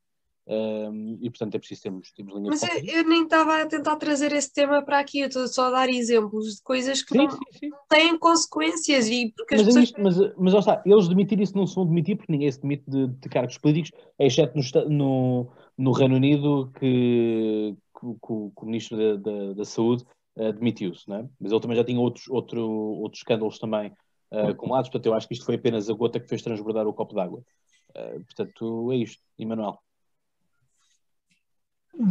Um, 0.45 1.17
e 1.21 1.29
portanto 1.29 1.55
é 1.55 1.59
preciso 1.59 1.83
termos, 1.83 2.11
termos 2.11 2.35
linha 2.35 2.49
Mas 2.49 2.63
eu, 2.63 2.97
eu, 2.97 3.07
nem 3.07 3.23
estava 3.23 3.61
a 3.61 3.65
tentar 3.65 3.95
trazer 3.95 4.33
esse 4.33 4.51
tema 4.51 4.81
para 4.81 4.99
aqui, 4.99 5.21
eu 5.21 5.27
estou 5.27 5.47
só 5.47 5.67
a 5.67 5.71
dar 5.71 5.89
exemplos 5.89 6.55
de 6.55 6.61
coisas 6.61 7.01
que 7.01 7.13
sim, 7.13 7.23
não, 7.23 7.31
sim, 7.31 7.39
sim. 7.59 7.69
têm 7.87 8.19
consequências 8.19 9.07
e 9.07 9.33
porque 9.37 9.55
mas, 9.55 9.61
é 9.61 9.65
pessoas... 9.65 9.83
isto, 9.85 10.01
mas, 10.01 10.17
mas 10.37 10.53
está, 10.53 10.83
eles 10.85 11.07
demitir 11.07 11.39
isso 11.39 11.55
não 11.55 11.65
se 11.65 11.75
vão 11.75 11.85
demitir 11.85 12.17
porque 12.17 12.31
ninguém 12.31 12.51
se 12.51 12.61
demite 12.61 12.83
de, 12.85 13.07
de 13.07 13.29
cargos 13.29 13.57
políticos, 13.57 13.91
exceto 14.19 14.57
no, 14.57 14.89
no, 14.89 15.51
no 15.77 15.91
Reino 15.93 16.15
Unido 16.15 16.69
que, 16.77 17.73
que, 17.97 18.01
que, 18.01 18.33
o, 18.33 18.51
que 18.51 18.63
o 18.63 18.65
Ministro 18.65 18.97
da, 18.97 19.15
da, 19.15 19.53
da 19.53 19.63
Saúde 19.63 20.03
uh, 20.35 20.51
demitiu-se, 20.51 21.09
é? 21.09 21.25
mas 21.39 21.53
ele 21.53 21.61
também 21.61 21.77
já 21.77 21.85
tinha 21.85 22.01
outros, 22.01 22.27
outro, 22.27 22.69
outros 22.69 23.21
escândalos 23.21 23.59
também 23.59 23.93
uh, 24.33 24.49
acumulados, 24.49 24.89
portanto 24.89 25.05
eu 25.05 25.13
acho 25.13 25.25
que 25.25 25.35
isto 25.35 25.45
foi 25.45 25.55
apenas 25.55 25.89
a 25.89 25.93
gota 25.93 26.19
que 26.19 26.27
fez 26.27 26.41
transbordar 26.41 26.85
o 26.85 26.93
copo 26.93 27.15
d'água. 27.15 27.41
Uh, 27.91 28.21
portanto 28.25 28.91
é 28.91 28.97
isto, 28.97 29.23
Emanuel. 29.39 29.79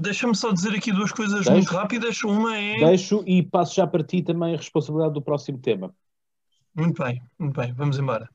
Deixa-me 0.01 0.35
só 0.35 0.53
dizer 0.53 0.75
aqui 0.75 0.93
duas 0.93 1.13
coisas 1.13 1.45
Deixo. 1.45 1.53
muito 1.53 1.73
rápidas. 1.73 2.23
Uma 2.23 2.57
é. 2.57 2.79
Deixo 2.79 3.23
e 3.27 3.43
passo 3.43 3.75
já 3.75 3.87
para 3.87 4.03
ti 4.03 4.23
também 4.23 4.55
a 4.55 4.57
responsabilidade 4.57 5.15
do 5.15 5.23
próximo 5.23 5.59
tema. 5.59 5.95
Muito 6.75 7.03
bem, 7.03 7.23
muito 7.39 7.61
bem, 7.61 7.73
vamos 7.73 7.99
embora. 7.99 8.29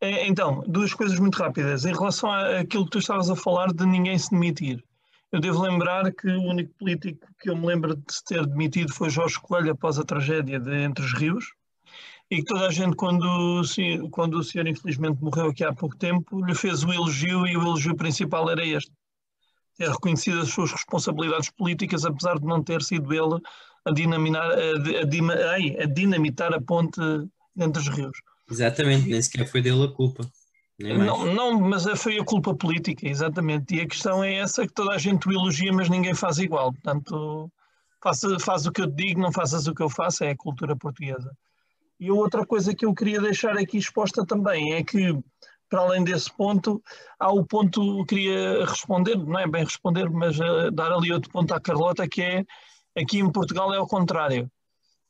É, 0.00 0.26
então, 0.26 0.64
duas 0.66 0.92
coisas 0.92 1.18
muito 1.18 1.36
rápidas. 1.36 1.84
Em 1.84 1.92
relação 1.92 2.32
àquilo 2.32 2.84
que 2.84 2.90
tu 2.90 2.98
estavas 2.98 3.30
a 3.30 3.36
falar 3.36 3.72
de 3.72 3.86
ninguém 3.86 4.18
se 4.18 4.30
demitir, 4.30 4.82
eu 5.30 5.40
devo 5.40 5.62
lembrar 5.62 6.12
que 6.12 6.28
o 6.28 6.42
único 6.42 6.74
político 6.74 7.28
que 7.38 7.50
eu 7.50 7.56
me 7.56 7.66
lembro 7.66 7.94
de 7.94 8.02
se 8.12 8.24
ter 8.24 8.44
demitido 8.46 8.92
foi 8.92 9.10
Jorge 9.10 9.38
Coelho 9.38 9.72
após 9.72 9.98
a 9.98 10.04
tragédia 10.04 10.58
de 10.58 10.74
Entre 10.74 11.04
os 11.04 11.12
Rios 11.12 11.52
e 12.30 12.36
que 12.38 12.44
toda 12.44 12.66
a 12.66 12.70
gente, 12.70 12.96
quando, 12.96 13.62
quando 14.10 14.34
o 14.38 14.44
senhor 14.44 14.66
infelizmente 14.66 15.22
morreu 15.22 15.46
aqui 15.46 15.64
há 15.64 15.72
pouco 15.72 15.96
tempo, 15.96 16.44
lhe 16.44 16.54
fez 16.54 16.82
o 16.82 16.92
elogio 16.92 17.46
e 17.46 17.56
o 17.56 17.62
elogio 17.62 17.94
principal 17.94 18.48
era 18.50 18.64
este 18.64 18.90
ter 19.80 19.88
reconhecido 19.88 20.40
as 20.40 20.50
suas 20.50 20.72
responsabilidades 20.72 21.48
políticas, 21.48 22.04
apesar 22.04 22.38
de 22.38 22.44
não 22.44 22.62
ter 22.62 22.82
sido 22.82 23.14
ele 23.14 23.40
a, 23.86 23.90
dinaminar, 23.90 24.44
a, 24.44 24.54
a, 24.54 25.82
a 25.82 25.86
dinamitar 25.86 26.52
a 26.52 26.60
ponte 26.60 27.00
entre 27.56 27.80
os 27.80 27.88
rios. 27.88 28.18
Exatamente, 28.50 29.08
nem 29.08 29.22
sequer 29.22 29.48
foi 29.48 29.62
dele 29.62 29.84
a 29.84 29.88
culpa. 29.88 30.30
Não, 30.78 31.24
não, 31.32 31.60
mas 31.60 31.84
foi 31.98 32.18
a 32.18 32.24
culpa 32.24 32.54
política, 32.54 33.08
exatamente. 33.08 33.74
E 33.74 33.80
a 33.80 33.86
questão 33.86 34.22
é 34.22 34.34
essa 34.34 34.66
que 34.66 34.72
toda 34.72 34.94
a 34.94 34.98
gente 34.98 35.26
o 35.28 35.32
elogia, 35.32 35.72
mas 35.72 35.88
ninguém 35.88 36.14
faz 36.14 36.36
igual. 36.38 36.72
Portanto, 36.72 37.50
faz, 38.02 38.20
faz 38.42 38.66
o 38.66 38.72
que 38.72 38.82
eu 38.82 38.86
te 38.86 38.96
digo, 38.96 39.20
não 39.20 39.32
faças 39.32 39.66
o 39.66 39.74
que 39.74 39.82
eu 39.82 39.88
faço, 39.88 40.24
é 40.24 40.30
a 40.30 40.36
cultura 40.36 40.76
portuguesa. 40.76 41.30
E 41.98 42.08
a 42.08 42.14
outra 42.14 42.46
coisa 42.46 42.74
que 42.74 42.84
eu 42.84 42.94
queria 42.94 43.20
deixar 43.20 43.56
aqui 43.56 43.78
exposta 43.78 44.26
também 44.26 44.74
é 44.74 44.82
que 44.82 45.18
para 45.70 45.80
além 45.82 46.02
desse 46.02 46.30
ponto, 46.32 46.82
há 47.18 47.32
o 47.32 47.46
ponto, 47.46 48.04
queria 48.04 48.66
responder, 48.66 49.16
não 49.16 49.38
é 49.38 49.46
bem 49.46 49.64
responder, 49.64 50.10
mas 50.10 50.38
uh, 50.38 50.70
dar 50.72 50.92
ali 50.92 51.12
outro 51.12 51.30
ponto 51.30 51.54
à 51.54 51.60
Carlota, 51.60 52.08
que 52.08 52.20
é, 52.20 52.44
aqui 53.00 53.20
em 53.20 53.30
Portugal 53.30 53.72
é 53.72 53.78
o 53.78 53.86
contrário. 53.86 54.50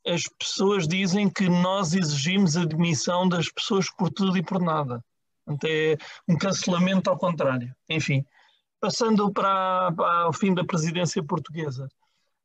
As 0.06 0.24
pessoas 0.38 0.86
dizem 0.86 1.28
que 1.30 1.48
nós 1.48 1.94
exigimos 1.94 2.56
a 2.56 2.64
demissão 2.64 3.26
das 3.26 3.50
pessoas 3.50 3.90
por 3.90 4.10
tudo 4.10 4.36
e 4.36 4.42
por 4.42 4.60
nada. 4.60 5.02
É 5.64 5.96
um 6.28 6.36
cancelamento 6.36 7.10
ao 7.10 7.18
contrário. 7.18 7.74
Enfim, 7.88 8.24
passando 8.80 9.32
para, 9.32 9.90
para 9.92 10.28
o 10.28 10.32
fim 10.32 10.54
da 10.54 10.64
presidência 10.64 11.22
portuguesa, 11.22 11.88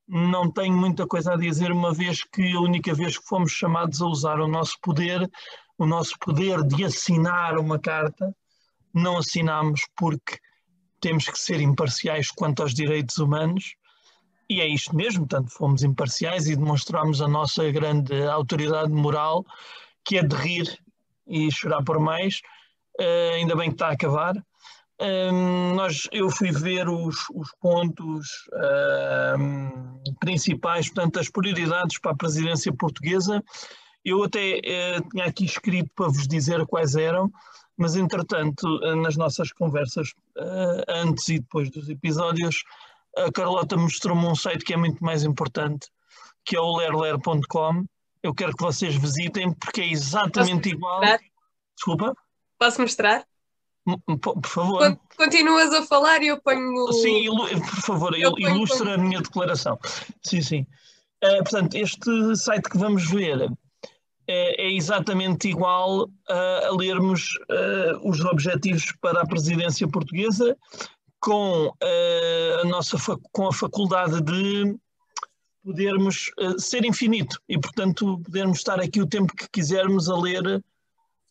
não 0.08 0.52
tenho 0.52 0.76
muita 0.76 1.06
coisa 1.06 1.34
a 1.34 1.38
dizer, 1.38 1.72
uma 1.72 1.94
vez 1.94 2.24
que 2.24 2.54
a 2.54 2.60
única 2.60 2.94
vez 2.94 3.18
que 3.18 3.26
fomos 3.26 3.52
chamados 3.52 4.02
a 4.02 4.08
usar 4.08 4.40
o 4.40 4.48
nosso 4.48 4.78
poder 4.82 5.30
o 5.78 5.86
nosso 5.86 6.18
poder 6.20 6.64
de 6.64 6.86
assinar 6.86 7.58
uma 7.58 7.80
carta, 7.80 8.36
não 8.94 9.18
assinamos 9.18 9.82
porque 9.96 10.40
temos 11.02 11.26
que 11.26 11.38
ser 11.38 11.60
imparciais 11.60 12.32
quanto 12.32 12.62
aos 12.62 12.74
direitos 12.74 13.18
humanos, 13.18 13.76
e 14.50 14.62
é 14.62 14.68
isto 14.68 14.96
mesmo, 14.96 15.28
portanto, 15.28 15.52
fomos 15.52 15.84
imparciais 15.84 16.48
e 16.48 16.56
demonstramos 16.56 17.22
a 17.22 17.28
nossa 17.28 17.70
grande 17.72 18.24
autoridade 18.28 18.92
moral, 18.92 19.44
que 20.04 20.18
é 20.18 20.24
de 20.24 20.36
rir 20.36 20.80
e 21.28 21.52
chorar 21.52 21.84
por 21.84 22.00
mais, 22.00 22.42
uh, 23.00 23.34
ainda 23.36 23.56
bem 23.56 23.70
que 23.70 23.76
está 23.76 23.88
a 23.88 23.94
acabar. 23.94 24.36
Um, 25.02 25.76
nós, 25.76 26.08
eu 26.12 26.30
fui 26.30 26.52
ver 26.52 26.88
os, 26.88 27.18
os 27.34 27.50
pontos 27.60 28.28
um, 29.38 30.02
principais, 30.20 30.88
portanto, 30.88 31.20
as 31.20 31.30
prioridades 31.30 32.00
para 32.00 32.12
a 32.12 32.16
presidência 32.18 32.72
portuguesa 32.74 33.44
eu 34.06 34.24
até 34.24 34.60
eh, 34.64 35.02
tinha 35.12 35.26
aqui 35.26 35.46
escrito 35.46 35.90
para 35.96 36.08
vos 36.08 36.28
dizer 36.28 36.64
quais 36.68 36.96
eram, 36.96 37.32
mas 37.76 37.96
entretanto, 37.96 38.80
eh, 38.84 38.96
nas 38.96 39.18
nossas 39.18 39.52
conversas, 39.52 40.14
eh, 40.38 40.86
antes 40.88 41.28
e 41.30 41.40
depois 41.40 41.72
dos 41.72 41.90
episódios, 41.90 42.64
a 43.18 43.32
Carlota 43.32 43.76
mostrou-me 43.76 44.26
um 44.28 44.36
site 44.36 44.64
que 44.64 44.74
é 44.74 44.78
muito 44.78 45.04
mais 45.04 45.24
importante, 45.24 45.88
que 46.46 46.56
é 46.56 46.60
o 46.60 46.78
lerler.com. 46.78 47.86
Eu 48.22 48.34
quero 48.36 48.56
que 48.56 48.64
vocês 48.64 48.96
visitem 48.96 49.52
porque 49.54 49.82
é 49.82 49.88
exatamente 49.88 50.70
igual. 50.70 51.02
Desculpa? 51.76 52.16
Posso 52.60 52.82
mostrar? 52.82 53.26
Por 54.22 54.48
favor. 54.48 55.00
Continuas 55.18 55.74
a 55.74 55.84
falar 55.84 56.22
e 56.22 56.28
eu 56.28 56.42
ponho. 56.42 56.92
Sim, 56.94 57.28
por 57.60 57.82
favor, 57.82 58.18
eu 58.18 58.34
ilustra 58.38 58.96
a 58.96 58.98
minha 58.98 59.22
declaração. 59.22 59.80
Sim, 60.24 60.42
sim. 60.42 60.68
Uh, 61.24 61.38
portanto, 61.44 61.76
este 61.76 62.36
site 62.36 62.70
que 62.70 62.78
vamos 62.78 63.10
ver 63.10 63.48
é, 64.28 64.66
é 64.66 64.72
exatamente 64.72 65.48
igual 65.48 66.06
uh, 66.06 66.68
a 66.68 66.76
lermos 66.76 67.28
os 68.04 68.20
objetivos 68.22 68.94
para 69.02 69.22
a 69.22 69.28
presidência 69.28 69.88
portuguesa 69.88 70.58
com 71.20 71.72
a 72.62 72.68
nossa 72.68 72.98
com 73.32 73.48
a 73.48 73.54
faculdade 73.54 74.22
de 74.22 74.76
podermos 75.64 76.32
ser 76.60 76.86
infinito 76.86 77.40
e, 77.50 77.60
portanto, 77.60 78.20
podermos 78.24 78.60
estar 78.60 78.80
aqui 78.80 79.02
o 79.02 79.08
tempo 79.08 79.36
que 79.36 79.50
quisermos 79.50 80.08
a 80.08 80.16
ler 80.16 80.64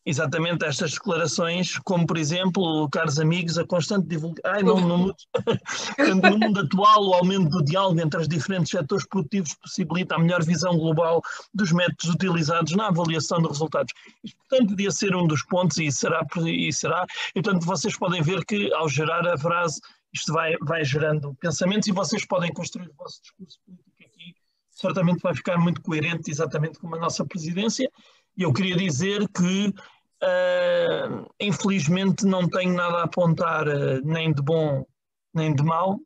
exatamente 0.06 0.64
estas 0.64 0.92
declarações, 0.92 1.78
como 1.78 2.06
por 2.06 2.18
exemplo, 2.18 2.88
caros 2.90 3.18
amigos, 3.18 3.58
a 3.58 3.66
constante 3.66 4.06
divulgação. 4.06 4.62
Não, 4.62 4.80
não, 4.80 5.14
no 6.20 6.38
mundo 6.38 6.60
atual, 6.60 7.06
o 7.06 7.14
aumento 7.14 7.48
do 7.48 7.64
diálogo 7.64 8.00
entre 8.00 8.20
os 8.20 8.28
diferentes 8.28 8.70
setores 8.70 9.06
produtivos 9.06 9.54
possibilita 9.54 10.14
a 10.14 10.18
melhor 10.18 10.44
visão 10.44 10.76
global 10.76 11.22
dos 11.52 11.72
métodos 11.72 12.08
utilizados 12.10 12.72
na 12.72 12.88
avaliação 12.88 13.38
de 13.38 13.48
resultados. 13.48 13.92
Isto, 14.22 14.36
portanto, 14.48 14.70
podia 14.70 14.90
ser 14.90 15.16
um 15.16 15.26
dos 15.26 15.42
pontos 15.42 15.78
e 15.78 15.90
será. 15.90 16.24
E, 16.44 16.72
será. 16.72 17.06
e 17.34 17.42
portanto, 17.42 17.64
vocês 17.64 17.96
podem 17.96 18.22
ver 18.22 18.44
que 18.44 18.72
ao 18.74 18.88
gerar 18.88 19.26
a 19.26 19.38
frase, 19.38 19.80
isto 20.12 20.32
vai, 20.32 20.54
vai 20.60 20.84
gerando 20.84 21.34
pensamentos 21.40 21.88
e 21.88 21.92
vocês 21.92 22.26
podem 22.26 22.52
construir 22.52 22.88
o 22.88 22.94
vosso 22.94 23.20
discurso 23.22 23.58
político 23.64 23.90
aqui. 24.00 24.34
Certamente 24.70 25.20
vai 25.20 25.34
ficar 25.34 25.58
muito 25.58 25.80
coerente 25.80 26.30
exatamente 26.30 26.78
com 26.78 26.94
a 26.94 26.98
nossa 26.98 27.24
presidência. 27.24 27.90
Eu 28.36 28.52
queria 28.52 28.76
dizer 28.76 29.28
que 29.28 29.72
Uh, 30.24 31.30
infelizmente 31.38 32.24
não 32.24 32.48
tenho 32.48 32.72
nada 32.72 32.98
a 32.98 33.04
apontar 33.04 33.68
uh, 33.68 34.00
nem 34.02 34.32
de 34.32 34.40
bom 34.40 34.86
nem 35.34 35.54
de 35.54 35.62
mau 35.62 36.00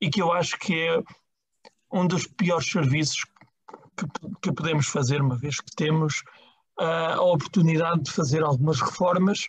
e 0.00 0.08
que 0.08 0.22
eu 0.22 0.32
acho 0.32 0.56
que 0.58 0.74
é 0.74 1.02
um 1.92 2.06
dos 2.06 2.26
piores 2.26 2.70
serviços 2.70 3.26
que, 3.94 4.06
que 4.40 4.52
podemos 4.52 4.86
fazer, 4.86 5.20
uma 5.20 5.36
vez 5.36 5.60
que 5.60 5.74
temos 5.76 6.22
uh, 6.80 7.16
a 7.16 7.22
oportunidade 7.22 8.04
de 8.04 8.10
fazer 8.10 8.42
algumas 8.42 8.80
reformas. 8.80 9.48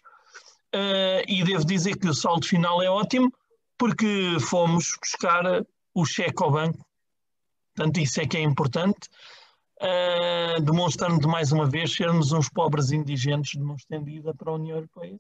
E 1.28 1.44
devo 1.44 1.66
dizer 1.66 1.98
que 1.98 2.08
o 2.08 2.14
saldo 2.14 2.46
final 2.46 2.80
é 2.84 2.90
ótimo 2.90 3.34
porque 3.76 4.38
fomos 4.40 4.96
buscar 5.02 5.66
o 5.96 6.06
cheque 6.06 6.44
ao 6.44 6.52
banco, 6.52 6.86
portanto 7.74 8.00
isso 8.00 8.22
é 8.22 8.28
que 8.28 8.38
é 8.38 8.42
importante 8.42 9.10
uh, 9.82 10.62
demonstrando 10.62 11.28
mais 11.28 11.52
uma 11.52 11.70
vez 11.70 11.94
sermos 11.94 12.32
uns 12.32 12.50
pobres 12.50 12.92
indigentes 12.92 13.52
de 13.52 13.60
mão 13.60 13.76
estendida 13.76 14.34
para 14.34 14.52
a 14.52 14.56
União 14.56 14.78
Europeia 14.78 15.20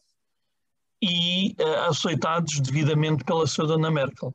e 1.01 1.55
uh, 1.59 1.89
aceitados 1.89 2.59
devidamente 2.59 3.23
pela 3.23 3.47
sua 3.47 3.67
dona 3.67 3.89
Merkel. 3.89 4.33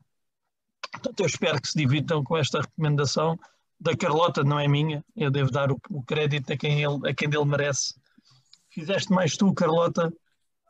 Portanto, 0.92 1.20
eu 1.20 1.26
espero 1.26 1.60
que 1.60 1.68
se 1.68 1.76
dividam 1.76 2.22
com 2.22 2.36
esta 2.36 2.60
recomendação 2.60 3.38
da 3.78 3.96
Carlota, 3.96 4.42
não 4.44 4.58
é 4.58 4.66
minha, 4.66 5.04
eu 5.16 5.30
devo 5.30 5.50
dar 5.50 5.70
o, 5.70 5.78
o 5.90 6.02
crédito 6.02 6.52
a 6.52 6.56
quem, 6.56 6.82
ele, 6.82 7.08
a 7.08 7.14
quem 7.14 7.28
ele 7.28 7.44
merece. 7.44 7.94
Fizeste 8.70 9.12
mais 9.12 9.36
tu, 9.36 9.52
Carlota, 9.52 10.12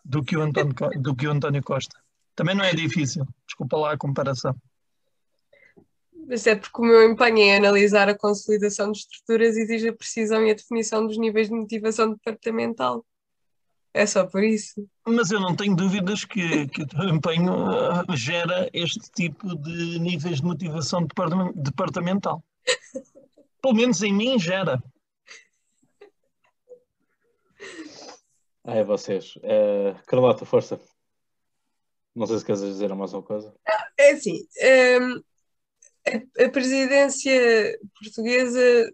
do 0.04 0.22
que, 0.22 0.36
o 0.36 0.42
António, 0.42 0.74
do 1.00 1.14
que 1.14 1.26
o 1.26 1.30
António 1.30 1.62
Costa. 1.62 1.96
Também 2.34 2.54
não 2.54 2.64
é 2.64 2.74
difícil, 2.74 3.26
desculpa 3.46 3.76
lá 3.76 3.92
a 3.92 3.98
comparação. 3.98 4.54
Mas 6.26 6.46
é 6.46 6.54
porque 6.54 6.80
o 6.80 6.84
meu 6.84 7.10
empenho 7.10 7.38
em 7.38 7.56
analisar 7.56 8.08
a 8.08 8.16
consolidação 8.16 8.90
de 8.90 8.98
estruturas 8.98 9.56
exige 9.56 9.88
a 9.88 9.94
precisão 9.94 10.44
e 10.46 10.50
a 10.50 10.54
definição 10.54 11.06
dos 11.06 11.18
níveis 11.18 11.48
de 11.48 11.54
motivação 11.54 12.10
departamental. 12.12 13.04
É 13.92 14.06
só 14.06 14.26
por 14.26 14.42
isso. 14.42 14.88
Mas 15.06 15.30
eu 15.30 15.38
não 15.38 15.54
tenho 15.54 15.76
dúvidas 15.76 16.24
que, 16.24 16.66
que 16.66 16.82
o 16.82 16.86
teu 16.86 17.08
empenho 17.08 17.52
uh, 17.52 18.16
gera 18.16 18.68
este 18.72 19.08
tipo 19.10 19.54
de 19.56 20.00
níveis 20.00 20.38
de 20.38 20.44
motivação 20.44 21.06
departamental. 21.54 22.42
Pelo 23.62 23.74
menos 23.74 24.02
em 24.02 24.12
mim 24.12 24.38
gera. 24.38 24.82
Ah, 28.64 28.74
é 28.74 28.82
vocês. 28.82 29.36
Uh, 29.36 29.94
Carlota, 30.06 30.44
força. 30.44 30.80
Não 32.14 32.26
sei 32.26 32.38
se 32.38 32.44
queres 32.44 32.62
dizer 32.62 32.92
mais 32.94 33.12
uma 33.12 33.22
coisa. 33.22 33.54
É 33.96 34.12
assim, 34.12 34.44
um, 35.00 35.22
a, 36.06 36.48
presidência 36.48 37.78
portuguesa 37.98 38.92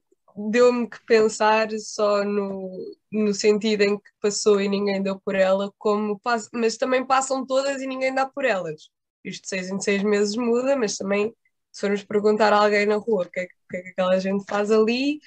deu-me 0.51 0.89
que 0.89 1.05
pensar 1.05 1.69
só 1.79 2.25
no, 2.25 2.71
no 3.11 3.35
sentido 3.35 3.83
em 3.83 3.99
que 3.99 4.11
passou 4.21 4.61
e 4.61 4.69
ninguém 4.69 5.03
deu 5.03 5.19
por 5.21 5.35
ela, 5.35 5.73
como 5.79 6.21
mas 6.53 6.77
também 6.77 7.05
passam 7.05 7.45
todas 7.45 7.83
e 7.83 7.87
ninguém 7.87 8.15
dá 8.15 8.27
por 8.27 8.45
elas. 8.45 8.91
Isto 9.25 9.49
seis 9.49 9.71
em 9.71 9.81
seis 9.81 10.03
meses 10.03 10.37
muda, 10.37 10.77
mas 10.77 10.97
também 10.97 11.35
se 11.73 11.81
formos 11.81 12.03
perguntar 12.05 12.53
a 12.53 12.59
alguém 12.59 12.87
na 12.87 12.97
rua 12.97 13.25
o 13.25 13.31
que, 13.31 13.41
é, 13.41 13.47
que, 13.47 13.77
é 13.77 13.83
que 13.83 13.89
aquela 13.91 14.19
gente 14.19 14.45
faz 14.49 14.71
ali, 14.71 15.21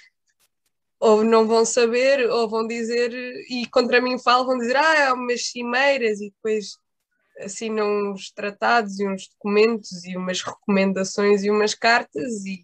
ou 0.99 1.23
não 1.23 1.45
vão 1.45 1.65
saber, 1.65 2.29
ou 2.29 2.49
vão 2.49 2.65
dizer, 2.65 3.13
e 3.49 3.67
contra 3.67 4.01
mim 4.01 4.17
falam, 4.17 4.45
vão 4.45 4.57
dizer, 4.57 4.77
ah, 4.77 5.09
há 5.09 5.13
umas 5.13 5.47
cimeiras, 5.47 6.21
e 6.21 6.29
depois 6.29 6.77
assinam 7.39 8.11
uns 8.11 8.31
tratados 8.31 8.99
e 8.99 9.07
uns 9.07 9.27
documentos 9.27 10.03
e 10.05 10.15
umas 10.17 10.41
recomendações 10.41 11.43
e 11.43 11.49
umas 11.49 11.73
cartas 11.73 12.45
e. 12.45 12.61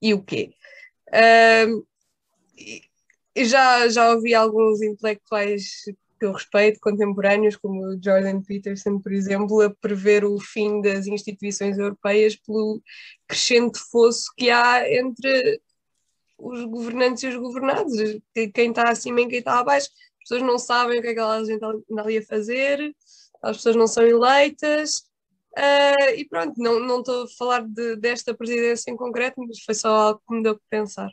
E 0.00 0.14
o 0.14 0.22
quê? 0.22 0.54
Uh, 1.08 1.86
já, 3.44 3.88
já 3.88 4.10
ouvi 4.12 4.34
alguns 4.34 4.80
intelectuais 4.82 5.84
que 6.18 6.24
eu 6.24 6.32
respeito, 6.32 6.80
contemporâneos, 6.80 7.56
como 7.56 7.98
Jordan 8.02 8.40
Peterson, 8.42 8.98
por 8.98 9.12
exemplo, 9.12 9.60
a 9.60 9.70
prever 9.70 10.24
o 10.24 10.38
fim 10.40 10.80
das 10.80 11.06
instituições 11.06 11.78
europeias 11.78 12.34
pelo 12.36 12.82
crescente 13.28 13.78
fosso 13.78 14.32
que 14.36 14.50
há 14.50 14.90
entre 14.90 15.60
os 16.38 16.64
governantes 16.64 17.22
e 17.22 17.28
os 17.28 17.36
governados, 17.36 17.92
quem 18.54 18.70
está 18.70 18.88
acima 18.88 19.20
e 19.20 19.28
quem 19.28 19.38
está 19.38 19.58
abaixo 19.58 19.90
pessoas 20.26 20.42
não 20.42 20.58
sabem 20.58 20.98
o 20.98 21.02
que 21.02 21.08
é 21.08 21.14
que 21.14 21.20
a 21.20 21.44
gente 21.44 21.64
anda 21.64 22.02
ali 22.02 22.18
a 22.18 22.22
fazer, 22.22 22.94
as 23.42 23.56
pessoas 23.58 23.76
não 23.76 23.86
são 23.86 24.04
eleitas. 24.04 25.06
Uh, 25.56 26.10
e 26.16 26.28
pronto, 26.28 26.54
não 26.58 26.98
estou 27.00 27.24
a 27.24 27.28
falar 27.28 27.66
de, 27.66 27.96
desta 27.96 28.34
presidência 28.34 28.90
em 28.90 28.96
concreto, 28.96 29.40
mas 29.40 29.62
foi 29.62 29.74
só 29.74 29.88
algo 29.88 30.22
que 30.28 30.34
me 30.34 30.42
deu 30.42 30.56
que 30.56 30.64
pensar. 30.68 31.10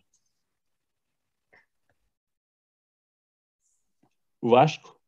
O 4.41 4.49
Vasco? 4.49 4.99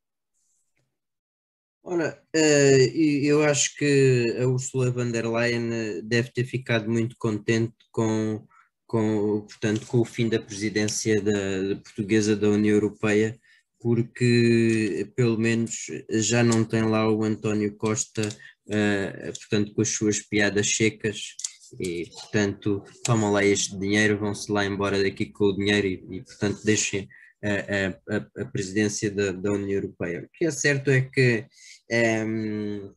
Ora, 1.84 2.24
uh, 2.36 2.98
eu 2.98 3.44
acho 3.44 3.76
que 3.76 4.36
a 4.42 4.48
Ursula 4.48 4.90
von 4.92 5.12
der 5.12 5.28
Leyen 5.28 6.02
deve 6.04 6.32
ter 6.32 6.46
ficado 6.46 6.90
muito 6.90 7.16
contente 7.18 7.76
com, 7.92 8.48
com, 8.88 9.42
portanto, 9.42 9.86
com 9.88 10.00
o 10.00 10.06
fim 10.06 10.30
da 10.30 10.40
presidência 10.40 11.22
da, 11.22 11.74
da 11.74 11.76
portuguesa 11.82 12.36
da 12.36 12.50
União 12.50 12.74
Europeia, 12.76 13.40
porque 13.86 15.08
pelo 15.16 15.38
menos 15.38 15.86
já 16.10 16.44
não 16.44 16.66
tem 16.66 16.82
lá 16.82 17.08
o 17.08 17.24
António 17.24 17.76
Costa, 17.76 18.28
uh, 18.28 19.26
portanto, 19.26 19.76
com 19.76 19.82
as 19.84 19.90
suas 19.90 20.20
piadas 20.22 20.76
secas 20.76 21.36
e, 21.80 22.10
portanto, 22.10 22.84
tomam 23.04 23.32
lá 23.32 23.46
este 23.46 23.78
dinheiro, 23.78 24.18
vão-se 24.18 24.52
lá 24.52 24.66
embora 24.66 25.04
daqui 25.04 25.28
com 25.28 25.46
o 25.46 25.56
dinheiro 25.56 25.86
e, 25.86 26.18
e 26.18 26.24
portanto, 26.24 26.64
deixem 26.66 27.08
a, 27.44 28.16
a, 28.16 28.42
a 28.42 28.46
presidência 28.46 29.12
da, 29.12 29.32
da, 29.32 29.52
União 29.52 29.76
Europeia. 29.76 30.24
O 30.24 30.30
que 30.36 30.46
é 30.46 30.52
certo 30.52 30.90
é 30.90 31.02
que 31.02 31.46
um, 31.92 31.96
ehm, 31.96 32.92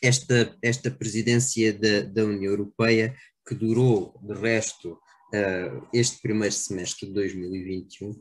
esta, 0.00 0.56
esta 0.62 0.90
presidência 0.90 1.74
da, 1.74 2.00
da 2.00 2.24
União 2.24 2.52
Europeia, 2.52 3.14
que 3.46 3.54
durou, 3.54 4.18
de 4.22 4.32
resto, 4.32 4.92
uh, 4.92 5.86
este 5.92 6.22
primeiro 6.22 6.54
semestre 6.54 7.06
de 7.06 7.12
2021, 7.12 8.14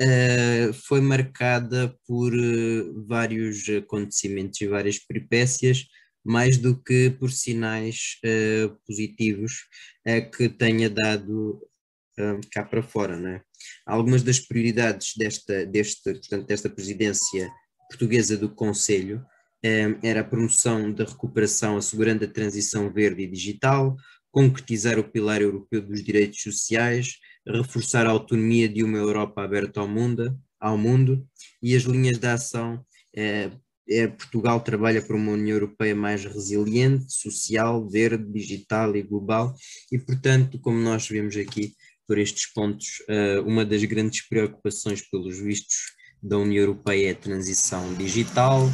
uh, 0.00 0.72
foi 0.72 1.00
marcada 1.00 1.94
por 2.06 2.32
uh, 2.34 3.06
vários 3.06 3.68
acontecimentos 3.68 4.60
e 4.60 4.66
várias 4.66 4.98
peripécias, 4.98 5.86
mais 6.24 6.58
do 6.58 6.80
que 6.80 7.10
por 7.10 7.30
sinais 7.30 8.18
uh, 8.24 8.76
positivos 8.86 9.66
que 10.34 10.48
tenha 10.48 10.88
dado 10.88 11.60
cá 12.50 12.64
para 12.64 12.82
fora. 12.82 13.16
Não 13.16 13.28
é? 13.28 13.42
Algumas 13.86 14.22
das 14.22 14.40
prioridades 14.40 15.12
desta, 15.16 15.66
deste, 15.66 16.02
portanto, 16.02 16.46
desta 16.46 16.70
presidência 16.70 17.50
portuguesa 17.90 18.36
do 18.36 18.48
Conselho 18.48 19.22
era 20.02 20.20
a 20.20 20.24
promoção 20.24 20.90
da 20.90 21.04
recuperação 21.04 21.76
assegurando 21.76 22.24
a 22.24 22.28
transição 22.28 22.90
verde 22.90 23.24
e 23.24 23.26
digital, 23.26 23.96
concretizar 24.30 24.98
o 24.98 25.04
pilar 25.04 25.42
europeu 25.42 25.82
dos 25.82 26.02
direitos 26.02 26.40
sociais, 26.40 27.18
reforçar 27.48 28.06
a 28.06 28.10
autonomia 28.10 28.68
de 28.68 28.82
uma 28.84 28.98
Europa 28.98 29.42
aberta 29.42 29.80
ao 29.80 29.88
mundo, 29.88 30.38
ao 30.60 30.76
mundo 30.76 31.26
e 31.62 31.74
as 31.74 31.82
linhas 31.82 32.18
de 32.18 32.26
ação 32.26 32.84
eh, 33.16 33.50
é, 33.90 34.06
Portugal 34.06 34.60
trabalha 34.60 35.00
para 35.00 35.16
uma 35.16 35.32
União 35.32 35.56
Europeia 35.56 35.94
mais 35.94 36.24
resiliente, 36.24 37.10
social, 37.12 37.88
verde, 37.88 38.30
digital 38.30 38.94
e 38.94 39.02
global, 39.02 39.54
e 39.90 39.98
portanto, 39.98 40.58
como 40.60 40.78
nós 40.78 41.08
vemos 41.08 41.36
aqui 41.36 41.72
por 42.06 42.18
estes 42.18 42.52
pontos, 42.52 43.02
uh, 43.08 43.42
uma 43.46 43.64
das 43.64 43.82
grandes 43.84 44.26
preocupações 44.28 45.02
pelos 45.10 45.38
vistos 45.38 45.76
da 46.22 46.38
União 46.38 46.62
Europeia 46.62 47.08
é 47.08 47.12
a 47.12 47.14
transição 47.14 47.94
digital, 47.94 48.68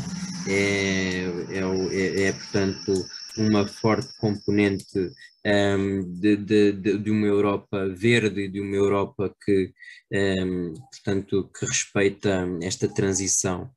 é, 0.49 1.25
é, 1.51 1.61
é, 1.93 2.23
é 2.29 2.33
portanto 2.33 2.93
uma 3.37 3.67
forte 3.67 4.17
componente 4.19 4.99
um, 4.99 5.11
ehm, 5.45 6.03
de, 6.21 6.37
de, 6.37 6.99
de, 6.99 7.11
uma 7.11 7.27
Europa 7.27 7.89
verde 7.89 8.43
e 8.43 8.49
de 8.49 8.61
uma 8.61 8.77
Europa 8.77 9.35
que, 9.45 9.73
um, 10.13 10.17
ehm, 10.17 10.75
portanto, 10.93 11.51
que 11.59 11.67
respeita 11.67 12.47
esta 12.63 12.89
transição 12.89 13.71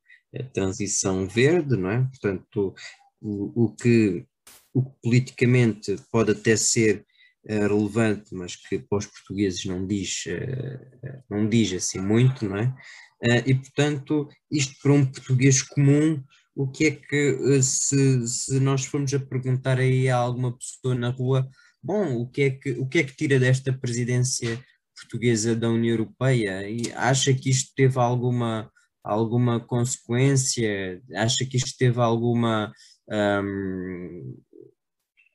transição 0.53 1.27
verde, 1.27 1.75
não 1.77 1.89
é? 1.89 2.01
Portanto, 2.03 2.75
o, 3.21 3.65
o, 3.65 3.75
que, 3.75 4.25
o 4.73 4.83
que 4.83 4.91
politicamente 5.01 5.95
pode 6.11 6.31
até 6.31 6.55
ser 6.55 7.05
uh, 7.45 7.67
relevante, 7.67 8.33
mas 8.33 8.55
que 8.55 8.79
para 8.79 8.99
os 8.99 9.05
portugueses 9.05 9.65
não 9.65 9.85
diz, 9.85 10.25
uh, 10.27 11.23
não 11.29 11.47
diz 11.47 11.73
assim 11.73 11.99
muito, 11.99 12.45
não 12.45 12.57
é? 12.57 12.67
Uh, 13.23 13.43
e, 13.45 13.55
portanto, 13.55 14.29
isto 14.51 14.75
para 14.81 14.93
um 14.93 15.05
português 15.05 15.61
comum, 15.61 16.23
o 16.57 16.67
que 16.67 16.85
é 16.87 16.91
que, 16.91 17.61
se, 17.61 18.27
se 18.27 18.59
nós 18.59 18.83
formos 18.83 19.13
a 19.13 19.19
perguntar 19.19 19.77
aí 19.79 20.09
a 20.09 20.17
alguma 20.17 20.57
pessoa 20.57 20.95
na 20.95 21.09
rua, 21.09 21.47
bom, 21.81 22.15
o 22.21 22.27
que 22.27 22.41
é 22.41 22.49
que, 22.49 22.71
o 22.71 22.87
que, 22.87 22.97
é 22.97 23.03
que 23.03 23.15
tira 23.15 23.39
desta 23.39 23.71
presidência 23.71 24.59
portuguesa 24.95 25.55
da 25.55 25.69
União 25.69 25.93
Europeia? 25.93 26.67
E 26.67 26.91
acha 26.93 27.31
que 27.31 27.51
isto 27.51 27.73
teve 27.75 27.99
alguma 27.99 28.71
alguma 29.03 29.59
consequência? 29.59 31.01
Acha 31.15 31.45
que 31.45 31.57
isto 31.57 31.77
teve 31.77 32.01
alguma, 32.01 32.73
um, 33.07 34.37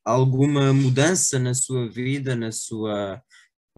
alguma 0.04 0.72
mudança 0.72 1.38
na 1.38 1.54
sua 1.54 1.88
vida, 1.88 2.34
na 2.34 2.50
sua, 2.50 3.22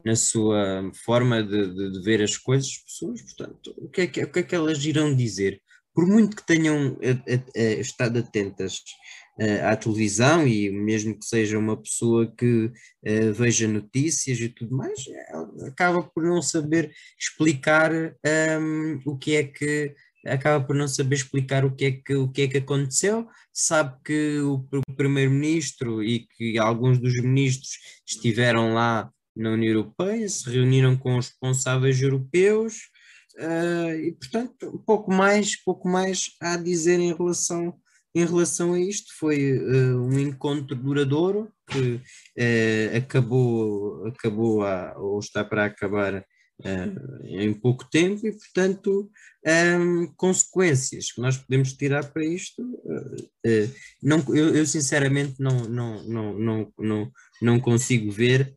na 0.04 0.16
sua 0.16 0.90
forma 1.04 1.42
de, 1.42 1.74
de, 1.74 1.92
de 1.92 2.00
ver 2.02 2.22
as 2.22 2.38
coisas? 2.38 2.78
Pessoas, 2.78 3.22
portanto, 3.22 3.74
o 3.76 3.88
que, 3.88 4.00
é 4.00 4.06
que, 4.06 4.24
o 4.24 4.32
que 4.32 4.38
é 4.40 4.42
que 4.42 4.54
elas 4.54 4.84
irão 4.84 5.14
dizer? 5.14 5.60
Por 5.94 6.06
muito 6.06 6.36
que 6.36 6.46
tenham 6.46 6.96
eh, 7.00 7.16
eh, 7.26 7.40
eh, 7.54 7.80
estado 7.80 8.18
atentas 8.18 8.82
uh, 9.38 9.66
à 9.66 9.76
televisão 9.76 10.46
e 10.46 10.70
mesmo 10.70 11.18
que 11.18 11.24
seja 11.24 11.58
uma 11.58 11.76
pessoa 11.76 12.32
que 12.36 12.66
uh, 12.66 13.32
veja 13.32 13.68
notícias 13.68 14.40
e 14.40 14.48
tudo 14.48 14.76
mais, 14.76 15.04
acaba 15.66 16.02
por 16.02 16.24
não 16.24 16.42
saber 16.42 16.92
explicar 17.18 17.92
um, 17.92 18.10
ehm, 18.24 19.00
o 19.06 19.16
que 19.16 19.36
é 19.36 19.44
que 19.44 19.94
acaba 20.26 20.64
por 20.64 20.74
não 20.74 20.88
saber 20.88 21.16
explicar 21.16 21.64
o 21.64 21.74
que 21.74 21.84
é 21.84 21.92
que, 21.92 22.14
o 22.14 22.28
que, 22.28 22.42
é 22.42 22.48
que 22.48 22.58
aconteceu, 22.58 23.28
sabe 23.52 23.94
que 24.04 24.38
o, 24.40 24.66
o 24.88 24.94
primeiro-ministro 24.96 26.02
e 26.02 26.26
que 26.26 26.58
alguns 26.58 26.98
dos 26.98 27.14
ministros 27.20 27.78
estiveram 28.06 28.72
lá 28.72 29.10
na 29.36 29.50
União 29.50 29.74
Europeia, 29.74 30.28
se 30.28 30.48
reuniram 30.48 30.96
com 30.96 31.18
os 31.18 31.28
responsáveis 31.28 32.00
europeus, 32.00 32.88
uh, 33.38 33.94
e 33.94 34.12
portanto, 34.12 34.82
pouco 34.86 35.12
mais, 35.12 35.56
pouco 35.56 35.88
mais 35.88 36.30
a 36.40 36.56
dizer 36.56 37.00
em 37.00 37.14
relação 37.14 37.78
em 38.14 38.24
relação 38.24 38.74
a 38.74 38.80
isto. 38.80 39.12
Foi 39.18 39.58
uh, 39.58 40.00
um 40.00 40.18
encontro 40.18 40.76
duradouro 40.76 41.50
que 41.68 41.94
uh, 41.94 42.96
acabou, 42.96 44.06
acabou 44.06 44.62
a, 44.62 44.94
ou 44.98 45.18
está 45.18 45.44
para 45.44 45.64
acabar 45.64 46.24
em 47.24 47.52
pouco 47.52 47.84
tempo 47.90 48.24
e, 48.28 48.30
portanto, 48.30 49.10
um, 49.44 50.06
consequências 50.16 51.10
que 51.10 51.20
nós 51.20 51.36
podemos 51.36 51.72
tirar 51.72 52.12
para 52.12 52.24
isto, 52.24 52.62
não, 54.00 54.24
eu, 54.28 54.54
eu, 54.54 54.64
sinceramente 54.64 55.34
não, 55.40 55.64
não, 55.68 56.04
não, 56.04 56.38
não, 56.38 56.72
não, 56.78 57.12
não 57.42 57.60
consigo 57.60 58.08
ver. 58.12 58.54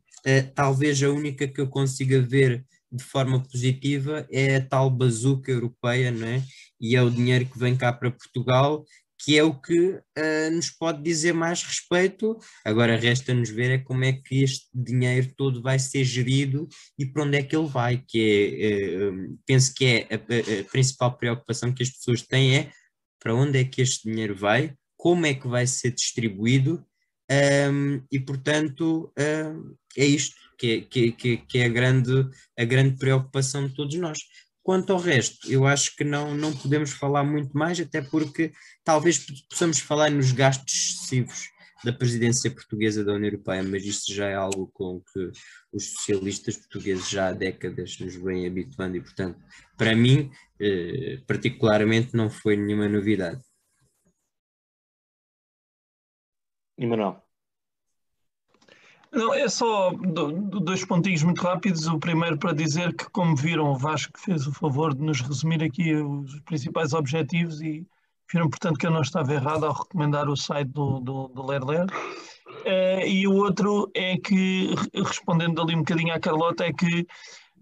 talvez 0.54 1.02
a 1.02 1.10
única 1.10 1.48
que 1.48 1.60
eu 1.60 1.66
consiga 1.66 2.22
ver 2.22 2.64
de 2.90 3.04
forma 3.04 3.42
positiva 3.42 4.26
é 4.30 4.56
a 4.56 4.66
tal 4.66 4.90
bazuca 4.90 5.50
europeia, 5.50 6.10
não 6.10 6.26
é? 6.26 6.42
E 6.80 6.96
é 6.96 7.02
o 7.02 7.10
dinheiro 7.10 7.46
que 7.46 7.58
vem 7.58 7.76
cá 7.76 7.92
para 7.92 8.10
Portugal 8.10 8.84
que 9.20 9.36
é 9.36 9.42
o 9.42 9.52
que 9.52 9.90
uh, 9.90 10.50
nos 10.52 10.70
pode 10.70 11.02
dizer 11.02 11.34
mais 11.34 11.62
respeito. 11.62 12.38
Agora 12.64 12.96
resta-nos 12.96 13.50
ver 13.50 13.70
é 13.72 13.78
como 13.78 14.04
é 14.04 14.12
que 14.12 14.42
este 14.42 14.68
dinheiro 14.72 15.32
todo 15.36 15.60
vai 15.60 15.78
ser 15.78 16.04
gerido 16.04 16.68
e 16.96 17.04
para 17.04 17.24
onde 17.24 17.36
é 17.36 17.42
que 17.42 17.56
ele 17.56 17.66
vai, 17.66 18.02
que 18.06 18.56
é, 18.60 19.08
uh, 19.08 19.38
penso 19.44 19.74
que 19.74 19.84
é 19.84 20.08
a, 20.10 20.14
a, 20.14 20.64
principal 20.70 21.16
preocupação 21.18 21.72
que 21.72 21.82
as 21.82 21.90
pessoas 21.90 22.22
têm 22.22 22.56
é 22.56 22.70
para 23.18 23.34
onde 23.34 23.58
é 23.58 23.64
que 23.64 23.82
este 23.82 24.08
dinheiro 24.08 24.36
vai, 24.36 24.74
como 24.96 25.26
é 25.26 25.34
que 25.34 25.48
vai 25.48 25.66
ser 25.66 25.90
distribuído 25.90 26.84
um, 27.70 28.00
e 28.10 28.20
portanto 28.20 29.12
uh, 29.18 29.76
é 29.96 30.04
isto 30.04 30.36
que 30.58 30.82
que, 30.82 31.36
que 31.38 31.58
é 31.58 31.66
a, 31.66 31.68
grande, 31.68 32.28
a 32.58 32.64
grande 32.64 32.98
preocupação 32.98 33.66
de 33.66 33.74
todos 33.74 33.94
nós. 33.96 34.18
Quanto 34.62 34.92
ao 34.92 34.98
resto, 34.98 35.50
eu 35.50 35.66
acho 35.66 35.96
que 35.96 36.04
não, 36.04 36.34
não 36.34 36.54
podemos 36.54 36.90
falar 36.90 37.24
muito 37.24 37.56
mais, 37.56 37.80
até 37.80 38.02
porque 38.02 38.52
talvez 38.84 39.24
possamos 39.48 39.78
falar 39.78 40.10
nos 40.10 40.32
gastos 40.32 40.74
excessivos 40.74 41.48
da 41.84 41.92
presidência 41.92 42.50
portuguesa 42.50 43.04
da 43.04 43.14
União 43.14 43.30
Europeia, 43.30 43.62
mas 43.62 43.84
isto 43.84 44.12
já 44.12 44.28
é 44.28 44.34
algo 44.34 44.68
com 44.74 45.00
que 45.00 45.30
os 45.72 45.92
socialistas 45.92 46.56
portugueses 46.56 47.08
já 47.08 47.28
há 47.28 47.32
décadas 47.32 47.98
nos 47.98 48.16
vêm 48.16 48.46
habituando 48.46 48.96
e, 48.96 49.00
portanto, 49.00 49.38
para 49.76 49.94
mim, 49.94 50.30
eh, 50.60 51.22
particularmente, 51.26 52.14
não 52.14 52.28
foi 52.28 52.56
nenhuma 52.56 52.88
novidade. 52.88 53.40
E 56.76 56.86
Manuel? 56.86 57.27
Não, 59.12 59.32
é 59.32 59.48
só 59.48 59.90
dois 60.62 60.84
pontinhos 60.84 61.22
muito 61.22 61.42
rápidos. 61.42 61.86
O 61.86 61.98
primeiro 61.98 62.38
para 62.38 62.52
dizer 62.52 62.94
que, 62.94 63.08
como 63.10 63.34
viram, 63.34 63.70
o 63.70 63.76
Vasco 63.76 64.18
fez 64.18 64.46
o 64.46 64.52
favor 64.52 64.94
de 64.94 65.02
nos 65.02 65.20
resumir 65.20 65.62
aqui 65.62 65.94
os 65.94 66.40
principais 66.40 66.92
objetivos 66.92 67.60
e 67.62 67.86
viram, 68.30 68.50
portanto, 68.50 68.78
que 68.78 68.86
eu 68.86 68.90
não 68.90 69.00
estava 69.00 69.32
errado 69.32 69.64
ao 69.64 69.72
recomendar 69.72 70.28
o 70.28 70.36
site 70.36 70.68
do, 70.68 71.00
do, 71.00 71.28
do 71.28 71.46
Ler 71.46 71.64
Ler. 71.64 71.86
Uh, 71.86 73.06
e 73.06 73.26
o 73.26 73.34
outro 73.34 73.90
é 73.94 74.18
que, 74.18 74.74
respondendo 74.94 75.60
ali 75.62 75.74
um 75.74 75.78
bocadinho 75.78 76.14
à 76.14 76.20
Carlota, 76.20 76.64
é 76.64 76.72
que 76.72 77.06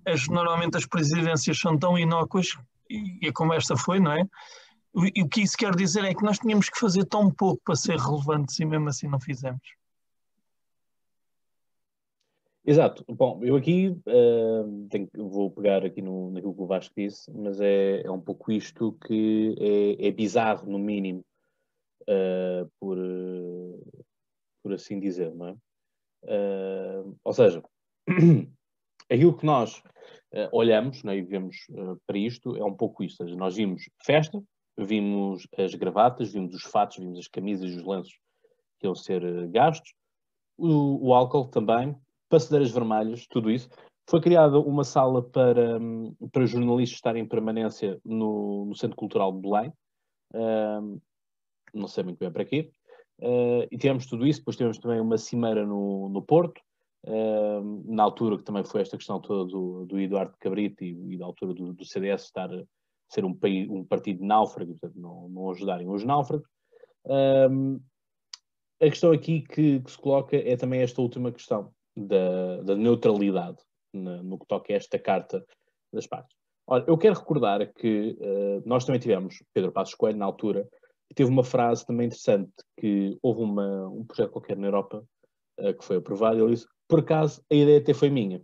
as, 0.06 0.26
normalmente 0.28 0.76
as 0.76 0.86
presidências 0.86 1.58
são 1.58 1.78
tão 1.78 1.98
inócuas, 1.98 2.48
e, 2.90 3.28
e 3.28 3.32
como 3.32 3.52
esta 3.52 3.76
foi, 3.76 4.00
não 4.00 4.12
é? 4.12 4.24
E 5.14 5.22
o 5.22 5.28
que 5.28 5.42
isso 5.42 5.56
quer 5.56 5.74
dizer 5.74 6.04
é 6.04 6.14
que 6.14 6.24
nós 6.24 6.38
tínhamos 6.38 6.70
que 6.70 6.78
fazer 6.78 7.04
tão 7.04 7.30
pouco 7.30 7.60
para 7.64 7.76
ser 7.76 7.98
relevantes 7.98 8.58
e 8.58 8.64
mesmo 8.64 8.88
assim 8.88 9.06
não 9.08 9.20
fizemos. 9.20 9.60
Exato. 12.68 13.04
Bom, 13.08 13.38
eu 13.44 13.54
aqui 13.54 13.90
uh, 13.90 14.88
tenho, 14.90 15.08
vou 15.14 15.52
pegar 15.52 15.84
aqui 15.84 16.02
no, 16.02 16.32
naquilo 16.32 16.52
que 16.52 16.62
o 16.62 16.66
Vasco 16.66 16.92
disse, 16.96 17.30
mas 17.30 17.60
é, 17.60 18.02
é 18.02 18.10
um 18.10 18.20
pouco 18.20 18.50
isto 18.50 18.98
que 19.06 19.54
é, 20.00 20.08
é 20.08 20.10
bizarro, 20.10 20.68
no 20.68 20.76
mínimo, 20.76 21.24
uh, 22.02 22.68
por, 22.80 22.98
por 24.64 24.72
assim 24.72 24.98
dizer, 24.98 25.32
não 25.32 25.48
é? 25.48 25.56
ou 27.22 27.32
seja, 27.32 27.62
aquilo 29.08 29.36
que 29.36 29.46
nós 29.46 29.80
olhamos 30.50 31.04
né, 31.04 31.16
e 31.16 31.22
vemos 31.22 31.56
para 32.04 32.18
isto 32.18 32.56
é 32.56 32.64
um 32.64 32.74
pouco 32.74 33.04
isto. 33.04 33.22
Seja, 33.22 33.36
nós 33.36 33.54
vimos 33.54 33.84
festa, 34.04 34.42
vimos 34.76 35.46
as 35.56 35.72
gravatas, 35.76 36.32
vimos 36.32 36.52
os 36.52 36.64
fatos, 36.64 36.96
vimos 36.96 37.20
as 37.20 37.28
camisas 37.28 37.70
e 37.70 37.76
os 37.76 37.84
lenços 37.84 38.18
que 38.80 38.88
iam 38.88 38.94
ser 38.96 39.46
gastos, 39.50 39.94
o, 40.58 41.10
o 41.10 41.14
álcool 41.14 41.46
também, 41.46 41.96
passadeiras 42.28 42.70
vermelhas, 42.70 43.26
tudo 43.26 43.50
isso. 43.50 43.68
Foi 44.08 44.20
criada 44.20 44.58
uma 44.60 44.84
sala 44.84 45.20
para, 45.20 45.80
para 46.32 46.46
jornalistas 46.46 46.98
estarem 46.98 47.24
em 47.24 47.28
permanência 47.28 48.00
no, 48.04 48.66
no 48.66 48.74
Centro 48.74 48.96
Cultural 48.96 49.32
de 49.32 49.40
Belém. 49.40 49.72
Uh, 50.32 51.00
não 51.74 51.88
sei 51.88 52.04
muito 52.04 52.18
bem 52.18 52.30
para 52.30 52.44
quê. 52.44 52.70
Uh, 53.18 53.66
e 53.70 53.76
tivemos 53.76 54.06
tudo 54.06 54.24
isso. 54.24 54.40
Depois 54.40 54.56
tivemos 54.56 54.78
também 54.78 55.00
uma 55.00 55.18
cimeira 55.18 55.66
no, 55.66 56.08
no 56.08 56.22
Porto, 56.22 56.60
uh, 57.04 57.92
na 57.92 58.04
altura 58.04 58.38
que 58.38 58.44
também 58.44 58.64
foi 58.64 58.80
esta 58.80 58.96
questão 58.96 59.20
toda 59.20 59.50
do, 59.50 59.86
do 59.86 59.98
Eduardo 59.98 60.36
Cabrito 60.38 60.84
e, 60.84 61.14
e 61.14 61.18
da 61.18 61.24
altura 61.24 61.52
do, 61.52 61.72
do, 61.72 61.84
CDS 61.84 62.24
estar 62.24 62.52
a 62.52 62.62
ser 63.08 63.24
um, 63.24 63.34
país, 63.34 63.68
um 63.68 63.84
partido 63.84 64.24
náufrago, 64.24 64.70
portanto 64.70 65.00
não, 65.00 65.28
não 65.28 65.50
ajudarem 65.50 65.88
os 65.88 66.04
náufragos. 66.04 66.48
a 67.04 68.84
questão 68.88 69.10
aqui 69.10 69.40
que, 69.40 69.80
que, 69.80 69.90
se 69.90 69.98
coloca 69.98 70.36
é 70.36 70.56
também 70.56 70.80
esta 70.80 71.00
última 71.00 71.32
questão, 71.32 71.72
da, 71.96 72.62
da 72.62 72.76
neutralidade 72.76 73.58
na, 73.92 74.22
no 74.22 74.38
que 74.38 74.46
toca 74.46 74.72
a 74.72 74.76
esta 74.76 74.98
carta 74.98 75.44
das 75.92 76.06
partes. 76.06 76.36
Ora, 76.66 76.84
eu 76.86 76.98
quero 76.98 77.14
recordar 77.14 77.72
que 77.74 78.16
uh, 78.20 78.62
nós 78.66 78.84
também 78.84 79.00
tivemos 79.00 79.42
Pedro 79.54 79.72
Passos 79.72 79.94
Coelho 79.94 80.18
na 80.18 80.26
altura, 80.26 80.68
que 81.08 81.14
teve 81.14 81.30
uma 81.30 81.44
frase 81.44 81.86
também 81.86 82.06
interessante, 82.06 82.52
que 82.78 83.16
houve 83.22 83.42
uma, 83.42 83.88
um 83.88 84.04
projeto 84.04 84.32
qualquer 84.32 84.56
na 84.56 84.66
Europa 84.66 85.04
uh, 85.60 85.74
que 85.74 85.84
foi 85.84 85.96
aprovado 85.96 86.38
e 86.38 86.42
ele 86.42 86.54
disse, 86.54 86.66
por 86.88 87.00
acaso 87.00 87.42
a 87.50 87.54
ideia 87.54 87.78
até 87.78 87.94
foi 87.94 88.10
minha. 88.10 88.42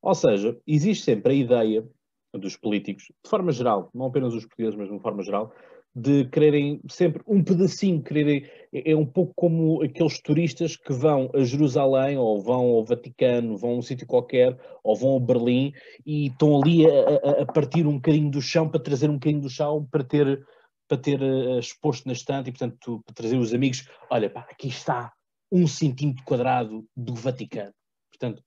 Ou 0.00 0.14
seja, 0.14 0.56
existe 0.66 1.04
sempre 1.04 1.32
a 1.32 1.36
ideia 1.36 1.86
dos 2.32 2.56
políticos, 2.56 3.04
de 3.24 3.28
forma 3.28 3.50
geral, 3.50 3.90
não 3.92 4.06
apenas 4.06 4.32
os 4.32 4.44
portugueses, 4.44 4.76
mas 4.76 4.86
de 4.86 4.94
uma 4.94 5.02
forma 5.02 5.22
geral, 5.22 5.52
de 5.94 6.24
quererem 6.26 6.80
sempre 6.88 7.22
um 7.26 7.42
pedacinho, 7.42 8.02
quererem, 8.02 8.44
é, 8.72 8.92
é 8.92 8.96
um 8.96 9.04
pouco 9.04 9.32
como 9.34 9.82
aqueles 9.82 10.20
turistas 10.20 10.76
que 10.76 10.92
vão 10.92 11.30
a 11.34 11.42
Jerusalém 11.42 12.16
ou 12.16 12.40
vão 12.40 12.66
ao 12.70 12.84
Vaticano, 12.84 13.56
vão 13.56 13.70
a 13.70 13.74
um 13.74 13.82
sítio 13.82 14.06
qualquer 14.06 14.58
ou 14.84 14.94
vão 14.94 15.16
a 15.16 15.20
Berlim 15.20 15.72
e 16.06 16.28
estão 16.28 16.60
ali 16.60 16.86
a, 16.86 17.42
a, 17.42 17.46
partir 17.46 17.86
um 17.86 17.96
bocadinho 17.96 18.30
do 18.30 18.40
chão 18.40 18.68
para 18.68 18.80
trazer 18.80 19.10
um 19.10 19.14
bocadinho 19.14 19.42
do 19.42 19.50
chão 19.50 19.86
para 19.90 20.04
ter, 20.04 20.46
para 20.88 20.98
ter 20.98 21.20
uh, 21.20 21.58
exposto 21.58 22.06
na 22.06 22.12
estante 22.12 22.48
e 22.48 22.52
portanto 22.52 23.02
para 23.04 23.14
trazer 23.14 23.36
os 23.36 23.52
amigos, 23.52 23.88
olha 24.10 24.30
pá, 24.30 24.46
aqui 24.48 24.68
está 24.68 25.12
um 25.50 25.66
centímetro 25.66 26.24
quadrado 26.24 26.86
do 26.96 27.14
Vaticano. 27.14 27.74
Portanto, 28.10 28.42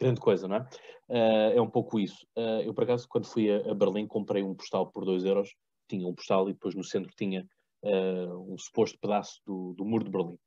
grande 0.00 0.20
coisa, 0.20 0.48
não 0.48 0.56
é? 0.56 0.60
Uh, 1.08 1.58
é 1.58 1.60
um 1.60 1.68
pouco 1.68 2.00
isso. 2.00 2.26
Uh, 2.36 2.62
eu, 2.62 2.72
por 2.72 2.84
acaso, 2.84 3.06
quando 3.08 3.26
fui 3.26 3.50
a, 3.50 3.70
a, 3.70 3.74
Berlim, 3.74 4.06
comprei 4.06 4.42
um 4.42 4.54
postal 4.54 4.86
por 4.86 5.04
2 5.04 5.24
euros. 5.24 5.54
Tinha 5.90 6.06
um 6.06 6.14
postal 6.14 6.48
e 6.48 6.52
depois 6.52 6.74
no 6.74 6.84
centro 6.84 7.12
tinha 7.16 7.46
uh, 7.84 8.52
um 8.52 8.56
suposto 8.56 8.98
pedaço 8.98 9.40
do, 9.46 9.74
do 9.74 9.84
muro 9.84 10.04
de 10.04 10.10
Berlim. 10.10 10.38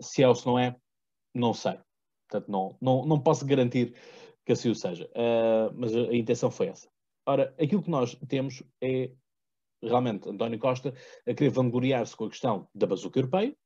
se 0.00 0.22
é 0.22 0.28
ou 0.28 0.34
se 0.34 0.46
não 0.46 0.58
é, 0.58 0.76
não 1.34 1.52
sei. 1.52 1.78
Portanto, 2.28 2.50
não, 2.50 2.76
não, 2.80 3.06
não 3.06 3.20
posso 3.20 3.44
garantir 3.46 3.94
que 4.44 4.52
assim 4.52 4.70
o 4.70 4.74
seja. 4.74 5.08
mas 5.74 5.94
a, 5.94 6.00
a 6.00 6.16
intenção 6.16 6.50
foi 6.50 6.68
essa. 6.68 6.88
Ora, 7.26 7.54
aquilo 7.60 7.82
que 7.82 7.90
nós 7.90 8.14
temos 8.28 8.62
é 8.80 9.10
realmente 9.82 10.28
António 10.28 10.58
Costa 10.58 10.94
a 11.26 11.34
querer 11.34 11.50
vangloriar-se 11.50 12.16
com 12.16 12.24
a 12.24 12.30
questão 12.30 12.68
da 12.74 12.86
bazuca 12.86 13.18
europeia, 13.18 13.56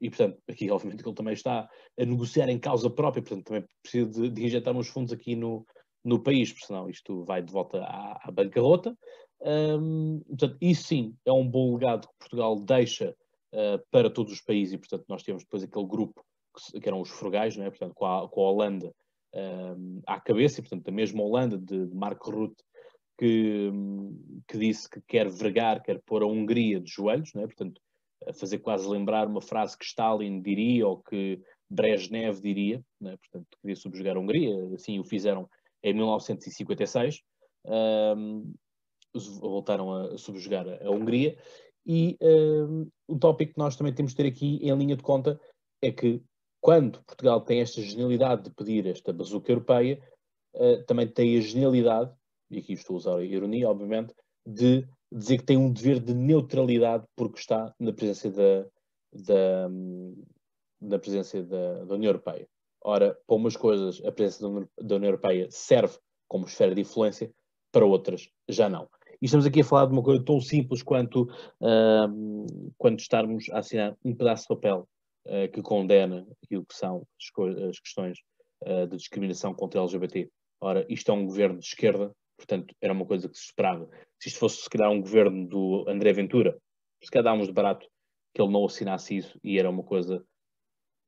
e, 0.00 0.08
portanto, 0.08 0.40
aqui 0.48 0.70
obviamente 0.70 1.02
que 1.02 1.08
ele 1.08 1.16
também 1.16 1.34
está 1.34 1.68
a 1.98 2.04
negociar 2.04 2.48
em 2.48 2.58
causa 2.58 2.88
própria, 2.88 3.22
portanto, 3.22 3.46
também 3.46 3.66
precisa 3.82 4.08
de, 4.08 4.30
de 4.30 4.44
injetar 4.44 4.76
uns 4.76 4.88
fundos 4.88 5.12
aqui 5.12 5.34
no, 5.34 5.66
no 6.04 6.22
país, 6.22 6.52
porque 6.52 6.66
senão 6.66 6.88
isto 6.88 7.24
vai 7.24 7.42
de 7.42 7.52
volta 7.52 7.82
à, 7.82 8.28
à 8.28 8.30
bancarrota. 8.30 8.96
Um, 9.40 10.20
portanto, 10.28 10.56
isso 10.60 10.84
sim 10.84 11.16
é 11.24 11.32
um 11.32 11.48
bom 11.48 11.74
legado 11.74 12.08
que 12.08 12.18
Portugal 12.18 12.56
deixa 12.56 13.14
uh, 13.52 13.80
para 13.90 14.10
todos 14.10 14.32
os 14.32 14.40
países 14.40 14.74
e, 14.74 14.78
portanto, 14.78 15.04
nós 15.08 15.22
temos 15.22 15.44
depois 15.44 15.62
aquele 15.62 15.86
grupo 15.86 16.24
que, 16.72 16.80
que 16.80 16.88
eram 16.88 17.00
os 17.00 17.10
frugais, 17.10 17.56
não 17.56 17.64
é? 17.64 17.70
portanto, 17.70 17.94
com 17.94 18.06
a, 18.06 18.28
com 18.28 18.40
a 18.40 18.50
Holanda 18.50 18.92
um, 19.34 20.00
à 20.06 20.20
cabeça, 20.20 20.60
e, 20.60 20.62
portanto, 20.62 20.88
a 20.88 20.92
mesma 20.92 21.22
Holanda 21.22 21.56
de, 21.58 21.86
de 21.86 21.94
Marco 21.94 22.30
Rutte 22.30 22.62
que, 23.18 23.70
que 24.46 24.58
disse 24.58 24.88
que 24.88 25.00
quer 25.06 25.28
vergar, 25.28 25.82
quer 25.82 26.00
pôr 26.06 26.22
a 26.22 26.26
Hungria 26.26 26.80
de 26.80 26.90
joelhos, 26.90 27.32
não 27.34 27.42
é? 27.42 27.46
portanto, 27.46 27.80
a 28.26 28.32
fazer 28.32 28.58
quase 28.58 28.88
lembrar 28.88 29.26
uma 29.26 29.40
frase 29.40 29.76
que 29.76 29.84
Stalin 29.84 30.40
diria 30.40 30.86
ou 30.86 30.98
que 30.98 31.40
Brezhnev 31.70 32.40
diria, 32.40 32.82
né? 33.00 33.16
portanto, 33.16 33.46
queria 33.60 33.76
subjugar 33.76 34.16
a 34.16 34.20
Hungria, 34.20 34.54
assim 34.74 34.98
o 34.98 35.04
fizeram 35.04 35.48
em 35.82 35.92
1956, 35.92 37.20
um, 37.64 38.52
voltaram 39.40 39.92
a 39.92 40.18
subjugar 40.18 40.66
a 40.82 40.90
Hungria, 40.90 41.36
e 41.86 42.18
um, 42.20 42.86
o 43.08 43.18
tópico 43.18 43.54
que 43.54 43.58
nós 43.58 43.74
também 43.74 43.94
temos 43.94 44.12
de 44.12 44.16
ter 44.18 44.26
aqui 44.26 44.58
em 44.62 44.76
linha 44.76 44.94
de 44.94 45.02
conta 45.02 45.40
é 45.82 45.90
que 45.90 46.22
quando 46.60 47.02
Portugal 47.04 47.40
tem 47.40 47.60
esta 47.60 47.80
genialidade 47.80 48.42
de 48.42 48.50
pedir 48.50 48.86
esta 48.86 49.12
bazuca 49.12 49.50
europeia, 49.50 49.98
uh, 50.54 50.84
também 50.84 51.08
tem 51.08 51.38
a 51.38 51.40
genialidade, 51.40 52.12
e 52.50 52.58
aqui 52.58 52.74
estou 52.74 52.94
a 52.94 52.98
usar 52.98 53.16
a 53.16 53.24
ironia, 53.24 53.70
obviamente, 53.70 54.14
de 54.46 54.86
dizer 55.10 55.38
que 55.38 55.44
tem 55.44 55.56
um 55.56 55.72
dever 55.72 56.00
de 56.00 56.12
neutralidade 56.12 57.04
porque 57.16 57.38
está 57.38 57.74
na 57.78 57.92
presença 57.92 58.30
da, 58.30 58.66
da, 59.12 59.68
na 60.80 60.98
presença 60.98 61.42
da, 61.42 61.84
da 61.84 61.94
União 61.94 62.10
Europeia. 62.10 62.46
Ora, 62.84 63.18
para 63.26 63.36
umas 63.36 63.56
coisas 63.56 64.02
a 64.04 64.12
presença 64.12 64.46
da 64.80 64.96
União 64.96 65.08
Europeia 65.08 65.48
serve 65.50 65.98
como 66.28 66.46
esfera 66.46 66.74
de 66.74 66.82
influência, 66.82 67.32
para 67.72 67.86
outras 67.86 68.30
já 68.48 68.68
não. 68.68 68.88
E 69.20 69.26
estamos 69.26 69.46
aqui 69.46 69.60
a 69.60 69.64
falar 69.64 69.86
de 69.86 69.92
uma 69.92 70.02
coisa 70.02 70.24
tão 70.24 70.40
simples 70.40 70.82
quanto 70.82 71.22
uh, 71.22 72.72
quando 72.76 73.00
estarmos 73.00 73.48
a 73.50 73.58
assinar 73.58 73.96
um 74.04 74.14
pedaço 74.14 74.42
de 74.42 74.48
papel 74.48 74.88
uh, 75.26 75.50
que 75.52 75.62
condena 75.62 76.26
aquilo 76.42 76.64
que 76.64 76.74
são 76.74 77.04
as, 77.18 77.62
as 77.70 77.80
questões 77.80 78.18
uh, 78.62 78.86
de 78.86 78.96
discriminação 78.96 79.52
contra 79.54 79.80
a 79.80 79.82
LGBT. 79.84 80.30
Ora, 80.60 80.86
isto 80.88 81.10
é 81.10 81.14
um 81.14 81.26
governo 81.26 81.58
de 81.58 81.66
esquerda 81.66 82.12
Portanto, 82.38 82.72
era 82.80 82.92
uma 82.92 83.04
coisa 83.04 83.28
que 83.28 83.36
se 83.36 83.46
esperava. 83.46 83.90
Se 84.20 84.28
isto 84.28 84.38
fosse, 84.38 84.62
se 84.62 84.70
calhar, 84.70 84.90
um 84.90 85.00
governo 85.00 85.46
do 85.46 85.84
André 85.88 86.12
Ventura, 86.12 86.56
se 87.02 87.10
calhar 87.10 87.24
dávamos 87.24 87.48
de 87.48 87.52
barato 87.52 87.86
que 88.32 88.40
ele 88.40 88.52
não 88.52 88.64
assinasse 88.64 89.16
isso 89.16 89.38
e 89.42 89.58
era 89.58 89.68
uma 89.68 89.82
coisa, 89.82 90.24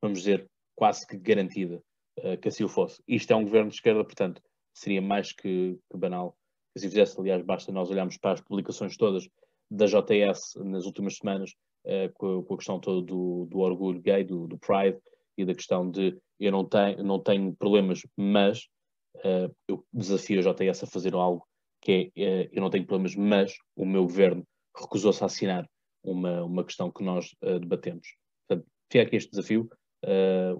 vamos 0.02 0.18
dizer, 0.18 0.50
quase 0.74 1.06
que 1.06 1.16
garantida 1.16 1.80
uh, 2.18 2.36
que 2.38 2.48
assim 2.48 2.64
o 2.64 2.68
fosse. 2.68 3.00
Isto 3.06 3.32
é 3.32 3.36
um 3.36 3.44
governo 3.44 3.68
de 3.68 3.76
esquerda, 3.76 4.02
portanto, 4.02 4.42
seria 4.74 5.00
mais 5.00 5.32
que, 5.32 5.78
que 5.88 5.96
banal 5.96 6.36
que 6.72 6.78
assim 6.78 6.88
fizesse. 6.88 7.18
Aliás, 7.20 7.42
basta 7.44 7.72
nós 7.72 7.90
olharmos 7.90 8.16
para 8.16 8.32
as 8.32 8.40
publicações 8.40 8.96
todas 8.96 9.28
da 9.70 9.86
JS 9.86 10.54
nas 10.64 10.84
últimas 10.84 11.16
semanas, 11.16 11.54
uh, 11.84 12.12
com, 12.14 12.54
a, 12.54 12.56
questão 12.56 12.80
toda 12.80 13.06
do, 13.06 13.46
do 13.46 13.58
orgulho 13.58 14.00
gay, 14.00 14.24
do, 14.24 14.46
do, 14.46 14.58
Pride, 14.58 14.98
e 15.38 15.44
da 15.44 15.54
questão 15.54 15.88
de 15.88 16.18
eu 16.38 16.52
não 16.52 16.64
tenho, 16.64 17.02
não 17.02 17.18
tenho 17.20 17.54
problemas, 17.54 18.00
mas 18.16 18.68
uh, 19.16 19.54
eu 19.68 19.84
desafio 19.92 20.40
a 20.40 20.52
JS 20.52 20.82
a 20.82 20.86
fazer 20.86 21.14
algo 21.14 21.46
que 21.80 22.12
é, 22.16 22.42
uh, 22.42 22.48
eu 22.52 22.60
não 22.60 22.70
tenho 22.70 22.86
problemas, 22.86 23.14
mas 23.14 23.54
o 23.76 23.86
meu 23.86 24.02
governo 24.02 24.44
recusou-se 24.76 25.22
a 25.22 25.26
assinar 25.26 25.68
uma, 26.02 26.42
uma 26.42 26.64
questão 26.64 26.90
que 26.90 27.02
nós 27.02 27.34
debatemos. 27.42 28.06
Portanto, 28.48 28.66
fica 28.90 29.04
aqui 29.04 29.16
este 29.16 29.30
desafio. 29.30 29.68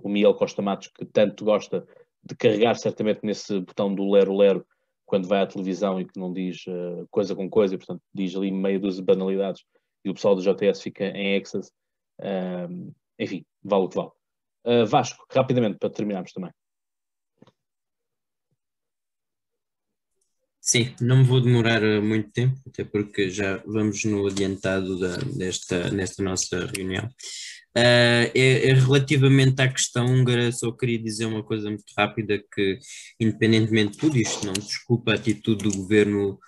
o 0.02 0.08
Miguel 0.08 0.34
Costa 0.34 0.60
Matos, 0.60 0.88
que 0.88 1.06
tanto 1.06 1.44
gosta 1.44 1.86
de 2.22 2.36
carregar 2.36 2.74
certamente 2.76 3.20
nesse 3.22 3.58
botão 3.60 3.94
do 3.94 4.10
lero-lero 4.10 4.66
quando 5.10 5.28
vai 5.28 5.42
à 5.42 5.46
televisão 5.46 6.00
e 6.00 6.06
que 6.06 6.18
não 6.18 6.32
diz 6.32 6.64
coisa 7.10 7.34
com 7.34 7.50
coisa, 7.50 7.74
e, 7.74 7.78
portanto 7.78 8.00
diz 8.14 8.34
ali 8.36 8.50
meia 8.50 8.78
dúzia 8.78 9.02
de 9.02 9.06
banalidades 9.06 9.62
e 10.04 10.10
o 10.10 10.14
pessoal 10.14 10.36
do 10.36 10.42
JS 10.42 10.80
fica 10.80 11.04
em 11.04 11.36
excess. 11.36 11.72
enfim, 13.18 13.44
vale 13.62 13.84
o 13.84 13.88
que 13.88 13.96
vale. 13.96 14.10
Vasco, 14.86 15.26
rapidamente, 15.30 15.78
para 15.78 15.90
terminarmos 15.90 16.32
também. 16.32 16.52
Sim, 20.62 20.94
não 21.00 21.16
me 21.16 21.24
vou 21.24 21.40
demorar 21.40 21.82
eh, 21.82 22.00
muito 22.00 22.30
tempo, 22.30 22.54
até 22.66 22.84
porque 22.84 23.30
já 23.30 23.56
vamos 23.66 24.04
no 24.04 24.26
adiantado 24.26 25.00
da, 25.00 25.16
desta, 25.16 25.90
nesta 25.90 26.22
nossa 26.22 26.66
reunião. 26.66 27.08
Uh, 27.76 28.26
é, 28.34 28.68
é, 28.68 28.74
relativamente 28.74 29.62
à 29.62 29.68
questão 29.68 30.06
húngara, 30.06 30.50
só 30.50 30.72
queria 30.72 30.98
dizer 30.98 31.26
uma 31.26 31.42
coisa 31.42 31.68
muito 31.68 31.84
rápida, 31.96 32.42
que 32.52 32.78
independentemente 33.20 33.92
de 33.92 33.98
tudo 33.98 34.18
isto, 34.18 34.44
não 34.44 34.52
desculpa 34.52 35.12
a 35.12 35.14
atitude 35.14 35.62
do 35.62 35.76
governo 35.76 36.38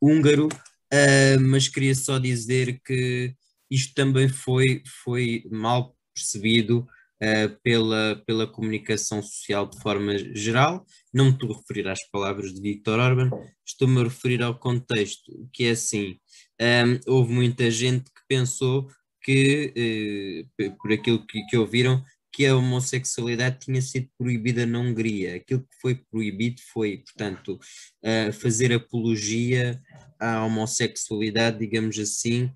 húngaro, 0.00 0.48
uh, 0.48 1.40
mas 1.40 1.68
queria 1.68 1.94
só 1.94 2.18
dizer 2.18 2.80
que 2.84 3.32
isto 3.70 3.94
também 3.94 4.28
foi, 4.28 4.82
foi 5.04 5.44
mal 5.52 5.96
percebido 6.12 6.80
uh, 7.22 7.60
pela, 7.62 8.20
pela 8.26 8.46
comunicação 8.46 9.22
social 9.22 9.66
de 9.66 9.80
forma 9.80 10.18
geral. 10.34 10.84
Não 11.14 11.26
me 11.26 11.30
estou 11.30 11.52
a 11.52 11.56
referir 11.58 11.86
às 11.86 12.00
palavras 12.10 12.52
de 12.52 12.60
Viktor 12.60 12.98
Orban, 12.98 13.30
estou-me 13.64 14.00
a 14.00 14.04
referir 14.04 14.42
ao 14.42 14.58
contexto, 14.58 15.48
que 15.52 15.64
é 15.64 15.70
assim, 15.70 16.18
um, 16.60 17.12
houve 17.12 17.32
muita 17.32 17.70
gente 17.70 18.04
que 18.04 18.20
pensou 18.28 18.88
que, 19.22 20.44
uh, 20.60 20.76
por 20.76 20.92
aquilo 20.92 21.24
que, 21.26 21.56
ouviram, 21.56 22.04
que 22.32 22.46
a 22.46 22.56
homossexualidade 22.56 23.60
tinha 23.60 23.80
sido 23.82 24.08
proibida 24.18 24.66
na 24.66 24.78
Hungria. 24.78 25.36
Aquilo 25.36 25.60
que 25.60 25.76
foi 25.80 25.94
proibido 25.94 26.60
foi, 26.72 26.98
portanto, 26.98 27.58
uh, 28.02 28.32
fazer 28.32 28.72
apologia 28.72 29.80
à 30.18 30.44
homossexualidade, 30.44 31.58
digamos 31.58 31.98
assim, 31.98 32.50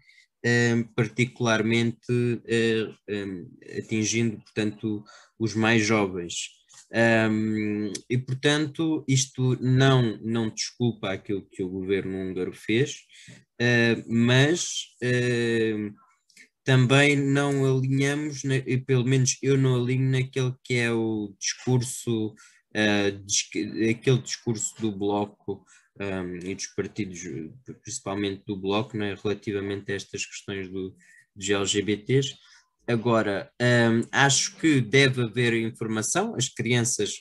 particularmente 0.95 2.13
uh, 2.13 3.77
atingindo, 3.77 4.37
portanto, 4.39 5.03
os 5.39 5.55
mais 5.55 5.85
jovens. 5.85 6.51
E, 8.09 8.17
portanto, 8.17 9.05
isto 9.09 9.59
não, 9.61 10.17
não 10.23 10.49
desculpa 10.49 11.11
aquilo 11.11 11.45
que 11.51 11.65
o 11.65 11.69
governo 11.69 12.17
húngaro 12.17 12.53
fez, 12.53 13.01
mas 14.07 14.87
também 16.67 17.17
não 17.17 17.65
alinhamos, 17.65 18.43
na, 18.43 18.57
pelo 18.85 19.05
menos 19.05 19.39
eu 19.41 19.57
não 19.57 19.81
alinho 19.81 20.11
naquele 20.11 20.53
que 20.65 20.75
é 20.75 20.91
o 20.91 21.33
discurso, 21.39 22.35
uh, 22.75 23.89
aquele 23.89 24.19
discurso 24.19 24.75
do 24.81 24.91
Bloco 24.91 25.65
um, 26.01 26.37
e 26.45 26.57
dos 26.57 26.67
partidos, 26.67 27.21
principalmente 27.83 28.43
do 28.45 28.57
Bloco, 28.57 28.97
né, 28.97 29.17
relativamente 29.23 29.93
a 29.93 29.95
estas 29.95 30.27
questões 30.27 30.69
do, 30.69 30.93
dos 31.37 31.49
LGBTs. 31.49 32.35
Agora, 32.85 33.49
um, 33.63 34.03
acho 34.11 34.57
que 34.57 34.81
deve 34.81 35.23
haver 35.23 35.55
informação, 35.55 36.35
as 36.35 36.49
crianças 36.49 37.13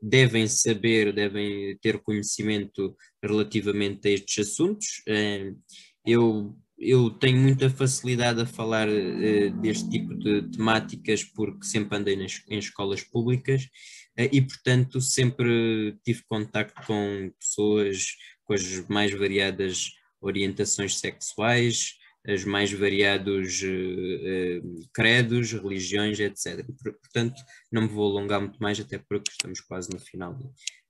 devem 0.00 0.46
saber, 0.46 1.12
devem 1.12 1.76
ter 1.82 1.98
conhecimento 1.98 2.96
relativamente 3.22 4.08
a 4.08 4.12
estes 4.12 4.48
assuntos. 4.48 5.02
Um, 5.06 5.58
eu, 6.06 6.56
eu 6.84 7.10
tenho 7.10 7.38
muita 7.38 7.70
facilidade 7.70 8.40
a 8.40 8.46
falar 8.46 8.88
uh, 8.88 9.50
deste 9.60 9.88
tipo 9.88 10.14
de 10.14 10.42
temáticas 10.50 11.24
porque 11.24 11.64
sempre 11.64 11.96
andei 11.98 12.16
nas, 12.16 12.42
em 12.48 12.58
escolas 12.58 13.02
públicas 13.02 13.68
eh, 14.16 14.28
e, 14.32 14.40
portanto, 14.42 15.00
sempre 15.00 15.98
tive 16.04 16.22
contacto 16.28 16.80
com 16.86 17.32
pessoas 17.40 18.16
com 18.44 18.52
as 18.52 18.88
mais 18.88 19.10
variadas 19.12 19.92
orientações 20.20 20.98
sexuais, 20.98 21.94
os 22.26 22.44
mais 22.44 22.72
variados 22.72 23.62
uh, 23.62 24.88
credos, 24.92 25.52
religiões, 25.52 26.18
etc. 26.18 26.64
Portanto, 26.82 27.42
não 27.70 27.82
me 27.82 27.88
vou 27.88 28.10
alongar 28.10 28.40
muito 28.40 28.58
mais, 28.58 28.80
até 28.80 28.98
porque 28.98 29.30
estamos 29.30 29.60
quase 29.60 29.90
no 29.90 29.98
final. 29.98 30.38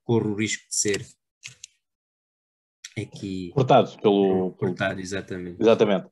Corro 0.05 0.33
o 0.33 0.37
risco 0.37 0.63
de 0.69 0.77
ser 0.77 1.05
aqui. 2.99 3.51
Cortado 3.55 3.91
pelo. 4.01 4.53
Cortado, 4.53 5.01
exatamente. 5.01 5.57
Exatamente. 5.61 6.07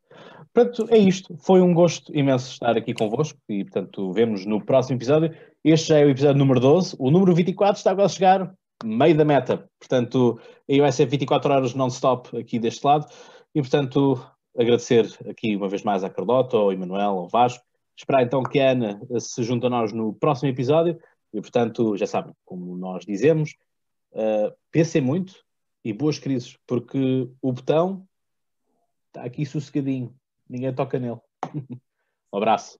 Portanto, 0.52 0.86
é 0.90 0.98
isto. 0.98 1.36
Foi 1.38 1.60
um 1.62 1.72
gosto 1.72 2.14
imenso 2.14 2.52
estar 2.52 2.76
aqui 2.76 2.92
convosco 2.92 3.38
e, 3.48 3.64
portanto, 3.64 4.12
vemos 4.12 4.44
no 4.44 4.64
próximo 4.64 4.98
episódio. 4.98 5.34
Este 5.64 5.88
já 5.88 5.98
é 5.98 6.04
o 6.04 6.10
episódio 6.10 6.38
número 6.38 6.60
12. 6.60 6.96
O 6.98 7.10
número 7.10 7.34
24 7.34 7.78
está 7.78 7.90
agora 7.90 8.06
a 8.06 8.08
chegar, 8.08 8.54
meio 8.84 9.16
da 9.16 9.24
meta. 9.24 9.68
Portanto, 9.78 10.40
aí 10.68 10.80
vai 10.80 10.92
ser 10.92 11.06
24 11.06 11.52
horas 11.52 11.74
non-stop 11.74 12.36
aqui 12.36 12.58
deste 12.58 12.84
lado. 12.84 13.06
E, 13.54 13.60
portanto, 13.60 14.24
agradecer 14.58 15.08
aqui 15.28 15.56
uma 15.56 15.68
vez 15.68 15.82
mais 15.82 16.04
à 16.04 16.10
Carlota, 16.10 16.56
ao 16.56 16.72
Emanuel, 16.72 17.10
ao 17.10 17.28
Vasco. 17.28 17.64
Esperar 17.96 18.22
então 18.22 18.42
que 18.42 18.58
a 18.58 18.70
Ana 18.70 19.00
se 19.18 19.42
junte 19.42 19.66
a 19.66 19.70
nós 19.70 19.92
no 19.92 20.12
próximo 20.12 20.50
episódio. 20.50 20.98
E, 21.32 21.40
portanto, 21.40 21.96
já 21.96 22.06
sabem, 22.06 22.34
como 22.44 22.76
nós 22.76 23.06
dizemos, 23.06 23.54
uh, 24.12 24.52
pensem 24.70 25.00
muito 25.00 25.34
e 25.84 25.92
boas 25.92 26.18
crises, 26.18 26.56
porque 26.66 27.28
o 27.40 27.52
botão 27.52 28.06
está 29.08 29.24
aqui 29.24 29.44
sossegadinho, 29.44 30.14
ninguém 30.48 30.74
toca 30.74 30.98
nele. 30.98 31.20
um 32.32 32.36
abraço. 32.36 32.78